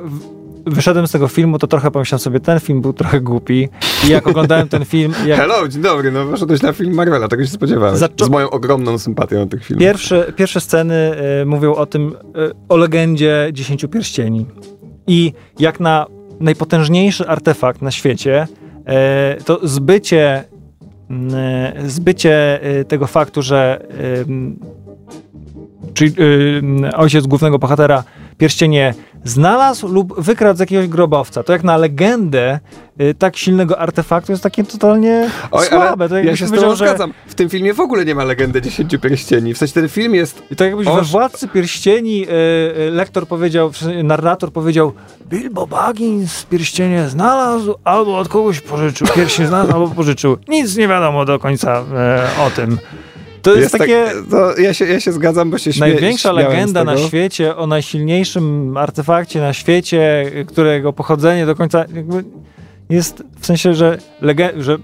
wyszedłem 0.66 1.06
z 1.06 1.10
tego 1.12 1.28
filmu, 1.28 1.58
to 1.58 1.66
trochę 1.66 1.90
pomyślałem 1.90 2.20
sobie, 2.20 2.40
ten 2.40 2.60
film 2.60 2.80
był 2.80 2.92
trochę 2.92 3.20
głupi. 3.20 3.68
I 4.06 4.08
jak 4.10 4.26
oglądałem 4.26 4.68
ten 4.68 4.84
film, 4.84 5.12
jak 5.26 5.40
Hello, 5.40 5.68
dzień 5.68 5.82
dobry, 5.82 6.12
no 6.12 6.26
poszedłeś 6.26 6.62
na 6.62 6.72
film 6.72 6.94
Marvela, 6.94 7.28
tego 7.28 7.44
się 7.44 7.50
spodziewałem. 7.50 7.96
Zaczą- 7.96 8.24
Z 8.24 8.28
moją 8.28 8.50
ogromną 8.50 8.98
sympatią 8.98 9.36
do 9.36 9.46
tych 9.46 9.64
filmów. 9.64 9.80
pierwsze, 9.82 10.32
pierwsze 10.36 10.60
sceny 10.60 10.94
e, 10.94 11.44
mówią 11.44 11.74
o 11.74 11.86
tym, 11.86 12.14
e, 12.34 12.50
o 12.68 12.76
legendzie 12.76 13.48
Dziesięciu 13.52 13.88
Pierścieni. 13.88 14.46
I 15.06 15.32
jak 15.58 15.80
na 15.80 16.06
najpotężniejszy 16.40 17.28
artefakt 17.28 17.82
na 17.82 17.90
świecie, 17.90 18.46
e, 18.86 19.36
to 19.44 19.60
zbycie, 19.68 20.44
zbycie 21.86 22.62
e, 22.62 22.84
tego 22.84 23.06
faktu, 23.06 23.42
że 23.42 23.86
e, 23.90 24.24
czyli 25.94 26.14
e, 26.82 26.96
ojciec 26.96 27.26
głównego 27.26 27.58
bohatera 27.58 28.04
pierścienie 28.40 28.94
znalazł 29.24 29.88
lub 29.88 30.20
wykradł 30.20 30.56
z 30.56 30.60
jakiegoś 30.60 30.86
grobowca. 30.88 31.42
To 31.42 31.52
jak 31.52 31.64
na 31.64 31.76
legendę 31.76 32.58
e, 32.98 33.14
tak 33.14 33.36
silnego 33.36 33.78
artefaktu 33.78 34.32
jest 34.32 34.42
takie 34.42 34.64
totalnie 34.64 35.30
Oj, 35.50 35.66
słabe. 35.66 36.08
To 36.08 36.18
ja 36.18 36.36
się 36.36 36.46
z 36.46 36.50
tobą 36.50 36.70
że- 36.70 36.76
zgadzam. 36.76 37.12
W 37.26 37.34
tym 37.34 37.48
filmie 37.50 37.74
w 37.74 37.80
ogóle 37.80 38.04
nie 38.04 38.14
ma 38.14 38.24
legendy 38.24 38.62
Dziesięciu 38.62 38.98
Pierścieni. 38.98 39.54
W 39.54 39.58
sensie 39.58 39.74
ten 39.74 39.88
film 39.88 40.14
jest 40.14 40.42
I 40.50 40.56
tak 40.56 40.68
jakbyś 40.68 40.86
we 40.86 40.92
Oż- 40.92 41.10
Władcy 41.10 41.48
Pierścieni 41.48 42.26
e, 42.26 42.30
e, 42.86 42.90
lektor 42.90 43.26
powiedział, 43.26 43.70
narrator 44.04 44.52
powiedział 44.52 44.92
Bilbo 45.28 45.66
Baggins 45.66 46.44
pierścienie 46.44 47.08
znalazł 47.08 47.74
albo 47.84 48.18
od 48.18 48.28
kogoś 48.28 48.60
pożyczył. 48.60 49.06
Pierścień 49.14 49.46
znalazł 49.46 49.72
albo 49.72 49.88
pożyczył. 49.88 50.36
Nic 50.48 50.76
nie 50.76 50.88
wiadomo 50.88 51.24
do 51.24 51.38
końca 51.38 51.84
e, 51.94 52.28
o 52.46 52.50
tym. 52.50 52.78
To 53.42 53.54
jest, 53.54 53.72
takie 53.78 54.04
tak, 54.04 54.14
to 54.30 54.60
ja, 54.60 54.74
się, 54.74 54.86
ja 54.86 55.00
się 55.00 55.12
zgadzam, 55.12 55.50
bo 55.50 55.58
się 55.58 55.70
największa 55.80 56.32
legenda 56.32 56.84
na 56.84 56.96
świecie 57.08 57.56
o 57.56 57.66
najsilniejszym 57.66 58.76
artefakcie 58.76 59.40
na 59.40 59.52
świecie, 59.52 60.30
którego 60.46 60.92
pochodzenie 60.92 61.46
do 61.46 61.54
końca 61.54 61.84
jest 62.90 63.22
w 63.40 63.46
sensie, 63.46 63.74
że, 63.74 63.98
lege- 64.22 64.60
że 64.60 64.78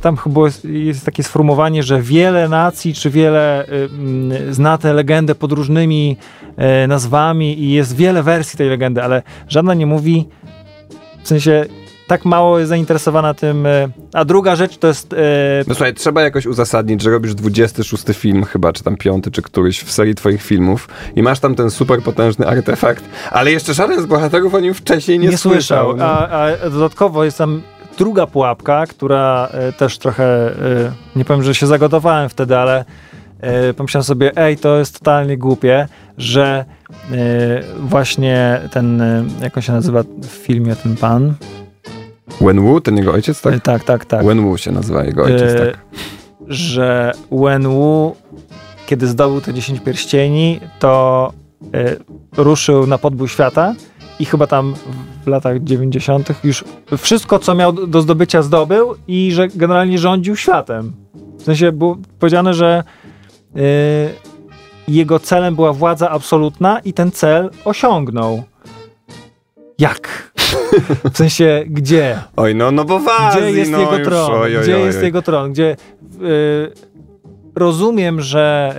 tam 0.00 0.16
chyba 0.16 0.44
jest, 0.44 0.64
jest 0.64 1.04
takie 1.04 1.22
sformułowanie, 1.22 1.82
że 1.82 2.02
wiele 2.02 2.48
nacji 2.48 2.94
czy 2.94 3.10
wiele 3.10 3.66
y, 4.48 4.54
zna 4.54 4.78
tę 4.78 4.92
legendę 4.92 5.34
pod 5.34 5.52
różnymi 5.52 6.16
e, 6.56 6.86
nazwami 6.86 7.60
i 7.62 7.72
jest 7.72 7.96
wiele 7.96 8.22
wersji 8.22 8.58
tej 8.58 8.68
legendy, 8.68 9.02
ale 9.02 9.22
żadna 9.48 9.74
nie 9.74 9.86
mówi 9.86 10.28
w 11.22 11.28
sensie 11.28 11.64
tak 12.10 12.24
mało 12.24 12.58
jest 12.58 12.68
zainteresowana 12.68 13.34
tym. 13.34 13.66
e, 13.66 13.88
A 14.12 14.24
druga 14.24 14.56
rzecz 14.56 14.78
to 14.78 14.86
jest. 14.88 15.12
e, 15.12 15.16
No 15.66 15.74
słuchaj, 15.74 15.94
trzeba 15.94 16.22
jakoś 16.22 16.46
uzasadnić, 16.46 17.02
że 17.02 17.10
robisz 17.10 17.34
26 17.34 18.04
film 18.12 18.44
chyba, 18.44 18.72
czy 18.72 18.82
tam 18.82 18.96
piąty, 18.96 19.30
czy 19.30 19.42
któryś 19.42 19.80
w 19.80 19.90
serii 19.92 20.14
twoich 20.14 20.42
filmów 20.42 20.88
i 21.16 21.22
masz 21.22 21.40
tam 21.40 21.54
ten 21.54 21.70
super 21.70 22.02
potężny 22.02 22.46
artefakt, 22.46 23.04
ale 23.30 23.50
jeszcze 23.52 23.74
żaden 23.74 24.02
z 24.02 24.06
bohaterów 24.06 24.54
o 24.54 24.60
nim 24.60 24.74
wcześniej 24.74 25.18
nie, 25.18 25.28
nie, 25.28 25.38
słyszał. 25.38 25.96
no. 25.96 26.04
A, 26.04 26.28
a 26.64 26.70
dodatkowo 26.70 27.24
jest 27.24 27.38
tam 27.38 27.62
druga 27.98 28.26
pułapka, 28.26 28.86
która 28.86 29.48
e, 29.52 29.72
też 29.72 29.98
trochę, 29.98 30.24
e, 30.26 30.92
nie 31.16 31.24
powiem, 31.24 31.42
że 31.42 31.54
się 31.54 31.66
zagodowałem 31.66 32.28
wtedy, 32.28 32.56
ale 32.56 32.84
e, 33.40 33.74
pomyślałem 33.74 34.04
sobie, 34.04 34.36
ej, 34.36 34.56
to 34.56 34.78
jest 34.78 34.98
totalnie 34.98 35.36
głupie, 35.38 35.88
że 36.18 36.64
właśnie 37.80 38.60
ten, 38.72 39.02
jak 39.42 39.56
on 39.56 39.62
się 39.62 39.72
nazywa 39.72 40.02
w 40.22 40.26
filmie, 40.26 40.76
ten 40.76 40.96
pan? 40.96 41.34
Wen 42.40 42.60
Wu, 42.60 42.80
ten 42.80 42.96
jego 42.96 43.12
ojciec, 43.12 43.40
tak? 43.42 43.54
E, 43.54 43.60
tak, 43.60 43.84
tak, 43.84 44.04
tak. 44.04 44.26
Wen 44.26 44.40
Wu 44.40 44.56
się 44.58 44.72
nazywa 44.72 45.04
jego 45.04 45.22
ojciec, 45.22 45.42
E, 45.52 45.66
tak. 45.66 45.78
że 46.48 47.12
Wen 47.32 47.68
Wu, 47.68 48.16
kiedy 48.86 49.06
zdobył 49.06 49.40
te 49.40 49.54
10 49.54 49.80
pierścieni, 49.80 50.60
to 50.78 51.32
e, 51.74 51.96
ruszył 52.36 52.86
na 52.86 52.98
podbój 52.98 53.28
świata 53.28 53.74
i 54.18 54.24
chyba 54.24 54.46
tam 54.46 54.74
w 55.24 55.26
latach 55.26 55.58
90. 55.62 56.28
już 56.44 56.64
wszystko, 56.98 57.38
co 57.38 57.54
miał 57.54 57.72
do 57.72 58.02
zdobycia, 58.02 58.42
zdobył 58.42 58.94
i 59.08 59.32
że 59.32 59.48
generalnie 59.48 59.98
rządził 59.98 60.36
światem. 60.36 60.92
W 61.38 61.42
sensie 61.42 61.72
było 61.72 61.96
powiedziane, 62.18 62.54
że 62.54 62.84
jego 64.88 65.18
celem 65.20 65.54
była 65.54 65.72
władza 65.72 66.10
absolutna 66.10 66.78
i 66.78 66.92
ten 66.92 67.10
cel 67.10 67.50
osiągnął. 67.64 68.42
Jak? 69.78 70.29
W 71.12 71.16
sensie, 71.16 71.64
gdzie? 71.66 72.18
Oj, 72.36 72.54
no, 72.54 72.70
no 72.70 72.84
bo 72.84 72.98
w 72.98 73.08
Azji, 73.08 73.40
Gdzie 73.40 73.50
jest 73.50 73.70
no 73.70 73.80
jego 73.80 73.98
już, 73.98 74.08
tron? 74.08 74.30
oj, 74.30 74.56
oj, 74.56 74.62
Gdzie 74.62 74.76
oj, 74.76 74.82
jest 74.82 75.02
jego 75.02 75.22
tron? 75.22 75.52
Gdzie 75.52 75.76
y, 76.22 76.72
rozumiem, 77.54 78.20
że 78.20 78.74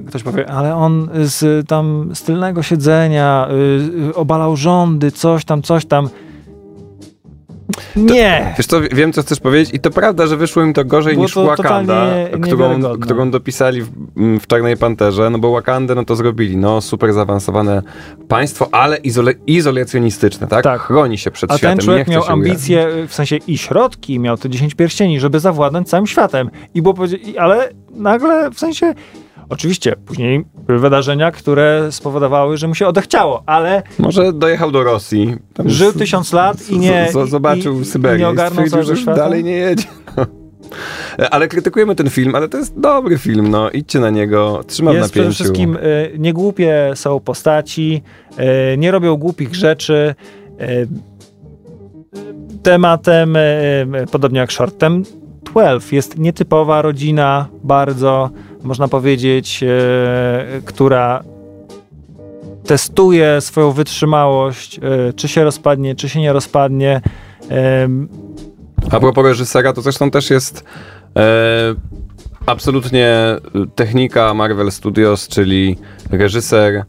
y, 0.00 0.04
ktoś 0.04 0.22
powie, 0.22 0.50
ale 0.50 0.74
on 0.74 1.08
z 1.14 1.68
tam 1.68 2.10
z 2.14 2.22
tylnego 2.22 2.62
siedzenia 2.62 3.48
y, 3.50 4.08
y, 4.08 4.14
obalał 4.14 4.56
rządy, 4.56 5.10
coś 5.10 5.44
tam, 5.44 5.62
coś 5.62 5.86
tam. 5.86 6.08
Nie! 7.96 8.54
Wiesz 8.58 8.66
co, 8.66 8.80
wiem 8.92 9.12
co 9.12 9.22
chcesz 9.22 9.40
powiedzieć 9.40 9.74
i 9.74 9.80
to 9.80 9.90
prawda, 9.90 10.26
że 10.26 10.36
wyszło 10.36 10.62
im 10.62 10.72
to 10.72 10.84
gorzej 10.84 11.14
Było 11.14 11.24
niż 11.24 11.34
to 11.34 11.44
Wakanda, 11.44 12.06
którą, 12.42 12.82
którą 13.00 13.30
dopisali 13.30 13.82
w, 13.82 13.88
w 14.40 14.46
Czarnej 14.46 14.76
Panterze, 14.76 15.30
no 15.30 15.38
bo 15.38 15.52
Wakandę 15.52 15.94
no 15.94 16.04
to 16.04 16.16
zrobili, 16.16 16.56
no 16.56 16.80
super 16.80 17.12
zaawansowane 17.12 17.82
państwo, 18.28 18.68
ale 18.72 18.96
izole, 18.96 19.32
izolacjonistyczne, 19.46 20.46
tak? 20.46 20.64
Tak. 20.64 20.80
Chroni 20.80 21.18
się 21.18 21.30
przed 21.30 21.52
A 21.52 21.58
światem, 21.58 21.78
ten 21.78 21.82
nie 21.82 21.84
człowiek 21.84 22.08
miał 22.08 22.24
ambicje, 22.24 22.88
y, 22.88 23.08
w 23.08 23.14
sensie 23.14 23.36
i 23.46 23.58
środki, 23.58 24.18
miał 24.18 24.36
te 24.36 24.50
10 24.50 24.74
pierścieni, 24.74 25.20
żeby 25.20 25.40
zawładnąć 25.40 25.88
całym 25.88 26.06
światem. 26.06 26.50
I 26.74 26.82
było 26.82 26.94
powiedzie- 26.94 27.16
i- 27.16 27.38
ale 27.38 27.68
nagle 27.90 28.50
w 28.50 28.58
sensie. 28.58 28.94
Oczywiście, 29.50 29.96
później 30.06 30.44
były 30.66 30.78
wydarzenia, 30.78 31.30
które 31.30 31.86
spowodowały, 31.92 32.56
że 32.56 32.68
mu 32.68 32.74
się 32.74 32.86
odechciało, 32.86 33.42
ale 33.46 33.82
Może 33.98 34.32
dojechał 34.32 34.70
do 34.70 34.84
Rosji. 34.84 35.36
Tam 35.54 35.68
żył 35.70 35.90
z- 35.92 35.94
tysiąc 35.96 36.32
lat 36.32 36.70
i 36.70 36.78
nie. 36.78 37.08
z- 37.12 37.26
z- 37.26 37.30
zobaczył 37.30 37.80
i, 37.80 37.84
Syberię 37.84 38.16
i 38.16 38.20
nie 38.20 38.26
i 38.28 38.30
ogarnął 38.32 38.66
stwierdził, 38.66 38.82
całego 38.94 39.02
świata. 39.02 39.18
dalej 39.18 39.44
nie 39.44 39.52
jedzie. 39.56 39.84
Ale 41.30 41.48
krytykujemy 41.48 41.94
ten 41.94 42.10
film, 42.10 42.34
ale 42.34 42.48
to 42.48 42.58
jest 42.58 42.80
dobry 42.80 43.18
film, 43.18 43.48
no 43.48 43.70
idźcie 43.70 44.00
na 44.00 44.10
niego, 44.10 44.60
trzymam 44.66 44.94
Jest 44.94 45.10
przede 45.12 45.24
napięciu. 45.28 45.34
wszystkim 45.44 45.76
y, 45.76 46.12
niegłupie 46.18 46.92
są 46.94 47.20
postaci, 47.20 48.02
y, 48.74 48.78
nie 48.78 48.90
robią 48.90 49.16
głupich 49.16 49.54
rzeczy. 49.54 50.14
Y, 50.60 50.88
tematem, 52.62 53.36
y, 53.36 53.86
podobnie 54.12 54.38
jak 54.40 54.52
Shortem 54.52 55.02
12, 55.50 55.96
jest 55.96 56.18
nietypowa 56.18 56.82
rodzina, 56.82 57.48
bardzo, 57.64 58.30
można 58.62 58.88
powiedzieć, 58.88 59.62
y, 59.62 60.62
która 60.64 61.22
testuje 62.64 63.40
swoją 63.40 63.72
wytrzymałość, 63.72 64.80
y, 65.08 65.12
czy 65.12 65.28
się 65.28 65.44
rozpadnie, 65.44 65.94
czy 65.94 66.08
się 66.08 66.20
nie 66.20 66.32
rozpadnie. 66.32 67.00
Ym, 67.84 68.08
A 68.90 69.00
propos 69.00 69.24
reżysera, 69.24 69.72
to 69.72 69.82
zresztą 69.82 70.10
też 70.10 70.30
jest 70.30 70.64
e, 71.16 71.74
absolutnie 72.46 73.36
technika 73.74 74.34
Marvel 74.34 74.72
Studios, 74.72 75.28
czyli 75.28 75.76
reżyser 76.10 76.84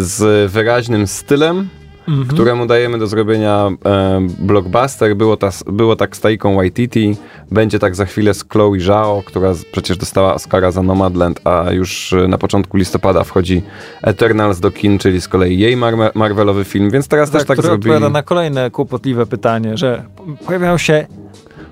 z 0.00 0.50
wyraźnym 0.52 1.06
stylem, 1.06 1.68
mhm. 2.08 2.26
któremu 2.26 2.66
dajemy 2.66 2.98
do 2.98 3.06
zrobienia 3.06 3.70
e, 3.84 4.20
blockbuster. 4.38 5.16
Było, 5.16 5.36
ta, 5.36 5.50
było 5.66 5.96
tak 5.96 6.16
z 6.16 6.20
Taiką 6.20 6.56
Waititi, 6.56 7.16
będzie 7.50 7.78
tak 7.78 7.94
za 7.94 8.04
chwilę 8.04 8.34
z 8.34 8.44
Chloe 8.48 8.80
Zhao, 8.80 9.22
która 9.26 9.54
z, 9.54 9.64
przecież 9.64 9.96
dostała 9.96 10.34
Oscara 10.34 10.70
za 10.70 10.82
Nomadland, 10.82 11.40
a 11.44 11.72
już 11.72 12.12
e, 12.12 12.28
na 12.28 12.38
początku 12.38 12.76
listopada 12.76 13.24
wchodzi 13.24 13.62
Eternals 14.02 14.60
do 14.60 14.70
kin, 14.70 14.98
czyli 14.98 15.20
z 15.20 15.28
kolei 15.28 15.58
jej 15.58 15.76
mar- 15.76 16.12
Marvelowy 16.14 16.64
film, 16.64 16.90
więc 16.90 17.08
teraz 17.08 17.30
też 17.30 17.44
tak 17.44 17.62
zrobili. 17.62 17.90
odpowiada 17.90 18.08
na 18.12 18.22
kolejne 18.22 18.70
kłopotliwe 18.70 19.26
pytanie, 19.26 19.76
że 19.76 20.02
pojawiają 20.46 20.78
się 20.78 21.06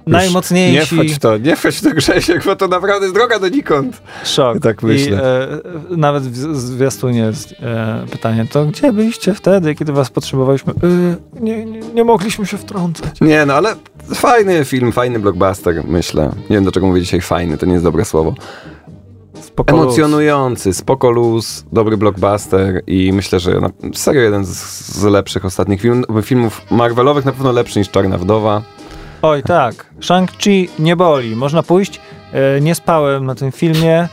najmocniejsi... 0.09 0.75
Nie 0.75 0.87
wchodź 0.87 1.15
w 1.15 1.19
to, 1.19 1.39
nie 1.39 1.57
wchodź 1.57 1.77
w 1.77 1.83
to 1.83 1.91
Grzesiek, 1.91 2.45
bo 2.45 2.57
to 2.57 2.69
naprawdę 2.69 3.07
jest 3.07 3.15
droga 3.15 3.39
donikąd. 3.39 4.03
Szok. 4.25 4.59
Tak 4.61 4.83
myślę. 4.83 5.17
I 5.91 5.95
e, 5.95 5.97
nawet 5.97 6.23
w 6.23 6.57
zwiastunie 6.57 7.21
jest 7.21 7.55
e, 7.63 8.07
pytanie, 8.11 8.47
to 8.53 8.67
gdzie 8.67 8.93
byliście 8.93 9.35
wtedy, 9.35 9.75
kiedy 9.75 9.93
was 9.93 10.11
potrzebowaliśmy? 10.11 10.73
E, 10.73 11.41
nie, 11.41 11.65
nie, 11.65 11.81
nie 11.81 12.05
mogliśmy 12.05 12.47
się 12.47 12.57
wtrącać. 12.57 13.21
Nie, 13.21 13.47
no 13.47 13.55
ale 13.55 13.75
fajny 14.15 14.65
film, 14.65 14.93
fajny 14.93 15.19
blockbuster, 15.19 15.85
myślę. 15.85 16.33
Nie 16.51 16.57
wiem, 16.57 16.65
do 16.65 16.73
czego 16.73 16.87
mówię 16.87 17.01
dzisiaj 17.01 17.21
fajny, 17.21 17.59
to 17.59 17.67
nie 17.67 17.73
jest 17.73 17.85
dobre 17.85 18.05
słowo. 18.05 18.35
Spoko. 19.41 19.73
Emocjonujący, 19.73 20.75
spoko 20.75 21.11
luz, 21.11 21.65
dobry 21.73 21.97
blockbuster 21.97 22.83
i 22.87 23.13
myślę, 23.13 23.41
że 23.41 23.61
na, 23.61 23.71
serio 23.95 24.23
jeden 24.23 24.45
z, 24.45 24.49
z 24.95 25.05
lepszych 25.05 25.45
ostatnich 25.45 25.81
film, 25.81 26.05
filmów 26.23 26.63
Marvelowych, 26.71 27.25
na 27.25 27.33
pewno 27.33 27.53
lepszy 27.53 27.79
niż 27.79 27.91
Czarna 27.91 28.19
Wdowa. 28.19 28.63
Oj, 29.23 29.43
tak. 29.43 29.87
Shang-Chi 30.01 30.69
nie 30.79 30.97
boli. 30.97 31.37
Można 31.37 31.63
pójść. 31.63 32.01
E, 32.33 32.61
nie 32.61 32.75
spałem 32.75 33.27
na 33.27 33.35
tym 33.35 33.53
filmie. 33.53 34.09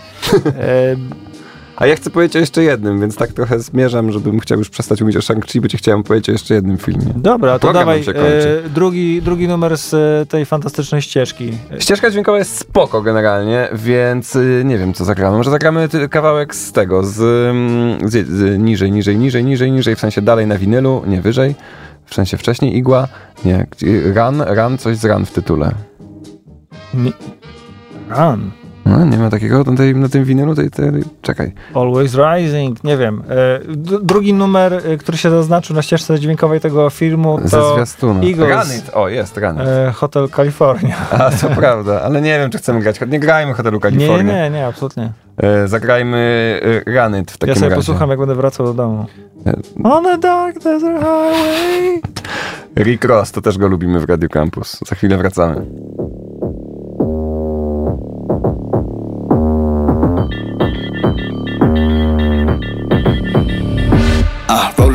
E, 0.45 0.95
A 1.77 1.87
ja 1.87 1.95
chcę 1.95 2.09
powiedzieć 2.09 2.35
o 2.35 2.39
jeszcze 2.39 2.63
jednym, 2.63 3.01
więc 3.01 3.15
tak 3.15 3.33
trochę 3.33 3.59
zmierzam, 3.59 4.11
żebym 4.11 4.39
chciał 4.39 4.57
już 4.57 4.69
przestać 4.69 5.01
mówić 5.01 5.17
o 5.17 5.19
Shang-Chi, 5.19 5.61
bo 5.61 5.67
ci 5.67 5.77
chciałem 5.77 6.03
powiedzieć 6.03 6.29
o 6.29 6.31
jeszcze 6.31 6.53
jednym 6.53 6.77
filmie. 6.77 7.05
dobra, 7.15 7.59
to 7.59 7.73
dawaj 7.73 8.03
e, 8.07 8.69
drugi, 8.69 9.21
drugi 9.21 9.47
numer 9.47 9.77
z 9.77 9.93
e, 9.93 10.25
tej 10.25 10.45
fantastycznej 10.45 11.01
ścieżki. 11.01 11.51
Ścieżka 11.79 12.11
dźwiękowa 12.11 12.37
jest 12.37 12.57
spoko 12.57 13.01
generalnie, 13.01 13.69
więc 13.73 14.35
y, 14.35 14.61
nie 14.65 14.77
wiem 14.77 14.93
co 14.93 15.05
zagramy. 15.05 15.37
Może 15.37 15.51
zagramy 15.51 15.89
kawałek 16.09 16.55
z 16.55 16.71
tego, 16.71 17.03
z, 17.03 17.21
mm, 17.21 18.09
z, 18.09 18.27
z 18.27 18.59
niżej, 18.59 18.91
niżej, 18.91 19.17
niżej, 19.17 19.43
niżej, 19.45 19.71
niżej, 19.71 19.95
w 19.95 19.99
sensie 19.99 20.21
dalej 20.21 20.47
na 20.47 20.57
winylu, 20.57 21.03
nie 21.07 21.21
wyżej. 21.21 21.55
W 22.05 22.13
sensie 22.13 22.37
wcześniej 22.37 22.77
igła, 22.77 23.07
nie, 23.45 23.67
run, 24.13 24.41
run, 24.41 24.77
coś 24.77 24.97
z 24.97 25.05
run 25.05 25.25
w 25.25 25.31
tytule. 25.31 25.71
nie, 26.93 27.11
run. 28.09 28.51
No, 28.85 29.05
nie 29.05 29.17
ma 29.17 29.29
takiego 29.29 29.63
na, 29.63 29.77
tej, 29.77 29.95
na 29.95 30.09
tym 30.09 30.23
winylu, 30.23 30.55
tej, 30.55 30.69
tej, 30.71 30.91
czekaj. 31.21 31.53
Always 31.73 32.15
Rising, 32.15 32.83
nie 32.83 32.97
wiem. 32.97 33.23
E, 33.29 33.59
d- 33.75 33.97
drugi 34.01 34.33
numer, 34.33 34.73
e, 34.73 34.97
który 34.97 35.17
się 35.17 35.29
zaznaczył 35.29 35.75
na 35.75 35.81
ścieżce 35.81 36.19
dźwiękowej 36.19 36.59
tego 36.59 36.89
filmu, 36.89 37.39
Ze 37.43 37.57
to 37.57 37.73
zwiastuna. 37.75 38.21
Eagles. 38.27 38.67
Run 38.69 38.77
it, 38.77 38.91
o 38.93 39.09
jest, 39.09 39.37
run 39.37 39.55
it. 39.55 39.61
e, 39.67 39.91
Hotel 39.91 40.29
California. 40.29 40.95
A, 41.11 41.31
to 41.31 41.49
prawda, 41.61 42.01
ale 42.01 42.21
nie 42.21 42.39
wiem, 42.39 42.49
czy 42.51 42.57
chcemy 42.57 42.79
grać. 42.79 42.99
Nie 43.07 43.19
grajmy 43.19 43.53
Hotelu 43.53 43.75
Nie, 43.77 43.81
Kalifornia. 43.81 44.33
nie, 44.43 44.49
nie, 44.49 44.65
absolutnie. 44.67 45.11
Zagrajmy 45.65 46.17
e, 46.87 46.91
Run 47.09 47.21
It 47.21 47.31
w 47.31 47.37
takim 47.37 47.49
Ja 47.49 47.55
sobie 47.55 47.69
razie. 47.69 47.79
posłucham, 47.79 48.09
jak 48.09 48.19
będę 48.19 48.35
wracał 48.35 48.65
do 48.65 48.73
domu. 48.73 49.05
On 49.83 50.05
a 50.07 50.17
dark 50.17 50.59
desert 50.59 50.97
highway. 50.99 52.01
Rick 52.77 53.03
Ross, 53.05 53.31
to 53.31 53.41
też 53.41 53.57
go 53.57 53.67
lubimy 53.67 53.99
w 53.99 54.09
Radio 54.09 54.29
Campus. 54.29 54.79
Za 54.89 54.95
chwilę 54.95 55.17
wracamy. 55.17 55.65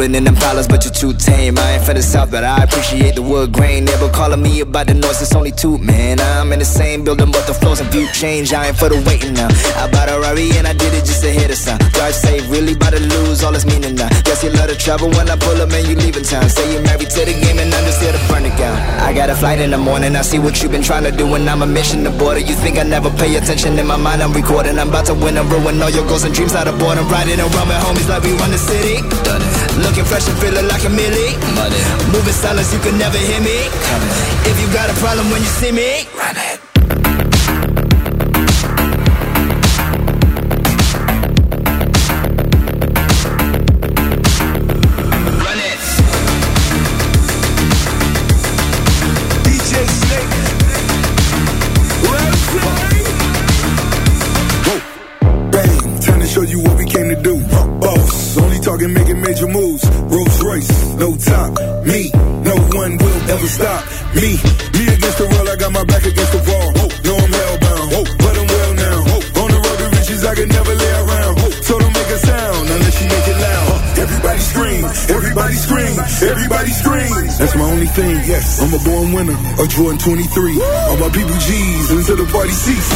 Rolling 0.01 0.15
in 0.15 0.25
them 0.25 0.35
dollars, 0.35 0.67
but 0.67 0.85
you're 0.85 0.95
too 0.95 1.13
tame. 1.13 1.59
I 1.59 1.73
ain't 1.73 1.85
for 1.85 1.93
the 1.93 2.03
south, 2.03 2.31
but 2.31 2.45
I 2.45 2.65
appreciate 2.65 3.15
the 3.15 3.23
wood 3.23 3.53
grain. 3.53 3.85
Never 3.85 4.09
calling 4.09 4.41
me 4.43 4.61
about 4.61 4.87
the 4.87 4.95
noise, 4.95 5.21
it's 5.21 5.35
only 5.35 5.53
two, 5.53 5.77
man. 5.79 6.21
I'm 6.21 6.53
in 6.53 6.59
the 6.59 6.65
same 6.65 7.05
building, 7.05 7.31
but 7.31 7.47
the 7.47 7.55
floors 7.55 7.81
and 7.81 7.91
view 7.91 8.09
change. 8.13 8.53
I 8.53 8.69
ain't 8.69 8.77
for 8.77 8.89
the 8.89 8.97
waiting 9.07 9.35
now. 9.35 9.49
I 9.77 9.91
bought 9.91 10.09
a 10.09 10.19
Rari 10.19 10.57
and 10.57 10.67
I 10.67 10.73
did 10.73 10.95
it 10.95 11.05
just 11.05 11.23
to 11.23 11.31
hit 11.31 11.51
a 11.51 11.57
sound. 11.57 11.81
Drive 11.93 12.15
safe, 12.15 12.49
really 12.51 12.73
about 12.73 12.93
to 12.95 13.01
lose 13.01 13.45
all 13.45 13.55
its 13.55 13.67
meaning 13.67 13.95
now. 13.95 14.09
Guess 14.25 14.45
you 14.45 14.51
love 14.51 14.69
to 14.69 14.77
travel 14.77 15.09
when 15.11 15.29
I 15.29 15.37
pull 15.37 15.61
up 15.61 15.71
and 15.73 15.87
you 15.87 15.97
leaving 15.97 16.25
town. 16.25 16.49
Say 16.49 16.73
you're 16.73 16.83
married 16.83 17.11
to 17.11 17.21
the 17.25 17.35
game 17.37 17.59
and 17.59 17.69
I'm 17.75 17.85
just 17.85 18.01
here 18.01 18.13
to 18.13 18.23
burn 18.29 18.45
it 18.47 18.57
down. 18.57 18.77
I 19.05 19.13
got 19.13 19.29
a 19.29 19.37
flight 19.37 19.61
in 19.61 19.71
the 19.71 19.79
morning, 19.79 20.17
I 20.17 20.23
see 20.23 20.39
what 20.39 20.63
you've 20.63 20.73
been 20.73 20.83
trying 20.83 21.05
to 21.05 21.13
do, 21.13 21.27
and 21.35 21.49
I'm 21.49 21.63
a 21.63 21.67
mission 21.67 22.05
to 22.05 22.11
border. 22.11 22.41
You 22.41 22.55
think 22.55 22.79
I 22.79 22.85
never 22.85 23.11
pay 23.11 23.37
attention 23.37 23.79
in 23.79 23.87
my 23.87 23.97
mind? 23.97 24.23
I'm 24.23 24.33
recording. 24.33 24.79
I'm 24.79 24.89
about 24.89 25.07
to 25.07 25.15
win 25.15 25.37
and 25.37 25.51
ruin 25.53 25.83
all 25.83 25.91
your 25.91 26.07
goals 26.09 26.25
and 26.25 26.33
dreams 26.35 26.55
out 26.55 26.69
of 26.69 26.79
boredom. 26.79 27.07
Riding 27.09 27.41
around 27.41 27.69
with 27.69 27.81
homies 27.85 28.09
like 28.09 28.23
we 28.23 28.33
run 28.41 28.51
the 28.51 28.59
city. 28.59 28.97
Done 29.25 29.43
it. 29.43 29.60
Looking 29.83 30.05
fresh 30.05 30.29
and 30.29 30.39
feeling 30.39 30.69
like 30.69 30.85
a 30.85 30.91
millie. 30.91 31.37
Money. 31.57 31.81
Moving 32.13 32.37
silence, 32.37 32.73
you 32.73 32.81
can 32.81 32.99
never 32.99 33.17
hear 33.17 33.41
me. 33.41 33.69
Coming. 33.89 34.13
If 34.51 34.61
you 34.61 34.69
got 34.73 34.91
a 34.91 34.95
problem 35.01 35.31
when 35.31 35.41
you 35.41 35.49
see 35.49 35.73
me, 35.73 36.07
run 36.17 36.37
Me, 64.11 64.35
me 64.75 64.91
against 64.91 65.19
the 65.23 65.27
world, 65.31 65.49
I 65.49 65.55
got 65.55 65.71
my 65.71 65.85
back 65.85 66.03
against 66.03 66.33
the 66.35 66.43
wall. 66.51 66.75
No, 67.07 67.15
I'm 67.15 67.31
hellbound, 67.31 68.11
but 68.19 68.35
I'm 68.35 68.49
well 68.51 68.73
now. 68.75 68.99
On 69.39 69.49
the 69.55 69.61
road 69.63 69.79
to 69.79 69.87
riches, 69.95 70.25
I 70.27 70.35
can 70.35 70.49
never 70.51 70.75
lay 70.75 70.93
around. 70.99 71.39
So 71.63 71.79
don't 71.79 71.95
make 71.95 72.11
a 72.11 72.19
sound 72.19 72.71
unless 72.75 72.97
you 72.99 73.07
make 73.07 73.29
it 73.31 73.39
loud. 73.39 73.99
Everybody 74.03 74.41
scream, 74.43 74.85
everybody 75.15 75.55
scream, 75.55 75.95
everybody 76.27 76.71
scream. 76.75 77.13
That's 77.39 77.55
my 77.55 77.71
only 77.71 77.87
thing, 77.87 78.19
yes. 78.27 78.59
I'm 78.59 78.75
a 78.75 78.83
born 78.83 79.13
winner, 79.15 79.39
a 79.63 79.67
Jordan 79.71 79.99
23. 79.99 80.59
All 80.59 80.97
my 80.99 81.11
people 81.15 81.39
G's 81.39 81.91
until 81.95 82.17
the 82.19 82.27
party 82.35 82.51
cease. 82.51 82.91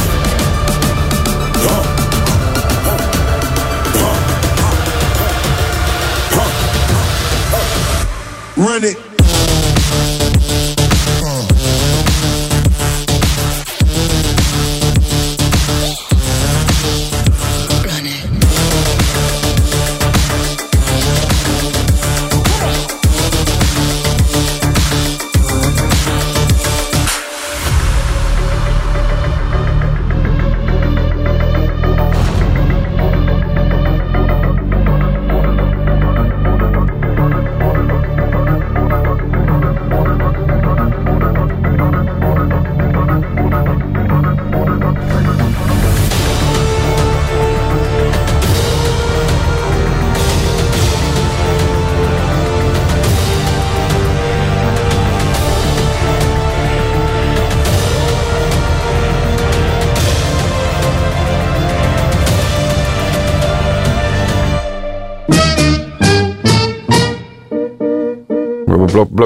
Run 8.57 8.83
it. 8.83 9.14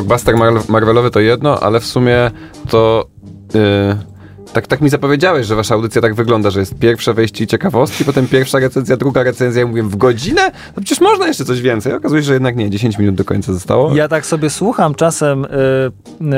Blockbuster 0.10 0.38
Mar- 0.38 0.70
Marvelowy 0.70 1.12
to 1.12 1.20
jedno, 1.20 1.60
ale 1.60 1.80
w 1.80 1.86
sumie 1.86 2.32
to... 2.70 3.06
Yy, 3.54 4.20
tak, 4.54 4.68
tak 4.68 4.82
mi 4.82 4.90
zapowiedziałeś, 4.90 5.48
że 5.48 5.56
wasza 5.56 5.76
audycja 5.76 6.02
tak 6.02 6.16
wygląda, 6.16 6.50
że 6.50 6.60
jest 6.60 6.76
pierwsze 6.80 7.14
wejście 7.14 7.44
i 7.44 7.48
ciekawostki, 7.48 8.06
potem 8.06 8.28
pierwsza 8.28 8.60
recenzja, 8.60 8.98
druga 8.98 9.24
recenzja 9.24 9.62
i 9.62 9.66
mówię 9.66 9.84
w 9.84 9.96
godzinę? 9.96 10.52
No 10.76 10.84
przecież 10.84 11.02
można 11.02 11.28
jeszcze 11.28 11.46
coś 11.46 11.62
więcej. 11.62 11.94
Okazuje 11.94 12.22
się, 12.22 12.28
że 12.28 12.34
jednak 12.34 12.56
nie, 12.56 12.70
10 12.70 12.98
minut 12.98 13.16
do 13.16 13.26
końca 13.26 13.54
zostało. 13.54 13.96
Ja 13.96 14.08
tak 14.08 14.26
sobie 14.26 14.50
słucham 14.50 14.96
czasem 14.96 15.46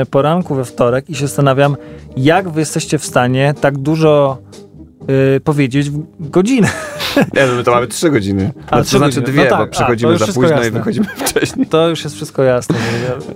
y, 0.02 0.06
poranku 0.10 0.54
we 0.54 0.64
wtorek 0.64 1.10
i 1.10 1.14
się 1.14 1.26
zastanawiam, 1.26 1.76
jak 2.16 2.48
wy 2.48 2.60
jesteście 2.60 2.98
w 2.98 3.04
stanie 3.04 3.54
tak 3.60 3.78
dużo 3.78 4.38
y, 5.36 5.40
powiedzieć 5.40 5.90
w 5.90 6.30
godzinę. 6.30 6.68
Nie, 7.16 7.46
no 7.46 7.54
my 7.56 7.64
to 7.64 7.70
mamy 7.70 7.86
3 7.86 8.10
godziny. 8.10 8.52
A, 8.70 8.76
No, 8.78 8.82
trzy 8.84 8.92
to 8.92 8.98
znaczy 8.98 9.20
godziny. 9.20 9.32
dwie, 9.32 9.44
No 9.44 9.50
tak, 9.50 9.58
bo 9.58 9.62
a, 9.64 9.66
to 9.66 9.72
przychodzimy 9.72 10.12
już 10.12 10.20
za 10.20 10.26
późno 10.26 10.48
i 10.48 10.50
jasne. 10.50 10.70
wychodzimy 10.70 11.06
wcześniej. 11.26 11.66
To 11.66 11.88
już 11.88 12.04
jest 12.04 12.16
wszystko 12.16 12.42
jasne. 12.42 12.76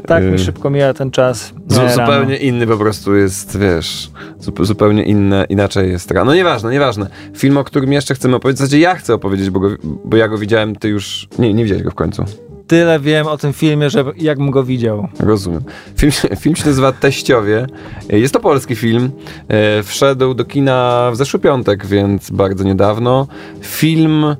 Tak 0.06 0.24
mi 0.24 0.34
Y. 0.34 0.38
szybko 0.38 0.70
mija 0.70 0.94
ten 0.94 1.10
czas. 1.10 1.52
Rano. 1.76 1.90
zupełnie 1.90 2.36
inny 2.36 2.66
po 2.66 2.76
prostu 2.76 3.16
jest, 3.16 3.58
wiesz, 3.58 4.10
zu, 4.40 4.52
zupełnie 4.64 5.02
inne, 5.04 5.46
inaczej 5.48 5.90
jest. 5.90 6.12
No 6.24 6.34
nieważne, 6.34 6.72
nieważne. 6.72 7.06
Film, 7.36 7.56
o 7.56 7.64
którym 7.64 7.92
jeszcze 7.92 8.14
chcemy 8.14 8.36
opowiedzieć, 8.36 8.56
w 8.56 8.60
zasadzie 8.60 8.78
ja 8.78 8.94
chcę 8.94 9.14
opowiedzieć, 9.14 9.50
bo, 9.50 9.60
go, 9.60 9.68
bo 10.04 10.16
ja 10.16 10.28
go 10.28 10.38
widziałem, 10.38 10.76
ty 10.76 10.88
już, 10.88 11.28
nie, 11.38 11.54
nie 11.54 11.62
widziałeś 11.64 11.82
go 11.84 11.90
w 11.90 11.94
końcu. 11.94 12.24
Tyle 12.66 13.00
wiem 13.00 13.26
o 13.26 13.36
tym 13.38 13.52
filmie, 13.52 13.90
że 13.90 14.04
jakbym 14.16 14.50
go 14.50 14.64
widział. 14.64 15.08
Rozumiem. 15.20 15.64
Film, 15.96 16.12
się- 16.12 16.36
film 16.36 16.56
się 16.56 16.66
nazywa 16.66 16.92
Teściowie. 16.92 17.66
Jest 18.08 18.34
to 18.34 18.40
polski 18.40 18.76
film. 18.76 19.10
E, 19.48 19.82
Wszedł 19.82 20.34
do 20.34 20.44
kina 20.44 21.08
w 21.12 21.16
zeszły 21.16 21.40
piątek, 21.40 21.86
więc 21.86 22.30
bardzo 22.30 22.64
niedawno. 22.64 23.26
Film... 23.60 24.24
E, 24.24 24.36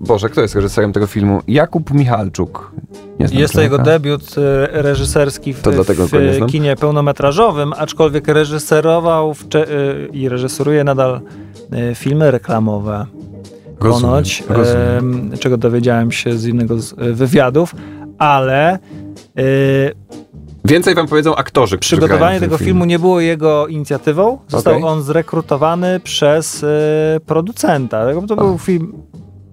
Boże, 0.00 0.28
kto 0.28 0.40
jest 0.40 0.54
reżyserem 0.54 0.92
tego 0.92 1.06
filmu? 1.06 1.42
Jakub 1.48 1.90
Michalczuk. 1.90 2.72
Znam 3.26 3.40
Jest 3.40 3.54
to 3.54 3.60
jego 3.60 3.78
debiut 3.78 4.22
e, 4.38 4.82
reżyserski 4.82 5.54
w, 5.54 5.62
w 5.62 6.46
kinie 6.46 6.76
pełnometrażowym, 6.76 7.72
aczkolwiek 7.76 8.28
reżyserował 8.28 9.34
i 10.12 10.28
reżyseruje 10.28 10.84
nadal 10.84 11.20
filmy 11.94 12.30
reklamowe. 12.30 13.06
Ponoć, 13.80 14.42
rozumiem. 14.48 14.98
em, 14.98 15.30
czego 15.38 15.56
dowiedziałem 15.56 16.12
się 16.12 16.32
z 16.38 16.46
innego 16.46 16.80
z 16.80 16.92
e, 16.92 17.12
wywiadów, 17.12 17.74
ale 18.18 18.72
e, 18.72 18.78
Więcej 20.64 20.94
wam 20.94 21.06
powiedzą 21.08 21.36
aktorzy, 21.36 21.78
przygotowanie 21.78 22.40
tego 22.40 22.58
filmie. 22.58 22.68
filmu 22.68 22.84
nie 22.84 22.98
było 22.98 23.20
jego 23.20 23.66
inicjatywą. 23.66 24.38
Został 24.48 24.74
Okej. 24.74 24.88
on 24.88 25.02
zrekrutowany 25.02 26.00
przez 26.00 26.64
e, 26.64 27.20
producenta. 27.26 28.04
To 28.28 28.36
był 28.36 28.58
film 28.58 28.92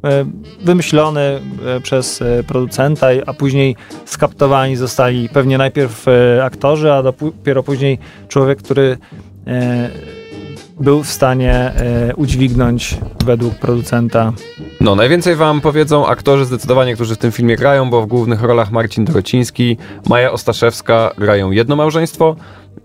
e, 0.04 0.26
wymyślony 0.66 1.22
e, 1.66 1.80
przez 1.82 2.22
e, 2.22 2.44
producenta, 2.44 3.08
a 3.26 3.34
później 3.34 3.76
skaptowani 4.06 4.76
zostali 4.76 5.30
pewnie 5.30 5.58
najpierw 5.58 6.08
e, 6.08 6.44
aktorzy, 6.46 6.92
a 6.94 7.04
dopiero 7.04 7.64
później 7.64 8.00
człowiek, 8.28 8.60
który 8.64 8.98
e, 9.48 9.90
był 10.80 11.04
w 11.04 11.08
stanie 11.08 11.54
e, 11.54 12.16
udźwignąć 12.16 12.98
według 13.26 13.56
producenta 13.56 14.34
No, 14.82 14.96
najwięcej 14.96 15.36
wam 15.36 15.62
powiedzą 15.62 16.08
aktorzy 16.08 16.46
zdecydowanie, 16.46 16.96
którzy 16.96 17.16
w 17.16 17.18
tym 17.18 17.32
filmie 17.32 17.56
grają, 17.56 17.90
bo 17.90 18.02
w 18.02 18.08
głównych 18.08 18.42
rolach 18.42 18.72
Marcin 18.72 19.06
Dorociński, 19.06 19.78
Maja 20.10 20.32
Ostaszewska 20.32 21.12
grają 21.18 21.52
jedno 21.52 21.76
małżeństwo, 21.76 22.36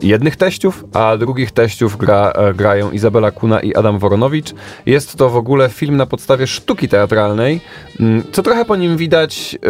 jednych 0.01 0.37
teściów, 0.37 0.85
a 0.93 1.17
drugich 1.17 1.51
teściów 1.51 1.97
gra, 1.97 2.33
e, 2.35 2.55
grają 2.55 2.91
Izabela 2.91 3.31
Kuna 3.31 3.61
i 3.61 3.75
Adam 3.75 3.99
Woronowicz. 3.99 4.55
Jest 4.87 5.17
to 5.17 5.31
w 5.31 5.37
ogóle 5.37 5.69
film 5.69 5.97
na 5.97 6.07
podstawie 6.07 6.47
sztuki 6.47 6.89
teatralnej, 6.89 7.61
mm, 8.01 8.23
co 8.33 8.43
trochę 8.43 8.65
po 8.65 8.77
nim 8.77 8.97
widać, 8.97 9.59
e, 9.63 9.69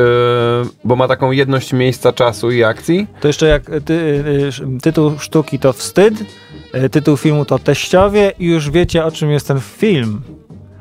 bo 0.85 0.97
ma 0.97 1.09
taką 1.09 1.31
jedność 1.31 1.73
miejsca, 1.73 2.13
czasu 2.13 2.51
i 2.51 2.65
akcji. 2.65 3.07
To 3.21 3.29
jeszcze 3.29 3.47
jak 3.47 3.63
ty, 3.85 4.25
tytuł 4.83 5.19
sztuki 5.19 5.59
to 5.59 5.73
wstyd, 5.73 6.15
tytuł 6.91 7.17
filmu 7.17 7.45
to 7.45 7.59
teściowie 7.59 8.33
i 8.39 8.47
już 8.47 8.71
wiecie 8.71 9.05
o 9.05 9.11
czym 9.11 9.31
jest 9.31 9.49
ten 9.49 9.61
film. 9.61 10.21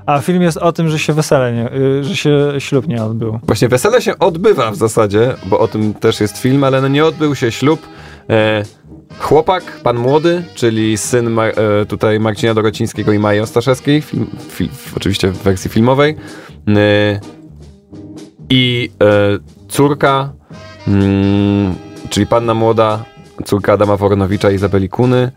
A 0.06 0.20
film 0.20 0.42
jest 0.42 0.58
o 0.58 0.72
tym, 0.72 0.90
że 0.90 1.00
się 1.00 1.14
wesele 1.14 1.54
nie, 1.54 1.74
y, 1.74 2.04
że 2.04 2.16
się 2.16 2.54
ślub 2.60 2.88
nie 2.88 3.04
odbył. 3.04 3.40
Właśnie 3.44 3.68
wesele 3.68 4.02
się 4.02 4.20
odbywa 4.20 4.72
w 4.72 4.76
zasadzie, 4.76 5.36
bo 5.46 5.60
o 5.60 5.68
tym 5.68 5.94
też 5.94 6.22
jest 6.22 6.38
film, 6.38 6.64
ale 6.64 6.82
no 6.82 6.88
nie 6.88 7.06
odbył 7.06 7.36
się 7.36 7.52
ślub. 7.52 7.88
E, 8.30 8.64
chłopak, 9.20 9.64
pan 9.84 9.98
młody, 9.98 10.44
czyli 10.56 10.98
syn 10.98 11.30
Ma, 11.30 11.46
e, 11.46 11.86
tutaj 11.86 12.20
Marcina 12.20 12.54
Dorocińskiego 12.54 13.12
i 13.12 13.20
Maji 13.20 13.40
Ostaszewskiej, 13.40 14.02
film, 14.02 14.28
fil, 14.50 14.70
oczywiście 14.98 15.28
w 15.28 15.38
wersji 15.38 15.70
filmowej. 15.70 16.16
E, 16.68 17.20
I 18.50 18.92
e, 19.04 19.08
córka, 19.68 20.34
mm, 20.88 21.76
czyli 22.10 22.28
panna 22.28 22.54
młoda, 22.54 23.06
córka 23.46 23.74
Adama 23.74 23.98
Woronowicza 23.98 24.52
i 24.52 24.56
Izabeli 24.56 24.90
Kuny. 24.90 25.32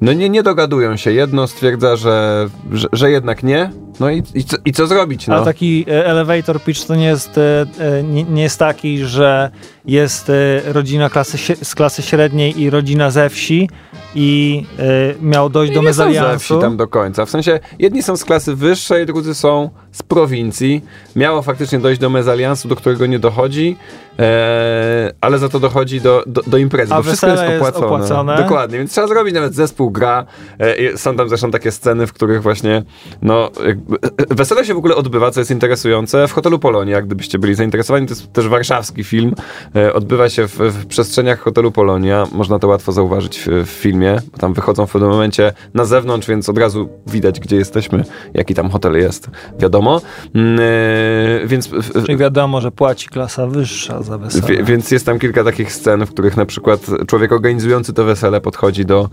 No 0.00 0.12
nie, 0.12 0.28
nie 0.28 0.42
dogadują 0.42 0.96
się. 0.96 1.12
Jedno 1.12 1.46
stwierdza, 1.46 1.96
że, 1.96 2.48
że, 2.72 2.88
że 2.92 3.10
jednak 3.10 3.42
nie. 3.42 3.70
No 4.00 4.10
i, 4.10 4.22
i, 4.34 4.44
co, 4.44 4.56
i 4.64 4.72
co 4.72 4.86
zrobić? 4.86 5.26
No? 5.26 5.34
Ale 5.34 5.44
taki 5.44 5.84
e, 5.88 6.06
elevator 6.06 6.60
pitch 6.60 6.84
to 6.84 6.94
nie 6.94 7.04
jest, 7.06 7.38
e, 7.38 7.66
e, 7.80 8.02
nie, 8.02 8.24
nie 8.24 8.42
jest 8.42 8.58
taki, 8.58 8.98
że 8.98 9.50
jest 9.84 10.32
rodzina 10.66 11.10
klasy, 11.10 11.56
z 11.62 11.74
klasy 11.74 12.02
średniej 12.02 12.60
i 12.60 12.70
rodzina 12.70 13.10
ze 13.10 13.28
wsi 13.30 13.70
i 14.14 14.62
miał 15.20 15.50
dojść 15.50 15.74
do 15.74 15.82
I 15.82 15.84
nie 15.84 15.94
są 15.94 15.96
ze 15.96 16.06
mezaliansu. 16.06 16.54
wsi 16.54 16.60
tam 16.60 16.76
do 16.76 16.88
końca. 16.88 17.26
W 17.26 17.30
sensie 17.30 17.60
jedni 17.78 18.02
są 18.02 18.16
z 18.16 18.24
klasy 18.24 18.54
wyższej, 18.54 19.06
drudzy 19.06 19.34
są 19.34 19.70
z 19.92 20.02
prowincji. 20.02 20.84
Miało 21.16 21.42
faktycznie 21.42 21.78
dojść 21.78 22.00
do 22.00 22.10
mezaliansu, 22.10 22.68
do 22.68 22.76
którego 22.76 23.06
nie 23.06 23.18
dochodzi, 23.18 23.76
ale 25.20 25.38
za 25.38 25.48
to 25.48 25.60
dochodzi 25.60 26.00
do, 26.00 26.22
do, 26.26 26.42
do 26.46 26.56
imprezy, 26.58 26.94
A 26.94 26.96
bo 26.96 27.02
wszystko 27.02 27.26
jest 27.26 27.40
wesele 27.40 27.54
jest 27.58 27.76
opłacone. 27.76 28.04
opłacone. 28.04 28.36
Dokładnie, 28.36 28.78
więc 28.78 28.92
trzeba 28.92 29.06
zrobić 29.08 29.34
nawet 29.34 29.54
zespół 29.54 29.85
gra. 29.90 30.26
E, 30.58 30.98
są 30.98 31.16
tam 31.16 31.28
zresztą 31.28 31.50
takie 31.50 31.72
sceny, 31.72 32.06
w 32.06 32.12
których 32.12 32.42
właśnie 32.42 32.82
no, 33.22 33.50
jakby, 33.66 33.96
e, 33.96 34.34
wesele 34.34 34.64
się 34.64 34.74
w 34.74 34.78
ogóle 34.78 34.94
odbywa, 34.94 35.30
co 35.30 35.40
jest 35.40 35.50
interesujące, 35.50 36.28
w 36.28 36.32
hotelu 36.32 36.58
Polonia, 36.58 36.94
jak 36.94 37.06
gdybyście 37.06 37.38
byli 37.38 37.54
zainteresowani. 37.54 38.06
To 38.06 38.14
jest 38.14 38.32
też 38.32 38.48
warszawski 38.48 39.04
film. 39.04 39.34
E, 39.76 39.92
odbywa 39.92 40.28
się 40.28 40.48
w, 40.48 40.58
w 40.58 40.86
przestrzeniach 40.86 41.40
hotelu 41.40 41.72
Polonia. 41.72 42.26
Można 42.32 42.58
to 42.58 42.68
łatwo 42.68 42.92
zauważyć 42.92 43.38
w, 43.38 43.46
w 43.46 43.68
filmie, 43.68 44.16
bo 44.32 44.38
tam 44.38 44.54
wychodzą 44.54 44.86
w 44.86 44.92
pewnym 44.92 45.10
momencie 45.10 45.52
na 45.74 45.84
zewnątrz, 45.84 46.28
więc 46.28 46.48
od 46.48 46.58
razu 46.58 46.88
widać, 47.06 47.40
gdzie 47.40 47.56
jesteśmy, 47.56 48.04
jaki 48.34 48.54
tam 48.54 48.70
hotel 48.70 48.96
jest. 48.96 49.30
Wiadomo. 49.58 50.00
E, 50.34 51.46
więc 51.46 51.70
Czyli 52.06 52.16
wiadomo, 52.16 52.60
że 52.60 52.70
płaci 52.70 53.08
klasa 53.08 53.46
wyższa 53.46 54.02
za 54.02 54.18
wesele. 54.18 54.46
Wie, 54.46 54.64
więc 54.64 54.90
jest 54.90 55.06
tam 55.06 55.18
kilka 55.18 55.44
takich 55.44 55.72
scen, 55.72 56.06
w 56.06 56.10
których 56.10 56.36
na 56.36 56.46
przykład 56.46 56.80
człowiek 57.06 57.32
organizujący 57.32 57.92
to 57.92 58.04
wesele 58.04 58.40
podchodzi 58.40 58.84
do, 58.84 59.08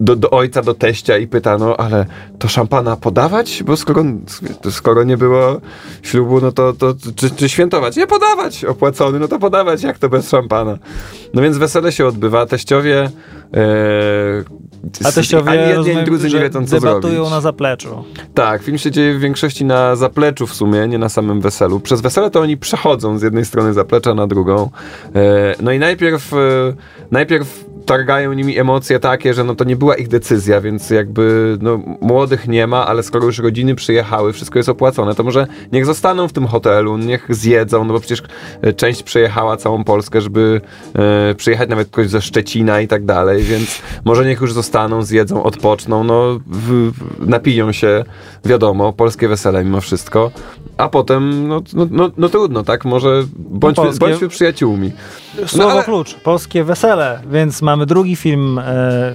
do, 0.00 0.16
do 0.16 0.30
ojca, 0.30 0.62
do 0.62 0.74
teścia 0.74 1.18
i 1.18 1.26
pyta, 1.26 1.58
no 1.58 1.76
ale 1.76 2.06
to 2.38 2.48
szampana 2.48 2.96
podawać? 2.96 3.62
Bo 3.66 3.76
skoro, 3.76 4.04
skoro 4.70 5.04
nie 5.04 5.16
było 5.16 5.60
ślubu, 6.02 6.40
no 6.40 6.52
to, 6.52 6.72
to 6.72 6.94
czy, 7.16 7.30
czy 7.30 7.48
świętować? 7.48 7.96
Nie 7.96 8.06
podawać! 8.06 8.64
Opłacony, 8.64 9.18
no 9.18 9.28
to 9.28 9.38
podawać, 9.38 9.82
jak 9.82 9.98
to 9.98 10.08
bez 10.08 10.28
szampana? 10.28 10.78
No 11.34 11.42
więc 11.42 11.56
wesele 11.58 11.92
się 11.92 12.06
odbywa, 12.06 12.46
teściowie... 12.46 13.10
E, 13.54 14.44
A 15.04 15.12
teściowie 15.12 15.50
ani 15.50 15.58
jedni, 15.60 15.74
rozumiem, 15.74 15.96
ani 15.98 16.06
drudzy 16.06 16.28
nie 16.30 16.40
wiedzą, 16.40 16.66
co 16.66 16.80
debatują 16.80 17.14
zrobić. 17.14 17.30
na 17.30 17.40
zapleczu. 17.40 18.04
Tak, 18.34 18.62
film 18.62 18.78
się 18.78 18.90
dzieje 18.90 19.14
w 19.14 19.20
większości 19.20 19.64
na 19.64 19.96
zapleczu 19.96 20.46
w 20.46 20.54
sumie, 20.54 20.88
nie 20.88 20.98
na 20.98 21.08
samym 21.08 21.40
weselu. 21.40 21.80
Przez 21.80 22.00
wesele 22.00 22.30
to 22.30 22.40
oni 22.40 22.56
przechodzą 22.56 23.18
z 23.18 23.22
jednej 23.22 23.44
strony 23.44 23.72
zaplecza 23.72 24.14
na 24.14 24.26
drugą. 24.26 24.70
E, 25.14 25.54
No 25.62 25.72
i 25.72 25.78
najpierw, 25.78 26.32
e, 26.32 26.36
najpierw 27.10 27.64
targają 27.86 28.32
nimi 28.32 28.58
emocje 28.58 29.00
takie, 29.00 29.34
że 29.34 29.44
no 29.44 29.54
to 29.54 29.64
nie 29.64 29.76
była 29.76 29.94
ich 29.94 30.08
decyzja, 30.08 30.60
więc 30.60 30.90
jakby 30.90 31.56
no, 31.60 31.80
młodych 32.00 32.48
nie 32.48 32.66
ma, 32.66 32.86
ale 32.86 33.02
skoro 33.02 33.26
już 33.26 33.38
rodziny 33.38 33.74
przyjechały, 33.74 34.32
wszystko 34.32 34.58
jest 34.58 34.68
opłacone, 34.68 35.14
to 35.14 35.22
może 35.22 35.46
niech 35.72 35.86
zostaną 35.86 36.28
w 36.28 36.32
tym 36.32 36.46
hotelu, 36.46 36.98
niech 36.98 37.26
zjedzą, 37.28 37.84
no 37.84 37.92
bo 37.92 38.00
przecież 38.00 38.22
e, 38.62 38.72
część 38.72 39.02
przejechała 39.02 39.56
całą 39.56 39.84
Polskę, 39.84 40.20
żeby 40.20 40.60
e, 41.30 41.34
przyjechać 41.34 41.68
nawet 41.68 41.88
ktoś 41.88 42.08
ze 42.08 42.22
Szczecina 42.22 42.80
i 42.80 42.88
tak 42.88 43.04
dalej, 43.04 43.42
więc 43.42 43.82
może 44.04 44.24
niech 44.26 44.40
już 44.40 44.52
zostaną, 44.52 45.02
zjedzą, 45.02 45.42
odpoczną, 45.42 46.04
no 46.04 46.40
w, 46.46 46.92
napiją 47.18 47.72
się, 47.72 48.04
wiadomo, 48.44 48.92
polskie 48.92 49.28
wesele 49.28 49.64
mimo 49.64 49.80
wszystko, 49.80 50.30
a 50.76 50.88
potem, 50.88 51.48
no, 51.48 51.62
no, 51.74 51.86
no, 51.90 52.10
no 52.16 52.28
trudno, 52.28 52.62
tak, 52.62 52.84
może 52.84 53.22
bądźmy, 53.36 53.84
polskie- 53.84 53.98
bądźmy 53.98 54.28
przyjaciółmi. 54.28 54.92
Słowo 55.46 55.72
ale- 55.72 55.84
klucz, 55.84 56.14
polskie 56.14 56.64
wesele, 56.64 57.20
więc 57.30 57.62
mamy 57.72 57.86
drugi 57.86 58.16
film 58.16 58.58
e, 58.58 59.12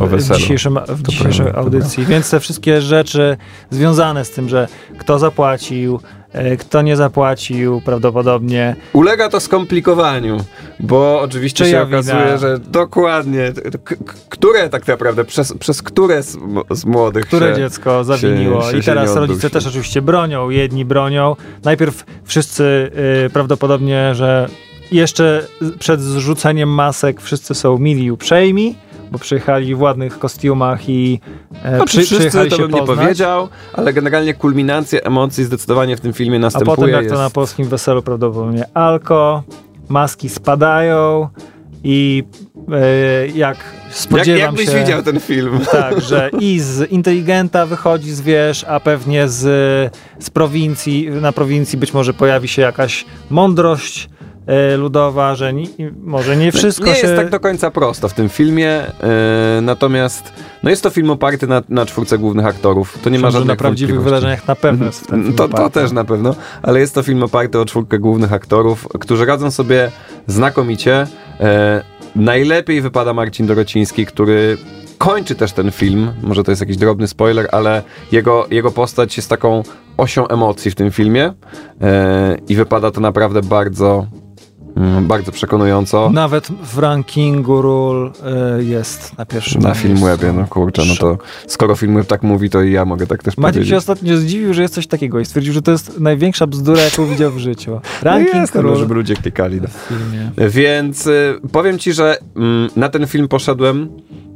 O 0.00 0.06
w, 0.06 0.22
dzisiejszym, 0.36 0.78
w 0.88 1.02
dzisiejszej 1.02 1.46
audycji, 1.54 2.06
więc 2.06 2.30
te 2.30 2.40
wszystkie 2.40 2.80
rzeczy 2.80 3.36
związane 3.70 4.24
z 4.24 4.30
tym, 4.30 4.48
że 4.48 4.68
kto 4.98 5.18
zapłacił, 5.18 6.00
e, 6.32 6.56
kto 6.56 6.82
nie 6.82 6.96
zapłacił 6.96 7.80
prawdopodobnie, 7.80 8.76
Ulega 8.92 9.28
to 9.28 9.40
skomplikowaniu, 9.40 10.36
bo 10.80 11.20
oczywiście 11.20 11.64
Czyja 11.64 11.80
się 11.80 11.86
okazuje, 11.88 12.24
wina? 12.24 12.38
że 12.38 12.58
dokładnie, 12.58 13.52
które 14.28 14.68
tak 14.68 14.88
naprawdę, 14.88 15.24
przez, 15.24 15.52
przez 15.58 15.82
które 15.82 16.22
z, 16.22 16.36
z 16.70 16.84
młodych 16.84 17.26
które 17.26 17.50
się, 17.50 17.56
dziecko 17.56 18.04
zawiniło. 18.04 18.62
się- 18.62 18.70
się 18.70 18.78
I 18.78 18.82
teraz 18.82 19.16
rodzice 19.16 19.50
też 19.50 19.66
oczywiście 19.66 20.02
bronią, 20.02 20.50
jedni 20.50 20.84
bronią. 20.84 21.36
Najpierw 21.64 22.04
wszyscy 22.24 22.90
y, 23.26 23.30
prawdopodobnie, 23.30 24.14
że 24.14 24.48
jeszcze 24.92 25.46
przed 25.78 26.00
zrzuceniem 26.00 26.68
masek 26.68 27.20
wszyscy 27.20 27.54
są 27.54 27.78
mili 27.78 28.04
i 28.04 28.10
uprzejmi, 28.10 28.74
bo 29.12 29.18
przyjechali 29.18 29.74
w 29.74 29.80
ładnych 29.80 30.18
kostiumach 30.18 30.88
i 30.88 31.20
e, 31.62 31.78
No, 31.78 31.84
przy, 31.84 32.02
wszyscy 32.02 32.30
to 32.50 32.56
się 32.56 32.62
bym 32.62 32.70
nie 32.72 32.78
poznać. 32.78 32.98
powiedział, 32.98 33.48
ale 33.72 33.92
generalnie 33.92 34.34
kulminacja 34.34 35.00
emocji 35.00 35.44
zdecydowanie 35.44 35.96
w 35.96 36.00
tym 36.00 36.12
filmie 36.12 36.36
A 36.36 36.40
następuje. 36.40 36.76
potem 36.76 36.90
jak 36.90 37.02
jest... 37.02 37.14
to 37.14 37.20
na 37.20 37.30
polskim 37.30 37.68
weselu 37.68 38.02
prawdopodobnie 38.02 38.64
alko, 38.74 39.42
maski 39.88 40.28
spadają 40.28 41.28
i 41.84 42.24
e, 42.72 43.28
jak 43.28 43.56
spodziewam 43.90 44.38
Jak, 44.40 44.46
jakbyś 44.48 44.68
się... 44.68 44.80
widział 44.80 45.02
ten 45.02 45.20
film? 45.20 45.60
Tak, 45.72 46.00
że 46.00 46.30
i 46.40 46.60
z 46.60 46.90
inteligenta 46.92 47.66
wychodzi 47.66 48.10
zwierz, 48.12 48.64
a 48.64 48.80
pewnie 48.80 49.28
z, 49.28 49.42
z 50.18 50.30
prowincji, 50.30 51.10
na 51.10 51.32
prowincji 51.32 51.78
być 51.78 51.94
może 51.94 52.14
pojawi 52.14 52.48
się 52.48 52.62
jakaś 52.62 53.04
mądrość 53.30 54.10
ludowa, 54.76 55.34
że 55.34 55.52
ni, 55.52 55.68
może 56.02 56.36
nie 56.36 56.52
wszystko 56.52 56.86
nie 56.86 56.94
się... 56.94 57.06
jest 57.06 57.16
tak 57.16 57.30
do 57.30 57.40
końca 57.40 57.70
prosto 57.70 58.08
w 58.08 58.14
tym 58.14 58.28
filmie, 58.28 58.70
e, 58.70 59.60
natomiast 59.62 60.32
no 60.62 60.70
jest 60.70 60.82
to 60.82 60.90
film 60.90 61.10
oparty 61.10 61.46
na, 61.46 61.62
na 61.68 61.86
czwórce 61.86 62.18
głównych 62.18 62.46
aktorów. 62.46 62.98
To 63.02 63.10
nie 63.10 63.18
ma 63.18 63.30
żadnych 63.30 63.48
na 63.48 63.56
prawdziwych 63.56 64.02
wydarzeniach 64.02 64.48
na 64.48 64.54
pewno 64.54 64.86
jest 64.86 65.00
w 65.00 65.06
tym 65.06 65.22
filmie 65.22 65.36
To, 65.36 65.48
to 65.48 65.70
też 65.70 65.92
na 65.92 66.04
pewno, 66.04 66.34
ale 66.62 66.80
jest 66.80 66.94
to 66.94 67.02
film 67.02 67.22
oparty 67.22 67.58
o 67.58 67.64
czwórkę 67.64 67.98
głównych 67.98 68.32
aktorów, 68.32 68.88
którzy 69.00 69.24
radzą 69.24 69.50
sobie 69.50 69.90
znakomicie. 70.26 71.06
E, 71.40 71.82
najlepiej 72.16 72.80
wypada 72.80 73.14
Marcin 73.14 73.46
Dorociński, 73.46 74.06
który 74.06 74.58
kończy 74.98 75.34
też 75.34 75.52
ten 75.52 75.70
film. 75.70 76.12
Może 76.22 76.44
to 76.44 76.52
jest 76.52 76.60
jakiś 76.60 76.76
drobny 76.76 77.08
spoiler, 77.08 77.48
ale 77.52 77.82
jego, 78.12 78.46
jego 78.50 78.70
postać 78.70 79.16
jest 79.16 79.30
taką 79.30 79.62
osią 79.96 80.28
emocji 80.28 80.70
w 80.70 80.74
tym 80.74 80.90
filmie 80.90 81.32
e, 81.80 82.36
i 82.48 82.56
wypada 82.56 82.90
to 82.90 83.00
naprawdę 83.00 83.42
bardzo, 83.42 84.06
bardzo 85.02 85.32
przekonująco. 85.32 86.10
Nawet 86.12 86.48
w 86.48 86.78
rankingu 86.78 87.62
ról 87.62 88.12
e, 88.58 88.62
jest 88.62 89.18
na 89.18 89.26
pierwszym 89.26 89.62
Na 89.62 89.68
miejscu. 89.68 89.88
Filmwebie, 89.88 90.32
no 90.32 90.46
kurczę, 90.46 90.82
no 90.88 90.94
to 90.96 91.18
skoro 91.46 91.76
Filmweb 91.76 92.06
tak 92.06 92.22
mówi, 92.22 92.50
to 92.50 92.62
i 92.62 92.72
ja 92.72 92.84
mogę 92.84 93.06
tak 93.06 93.22
też 93.22 93.36
Maciek 93.36 93.54
powiedzieć. 93.54 93.70
się 93.70 93.76
ostatnio 93.76 94.16
zdziwił, 94.16 94.54
że 94.54 94.62
jest 94.62 94.74
coś 94.74 94.86
takiego 94.86 95.20
i 95.20 95.24
stwierdził, 95.24 95.52
że 95.52 95.62
to 95.62 95.70
jest 95.70 96.00
największa 96.00 96.46
bzdura, 96.46 96.82
jaką 96.82 97.06
widział 97.06 97.30
w 97.32 97.38
życiu. 97.38 97.80
No 98.04 98.10
Ranking 98.10 98.54
no, 98.54 98.62
ról 98.62 98.76
żeby 98.76 98.94
ludzie 98.94 99.14
klikali. 99.14 99.60
No. 99.60 99.68
Więc 100.48 101.06
y, 101.06 101.40
powiem 101.52 101.78
ci, 101.78 101.92
że 101.92 102.18
mm, 102.36 102.70
na 102.76 102.88
ten 102.88 103.06
film 103.06 103.28
poszedłem, 103.28 103.88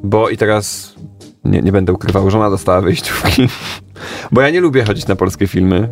bo 0.02 0.28
i 0.28 0.36
teraz 0.36 0.94
nie, 1.44 1.62
nie 1.62 1.72
będę 1.72 1.92
ukrywał, 1.92 2.30
żona 2.30 2.50
dostała 2.50 2.80
wyjściówki. 2.80 3.48
Bo 4.32 4.40
ja 4.40 4.50
nie 4.50 4.60
lubię 4.60 4.84
chodzić 4.84 5.06
na 5.06 5.16
polskie 5.16 5.46
filmy. 5.46 5.88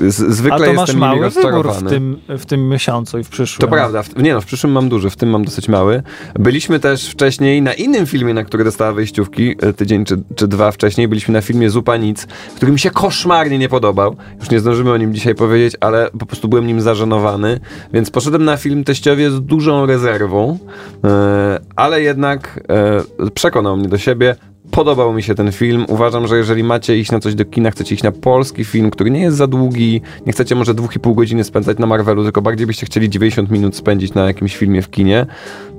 Yy, 0.00 0.10
z, 0.10 0.22
A 0.22 0.32
zwykle 0.32 0.66
to 0.66 0.72
masz 0.72 0.94
mały 0.94 1.30
wybór 1.30 1.72
w 1.72 1.88
tym, 1.88 2.20
w 2.28 2.46
tym 2.46 2.68
miesiącu 2.68 3.18
i 3.18 3.24
w 3.24 3.28
przyszłym. 3.28 3.68
To 3.68 3.76
prawda, 3.76 4.02
w, 4.02 4.22
nie 4.22 4.34
no, 4.34 4.40
w 4.40 4.46
przyszłym 4.46 4.72
mam 4.72 4.88
duży, 4.88 5.10
w 5.10 5.16
tym 5.16 5.30
mam 5.30 5.44
dosyć 5.44 5.68
mały. 5.68 6.02
Byliśmy 6.34 6.80
też 6.80 7.10
wcześniej 7.10 7.62
na 7.62 7.72
innym 7.72 8.06
filmie, 8.06 8.34
na 8.34 8.44
który 8.44 8.64
dostała 8.64 8.92
wyjściówki, 8.92 9.56
e, 9.60 9.72
tydzień 9.72 10.04
czy, 10.04 10.22
czy 10.36 10.48
dwa 10.48 10.70
wcześniej, 10.70 11.08
byliśmy 11.08 11.34
na 11.34 11.40
filmie 11.40 11.70
Zupa 11.70 11.96
Nic, 11.96 12.26
który 12.56 12.72
mi 12.72 12.78
się 12.78 12.90
koszmarnie 12.90 13.58
nie 13.58 13.68
podobał. 13.68 14.16
Już 14.40 14.50
nie 14.50 14.60
zdążymy 14.60 14.92
o 14.92 14.96
nim 14.96 15.14
dzisiaj 15.14 15.34
powiedzieć, 15.34 15.76
ale 15.80 16.10
po 16.18 16.26
prostu 16.26 16.48
byłem 16.48 16.66
nim 16.66 16.80
zażenowany, 16.80 17.60
więc 17.92 18.10
poszedłem 18.10 18.44
na 18.44 18.56
film 18.56 18.84
teściowie 18.84 19.30
z 19.30 19.40
dużą 19.40 19.86
rezerwą, 19.86 20.58
e, 21.04 21.60
ale 21.76 22.02
jednak 22.02 22.60
e, 23.26 23.30
przekonał 23.30 23.76
mnie 23.76 23.88
do 23.88 23.98
siebie. 23.98 24.36
Podobał 24.70 25.12
mi 25.12 25.22
się 25.22 25.34
ten 25.34 25.52
film. 25.52 25.86
Uważam, 25.88 26.26
że 26.26 26.36
jeżeli 26.36 26.64
macie 26.64 26.98
iść 26.98 27.12
na 27.12 27.20
coś 27.20 27.34
do 27.34 27.44
kina, 27.44 27.70
chcecie 27.70 27.94
iść 27.94 28.04
na 28.04 28.12
polski 28.12 28.64
film, 28.64 28.90
który 28.90 29.10
nie 29.10 29.20
jest 29.20 29.36
za 29.36 29.46
długi, 29.46 30.00
nie 30.26 30.32
chcecie 30.32 30.54
może 30.54 30.74
2,5 30.74 31.14
godziny 31.14 31.44
spędzać 31.44 31.78
na 31.78 31.86
Marvelu, 31.86 32.24
tylko 32.24 32.42
bardziej 32.42 32.66
byście 32.66 32.86
chcieli 32.86 33.10
90 33.10 33.50
minut 33.50 33.76
spędzić 33.76 34.14
na 34.14 34.26
jakimś 34.26 34.56
filmie 34.56 34.82
w 34.82 34.90
kinie 34.90 35.26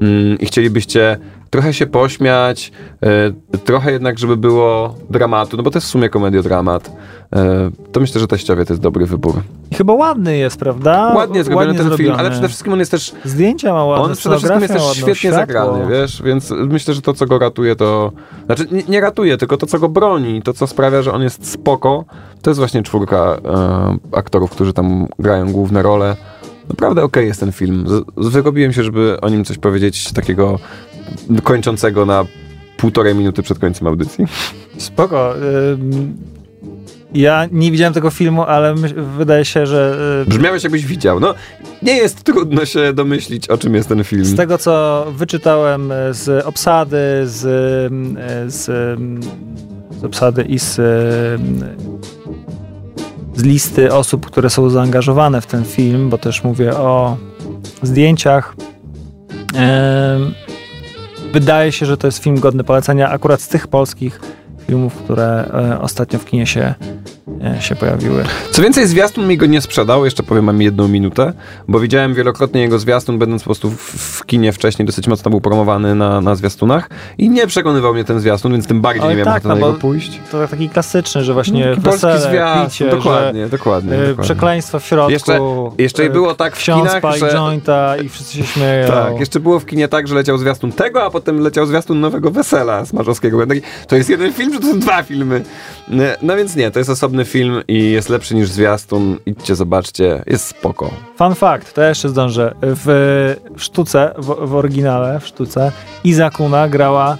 mm, 0.01 0.39
i 0.39 0.45
chcielibyście 0.45 1.17
trochę 1.49 1.73
się 1.73 1.87
pośmiać, 1.87 2.71
e, 3.03 3.57
trochę 3.57 3.91
jednak, 3.91 4.19
żeby 4.19 4.37
było 4.37 4.95
dramatu, 5.09 5.57
no 5.57 5.63
bo 5.63 5.71
to 5.71 5.77
jest 5.77 5.87
w 5.87 5.91
sumie 5.91 6.09
komediodramat, 6.09 6.87
e, 6.87 6.91
to 7.91 7.99
myślę, 7.99 8.21
że 8.21 8.27
Teściowie 8.27 8.65
to 8.65 8.73
jest 8.73 8.81
dobry 8.83 9.05
wybór. 9.05 9.41
I 9.71 9.75
chyba 9.75 9.93
ładny 9.93 10.37
jest, 10.37 10.57
prawda? 10.57 11.13
Ładnie 11.15 11.43
zrobiony 11.43 11.67
ten 11.73 11.77
film, 11.77 11.87
zrobiony. 11.89 12.17
ale 12.19 12.31
przede 12.31 12.47
wszystkim 12.47 12.73
on 12.73 12.79
jest 12.79 12.91
też 12.91 13.11
Zdjęcia 13.25 13.73
ma 13.73 13.85
ładne, 13.85 14.05
on 14.05 14.15
przede 14.15 14.37
wszystkim 14.37 14.61
jest 14.61 14.73
też 14.73 14.83
świetnie 14.93 15.15
światło. 15.15 15.37
zagrany, 15.39 15.87
wiesz, 15.89 16.21
więc 16.25 16.51
myślę, 16.51 16.93
że 16.93 17.01
to, 17.01 17.13
co 17.13 17.25
go 17.25 17.39
ratuje, 17.39 17.75
to... 17.75 18.11
Znaczy, 18.45 18.67
nie, 18.71 18.83
nie 18.89 19.01
ratuje, 19.01 19.37
tylko 19.37 19.57
to, 19.57 19.65
co 19.65 19.79
go 19.79 19.89
broni, 19.89 20.41
to, 20.41 20.53
co 20.53 20.67
sprawia, 20.67 21.01
że 21.01 21.13
on 21.13 21.21
jest 21.21 21.51
spoko, 21.51 22.05
to 22.41 22.49
jest 22.49 22.59
właśnie 22.59 22.83
czwórka 22.83 23.17
e, 23.45 23.97
aktorów, 24.17 24.51
którzy 24.51 24.73
tam 24.73 25.07
grają 25.19 25.51
główne 25.51 25.81
role. 25.81 26.15
Naprawdę 26.69 27.03
okej 27.03 27.27
jest 27.27 27.39
ten 27.39 27.51
film. 27.51 27.85
Z- 27.87 28.25
z- 28.25 28.29
Wyrobiłem 28.29 28.73
się, 28.73 28.83
żeby 28.83 29.17
o 29.21 29.29
nim 29.29 29.45
coś 29.45 29.57
powiedzieć 29.57 30.11
takiego 30.13 30.59
kończącego 31.43 32.05
na 32.05 32.25
półtorej 32.77 33.15
minuty 33.15 33.43
przed 33.43 33.59
końcem 33.59 33.87
audycji. 33.87 34.25
Spoko. 34.77 35.33
ym, 35.73 36.17
Ja 37.13 37.47
nie 37.51 37.71
widziałem 37.71 37.93
tego 37.93 38.09
filmu, 38.09 38.43
ale 38.43 38.75
wydaje 39.17 39.45
się, 39.45 39.65
że 39.65 39.97
y, 40.27 40.29
Brzmiałeś, 40.29 40.63
jakbyś 40.63 40.85
widział. 40.85 41.19
No, 41.19 41.33
nie 41.81 41.97
jest 41.97 42.23
trudno 42.23 42.65
się 42.65 42.93
domyślić, 42.93 43.49
o 43.49 43.57
czym 43.57 43.75
jest 43.75 43.89
ten 43.89 44.03
film. 44.03 44.25
z 44.25 44.35
tego, 44.35 44.57
co 44.57 45.05
wyczytałem 45.11 45.91
y, 45.91 46.13
z 46.13 46.45
obsady, 46.45 46.97
z, 47.25 47.45
y, 48.47 48.51
z, 48.51 48.69
y, 48.69 49.99
z 49.99 50.03
obsady 50.03 50.43
i 50.43 50.59
z, 50.59 50.75
z 53.35 53.43
listy 53.43 53.93
osób, 53.93 54.25
które 54.25 54.49
są 54.49 54.69
zaangażowane 54.69 55.41
w 55.41 55.45
ten 55.45 55.65
film, 55.65 56.09
bo 56.09 56.17
też 56.17 56.43
mówię 56.43 56.77
o 56.77 57.17
zdjęciach. 57.83 58.55
Wydaje 61.33 61.71
się, 61.71 61.85
że 61.85 61.97
to 61.97 62.07
jest 62.07 62.23
film 62.23 62.39
godny 62.39 62.63
polecenia 62.63 63.09
akurat 63.09 63.41
z 63.41 63.47
tych 63.47 63.67
polskich 63.67 64.19
filmów, 64.69 64.95
które 64.95 65.49
e, 65.53 65.81
ostatnio 65.81 66.19
w 66.19 66.25
kinie 66.25 66.47
się, 66.47 66.73
się 67.59 67.75
pojawiły. 67.75 68.23
Co 68.51 68.61
więcej, 68.61 68.87
zwiastun 68.87 69.27
mi 69.27 69.37
go 69.37 69.45
nie 69.45 69.61
sprzedał, 69.61 70.05
jeszcze 70.05 70.23
powiem, 70.23 70.45
mam 70.45 70.61
jedną 70.61 70.87
minutę, 70.87 71.33
bo 71.67 71.79
widziałem 71.79 72.13
wielokrotnie 72.13 72.61
jego 72.61 72.79
zwiastun, 72.79 73.19
będąc 73.19 73.41
po 73.41 73.45
prostu 73.45 73.71
w, 73.71 74.25
kinie 74.25 74.51
wcześniej, 74.51 74.85
dosyć 74.85 75.07
mocno 75.07 75.31
był 75.31 75.41
promowany 75.41 75.95
na, 75.95 76.21
na 76.21 76.35
zwiastunach 76.35 76.89
i 77.17 77.29
nie 77.29 77.47
przekonywał 77.47 77.93
mnie 77.93 78.03
ten 78.03 78.19
zwiastun, 78.19 78.51
więc 78.51 78.67
tym 78.67 78.81
bardziej 78.81 79.09
nie 79.09 79.15
miałem 79.15 79.33
tak, 79.33 79.43
na 79.43 79.55
no 79.55 79.67
niego 79.67 79.79
pójść. 79.79 80.19
To 80.31 80.47
taki 80.47 80.69
klasyczny, 80.69 81.23
że 81.23 81.33
właśnie 81.33 81.63
Taki 81.69 81.81
polski 81.81 82.07
wesele, 82.07 82.29
zwiastun, 82.31 82.65
picie, 82.65 82.89
dokładnie, 82.89 83.43
że 83.43 83.49
dokładnie, 83.49 83.93
e, 83.93 83.97
dokładnie. 83.97 84.23
przekleństwo 84.23 84.79
w 84.79 84.85
środku. 84.85 85.11
Jeszcze- 85.11 85.39
jeszcze 85.77 86.03
e, 86.03 86.09
było 86.09 86.35
tak 86.35 86.55
w 86.55 86.63
kinach, 86.63 87.01
że- 87.17 87.29
jointa 87.33 87.97
i 87.97 88.09
wszyscy 88.09 88.37
się 88.37 88.43
śmieją. 88.43 88.87
Tak, 88.87 89.19
jeszcze 89.19 89.39
było 89.39 89.59
w 89.59 89.65
kinie 89.65 89.87
tak, 89.87 90.07
że 90.07 90.15
leciał 90.15 90.37
zwiastun 90.37 90.71
tego, 90.71 91.03
a 91.03 91.09
potem 91.09 91.39
leciał 91.39 91.65
zwiastun 91.65 91.99
nowego 91.99 92.31
Wesela 92.31 92.85
Smarzowskiego. 92.85 93.39
To 93.87 93.95
jest 93.95 94.09
jeden 94.09 94.33
film, 94.33 94.53
czy 94.53 94.59
to 94.59 94.67
są 94.67 94.79
dwa 94.79 95.03
filmy? 95.03 95.43
Nie, 95.87 96.15
No 96.21 96.35
więc 96.35 96.55
nie, 96.55 96.71
to 96.71 96.79
jest 96.79 96.89
osobny 96.89 97.25
film 97.29 97.61
i 97.67 97.91
jest 97.91 98.09
lepszy 98.09 98.35
niż 98.35 98.49
zwiastun. 98.49 99.17
Idźcie, 99.25 99.55
zobaczcie, 99.55 100.23
jest 100.27 100.45
spoko. 100.45 100.91
Fun 101.17 101.35
fact, 101.35 101.73
to 101.73 101.81
ja 101.81 101.89
jeszcze 101.89 102.09
zdążę. 102.09 102.55
W, 102.61 102.85
w 103.57 103.63
sztuce, 103.63 104.13
w, 104.17 104.47
w 104.47 104.55
oryginale, 104.55 105.19
w 105.19 105.27
sztuce, 105.27 105.71
Izakuna 106.03 106.69
grała, 106.69 107.17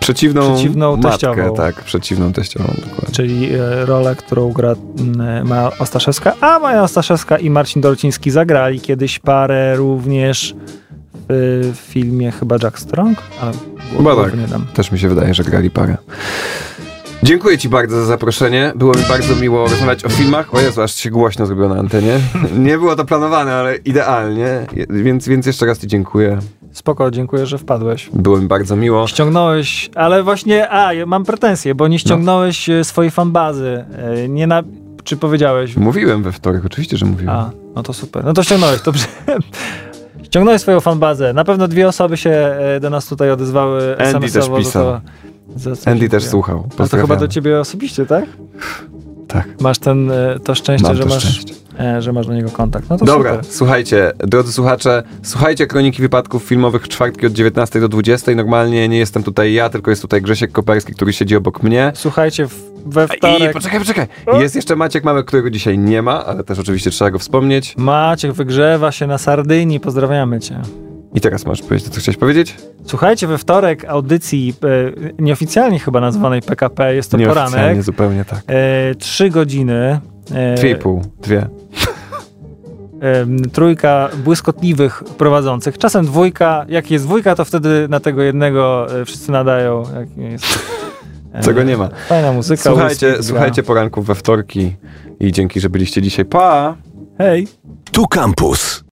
Przeciwną, 0.00 0.54
Przeciwną 0.54 0.96
matkę, 0.96 1.10
teściową. 1.10 1.54
tak, 1.54 1.82
przeciwną 1.82 2.32
teściową, 2.32 2.66
dokładnie. 2.66 3.14
czyli 3.14 3.54
e, 3.54 3.86
rolę, 3.86 4.16
którą 4.16 4.52
gra 4.52 4.74
mm, 4.98 5.48
Maja 5.48 5.70
Ostaszewska, 5.78 6.32
a 6.40 6.58
Maja 6.58 6.82
Ostaszewska 6.82 7.38
i 7.38 7.50
Marcin 7.50 7.82
Dolciński 7.82 8.30
zagrali 8.30 8.80
kiedyś 8.80 9.18
parę 9.18 9.76
również 9.76 10.54
w, 11.28 11.76
filmie 11.76 12.30
chyba 12.32 12.56
Jack 12.62 12.78
Strong, 12.78 13.18
ale 13.42 13.52
Chyba 13.96 14.16
tak. 14.16 14.32
Też 14.74 14.92
mi 14.92 14.98
się 14.98 15.08
wydaje, 15.08 15.34
że 15.34 15.44
grali 15.44 15.70
parę. 15.70 15.96
Dziękuję 17.22 17.58
Ci 17.58 17.68
bardzo 17.68 17.96
za 18.00 18.06
zaproszenie. 18.06 18.72
Było 18.76 18.94
mi 18.94 19.02
bardzo 19.08 19.36
miło 19.36 19.68
rozmawiać 19.68 20.04
o 20.04 20.08
filmach. 20.08 20.54
O 20.54 20.60
Jezu, 20.60 20.82
aż 20.82 20.94
się 20.94 21.10
głośno 21.10 21.46
zrobiło 21.46 21.68
na 21.68 21.76
antenie. 21.80 22.20
Nie 22.58 22.78
było 22.78 22.96
to 22.96 23.04
planowane, 23.04 23.54
ale 23.54 23.76
idealnie. 23.76 24.66
Więc, 24.90 25.28
więc 25.28 25.46
jeszcze 25.46 25.66
raz 25.66 25.78
Ci 25.78 25.86
dziękuję. 25.86 26.38
Spoko, 26.72 27.10
dziękuję, 27.10 27.46
że 27.46 27.58
wpadłeś. 27.58 28.10
Było 28.12 28.38
mi 28.38 28.46
bardzo 28.46 28.76
miło. 28.76 29.06
Ściągnąłeś, 29.06 29.90
ale 29.94 30.22
właśnie, 30.22 30.72
a, 30.72 30.92
ja 30.94 31.06
mam 31.06 31.24
pretensje, 31.24 31.74
bo 31.74 31.88
nie 31.88 31.98
ściągnąłeś 31.98 32.68
e, 32.70 32.84
swojej 32.84 33.10
fanbazy. 33.10 33.84
E, 34.24 34.28
Nie 34.28 34.46
na, 34.46 34.62
czy 35.04 35.16
powiedziałeś? 35.16 35.76
Mówiłem 35.76 36.22
we 36.22 36.32
wtorek, 36.32 36.64
oczywiście, 36.66 36.96
że 36.96 37.06
mówiłem. 37.06 37.34
A, 37.36 37.50
no 37.74 37.82
to 37.82 37.92
super. 37.92 38.24
No 38.24 38.32
to 38.32 38.42
ściągnąłeś, 38.42 38.80
dobrze. 38.82 39.06
Ściągnąłeś 40.22 40.60
swoją 40.60 40.80
fanbazę. 40.80 41.32
Na 41.32 41.44
pewno 41.44 41.68
dwie 41.68 41.88
osoby 41.88 42.16
się 42.16 42.30
e, 42.30 42.80
do 42.80 42.90
nas 42.90 43.06
tutaj 43.06 43.30
odezwały 43.30 43.90
Andy 43.92 44.04
SMS-owo. 44.04 44.56
też 44.56 44.64
pisał. 44.66 45.00
Andy 45.86 46.08
też 46.08 46.24
słuchał. 46.24 46.68
A 46.78 46.88
to 46.88 46.96
chyba 46.96 47.16
do 47.16 47.28
ciebie 47.28 47.60
osobiście, 47.60 48.06
tak? 48.06 48.24
Tak. 49.28 49.48
Masz 49.60 49.78
ten, 49.78 50.10
e, 50.10 50.38
to 50.44 50.54
szczęście, 50.54 50.86
Mam 50.88 50.96
że 50.96 51.02
to 51.02 51.08
masz 51.08 51.22
szczęście. 51.22 51.54
e, 51.80 52.02
że 52.02 52.12
masz 52.12 52.26
do 52.26 52.34
niego 52.34 52.50
kontakt. 52.50 52.90
No 52.90 52.96
Dobra, 52.96 53.30
super. 53.36 53.46
słuchajcie, 53.52 54.12
drodzy 54.18 54.52
słuchacze, 54.52 55.02
słuchajcie 55.22 55.66
Kroniki 55.66 56.02
Wypadków 56.02 56.42
Filmowych 56.42 56.88
czwartki 56.88 57.26
od 57.26 57.32
19 57.32 57.80
do 57.80 57.88
20. 57.88 58.34
Normalnie 58.34 58.88
nie 58.88 58.98
jestem 58.98 59.22
tutaj 59.22 59.52
ja, 59.52 59.70
tylko 59.70 59.90
jest 59.90 60.02
tutaj 60.02 60.22
Grzesiek 60.22 60.52
Koperski, 60.52 60.92
który 60.94 61.12
siedzi 61.12 61.36
obok 61.36 61.62
mnie. 61.62 61.92
Słuchajcie, 61.94 62.46
we 62.86 63.04
I 63.04 63.16
wtorek 63.18 63.52
poczekaj, 63.52 63.78
poczekaj. 63.80 64.06
Jest 64.40 64.56
jeszcze 64.56 64.76
Maciek 64.76 65.04
Mamy, 65.04 65.24
którego 65.24 65.50
dzisiaj 65.50 65.78
nie 65.78 66.02
ma, 66.02 66.26
ale 66.26 66.44
też 66.44 66.58
oczywiście 66.58 66.90
trzeba 66.90 67.10
go 67.10 67.18
wspomnieć. 67.18 67.74
Maciek 67.76 68.32
wygrzewa 68.32 68.92
się 68.92 69.06
na 69.06 69.18
Sardynii, 69.18 69.80
pozdrawiamy 69.80 70.40
cię. 70.40 70.60
I 71.14 71.20
teraz 71.20 71.46
możesz 71.46 71.66
powiedzieć, 71.66 71.88
co 71.94 72.00
chciałeś 72.00 72.16
powiedzieć? 72.16 72.56
Słuchajcie, 72.84 73.26
we 73.26 73.38
wtorek 73.38 73.84
audycji 73.84 74.54
e, 75.18 75.22
nieoficjalnie 75.22 75.78
chyba 75.78 76.00
nazwanej 76.00 76.42
PKP, 76.42 76.94
jest 76.94 77.10
to 77.10 77.16
Nieoficjalnie, 77.16 77.50
poranek, 77.56 77.82
zupełnie 77.82 78.24
tak. 78.24 78.42
e, 78.46 78.94
trzy 78.94 79.30
godziny. 79.30 80.00
E, 80.34 80.54
Dwie 80.54 80.70
i 80.70 80.76
pół, 80.76 81.02
dwie. 81.22 81.46
trójka 83.52 84.08
błyskotliwych 84.24 85.04
prowadzących. 85.18 85.78
Czasem 85.78 86.06
dwójka. 86.06 86.66
Jak 86.68 86.90
jest 86.90 87.04
dwójka, 87.04 87.34
to 87.34 87.44
wtedy 87.44 87.86
na 87.90 88.00
tego 88.00 88.22
jednego 88.22 88.86
wszyscy 89.06 89.32
nadają. 89.32 89.82
Jak 89.94 90.16
jest, 90.32 90.44
Czego 91.44 91.62
nie 91.62 91.76
ma. 91.76 91.88
Fajna 92.08 92.32
muzyka. 92.32 92.62
Słuchajcie, 92.62 93.22
słuchajcie 93.22 93.62
poranków 93.62 94.06
we 94.06 94.14
wtorki 94.14 94.76
i 95.20 95.32
dzięki, 95.32 95.60
że 95.60 95.70
byliście 95.70 96.02
dzisiaj. 96.02 96.24
Pa! 96.24 96.76
Hej! 97.18 97.48
Tu 97.92 98.06
Campus. 98.06 98.84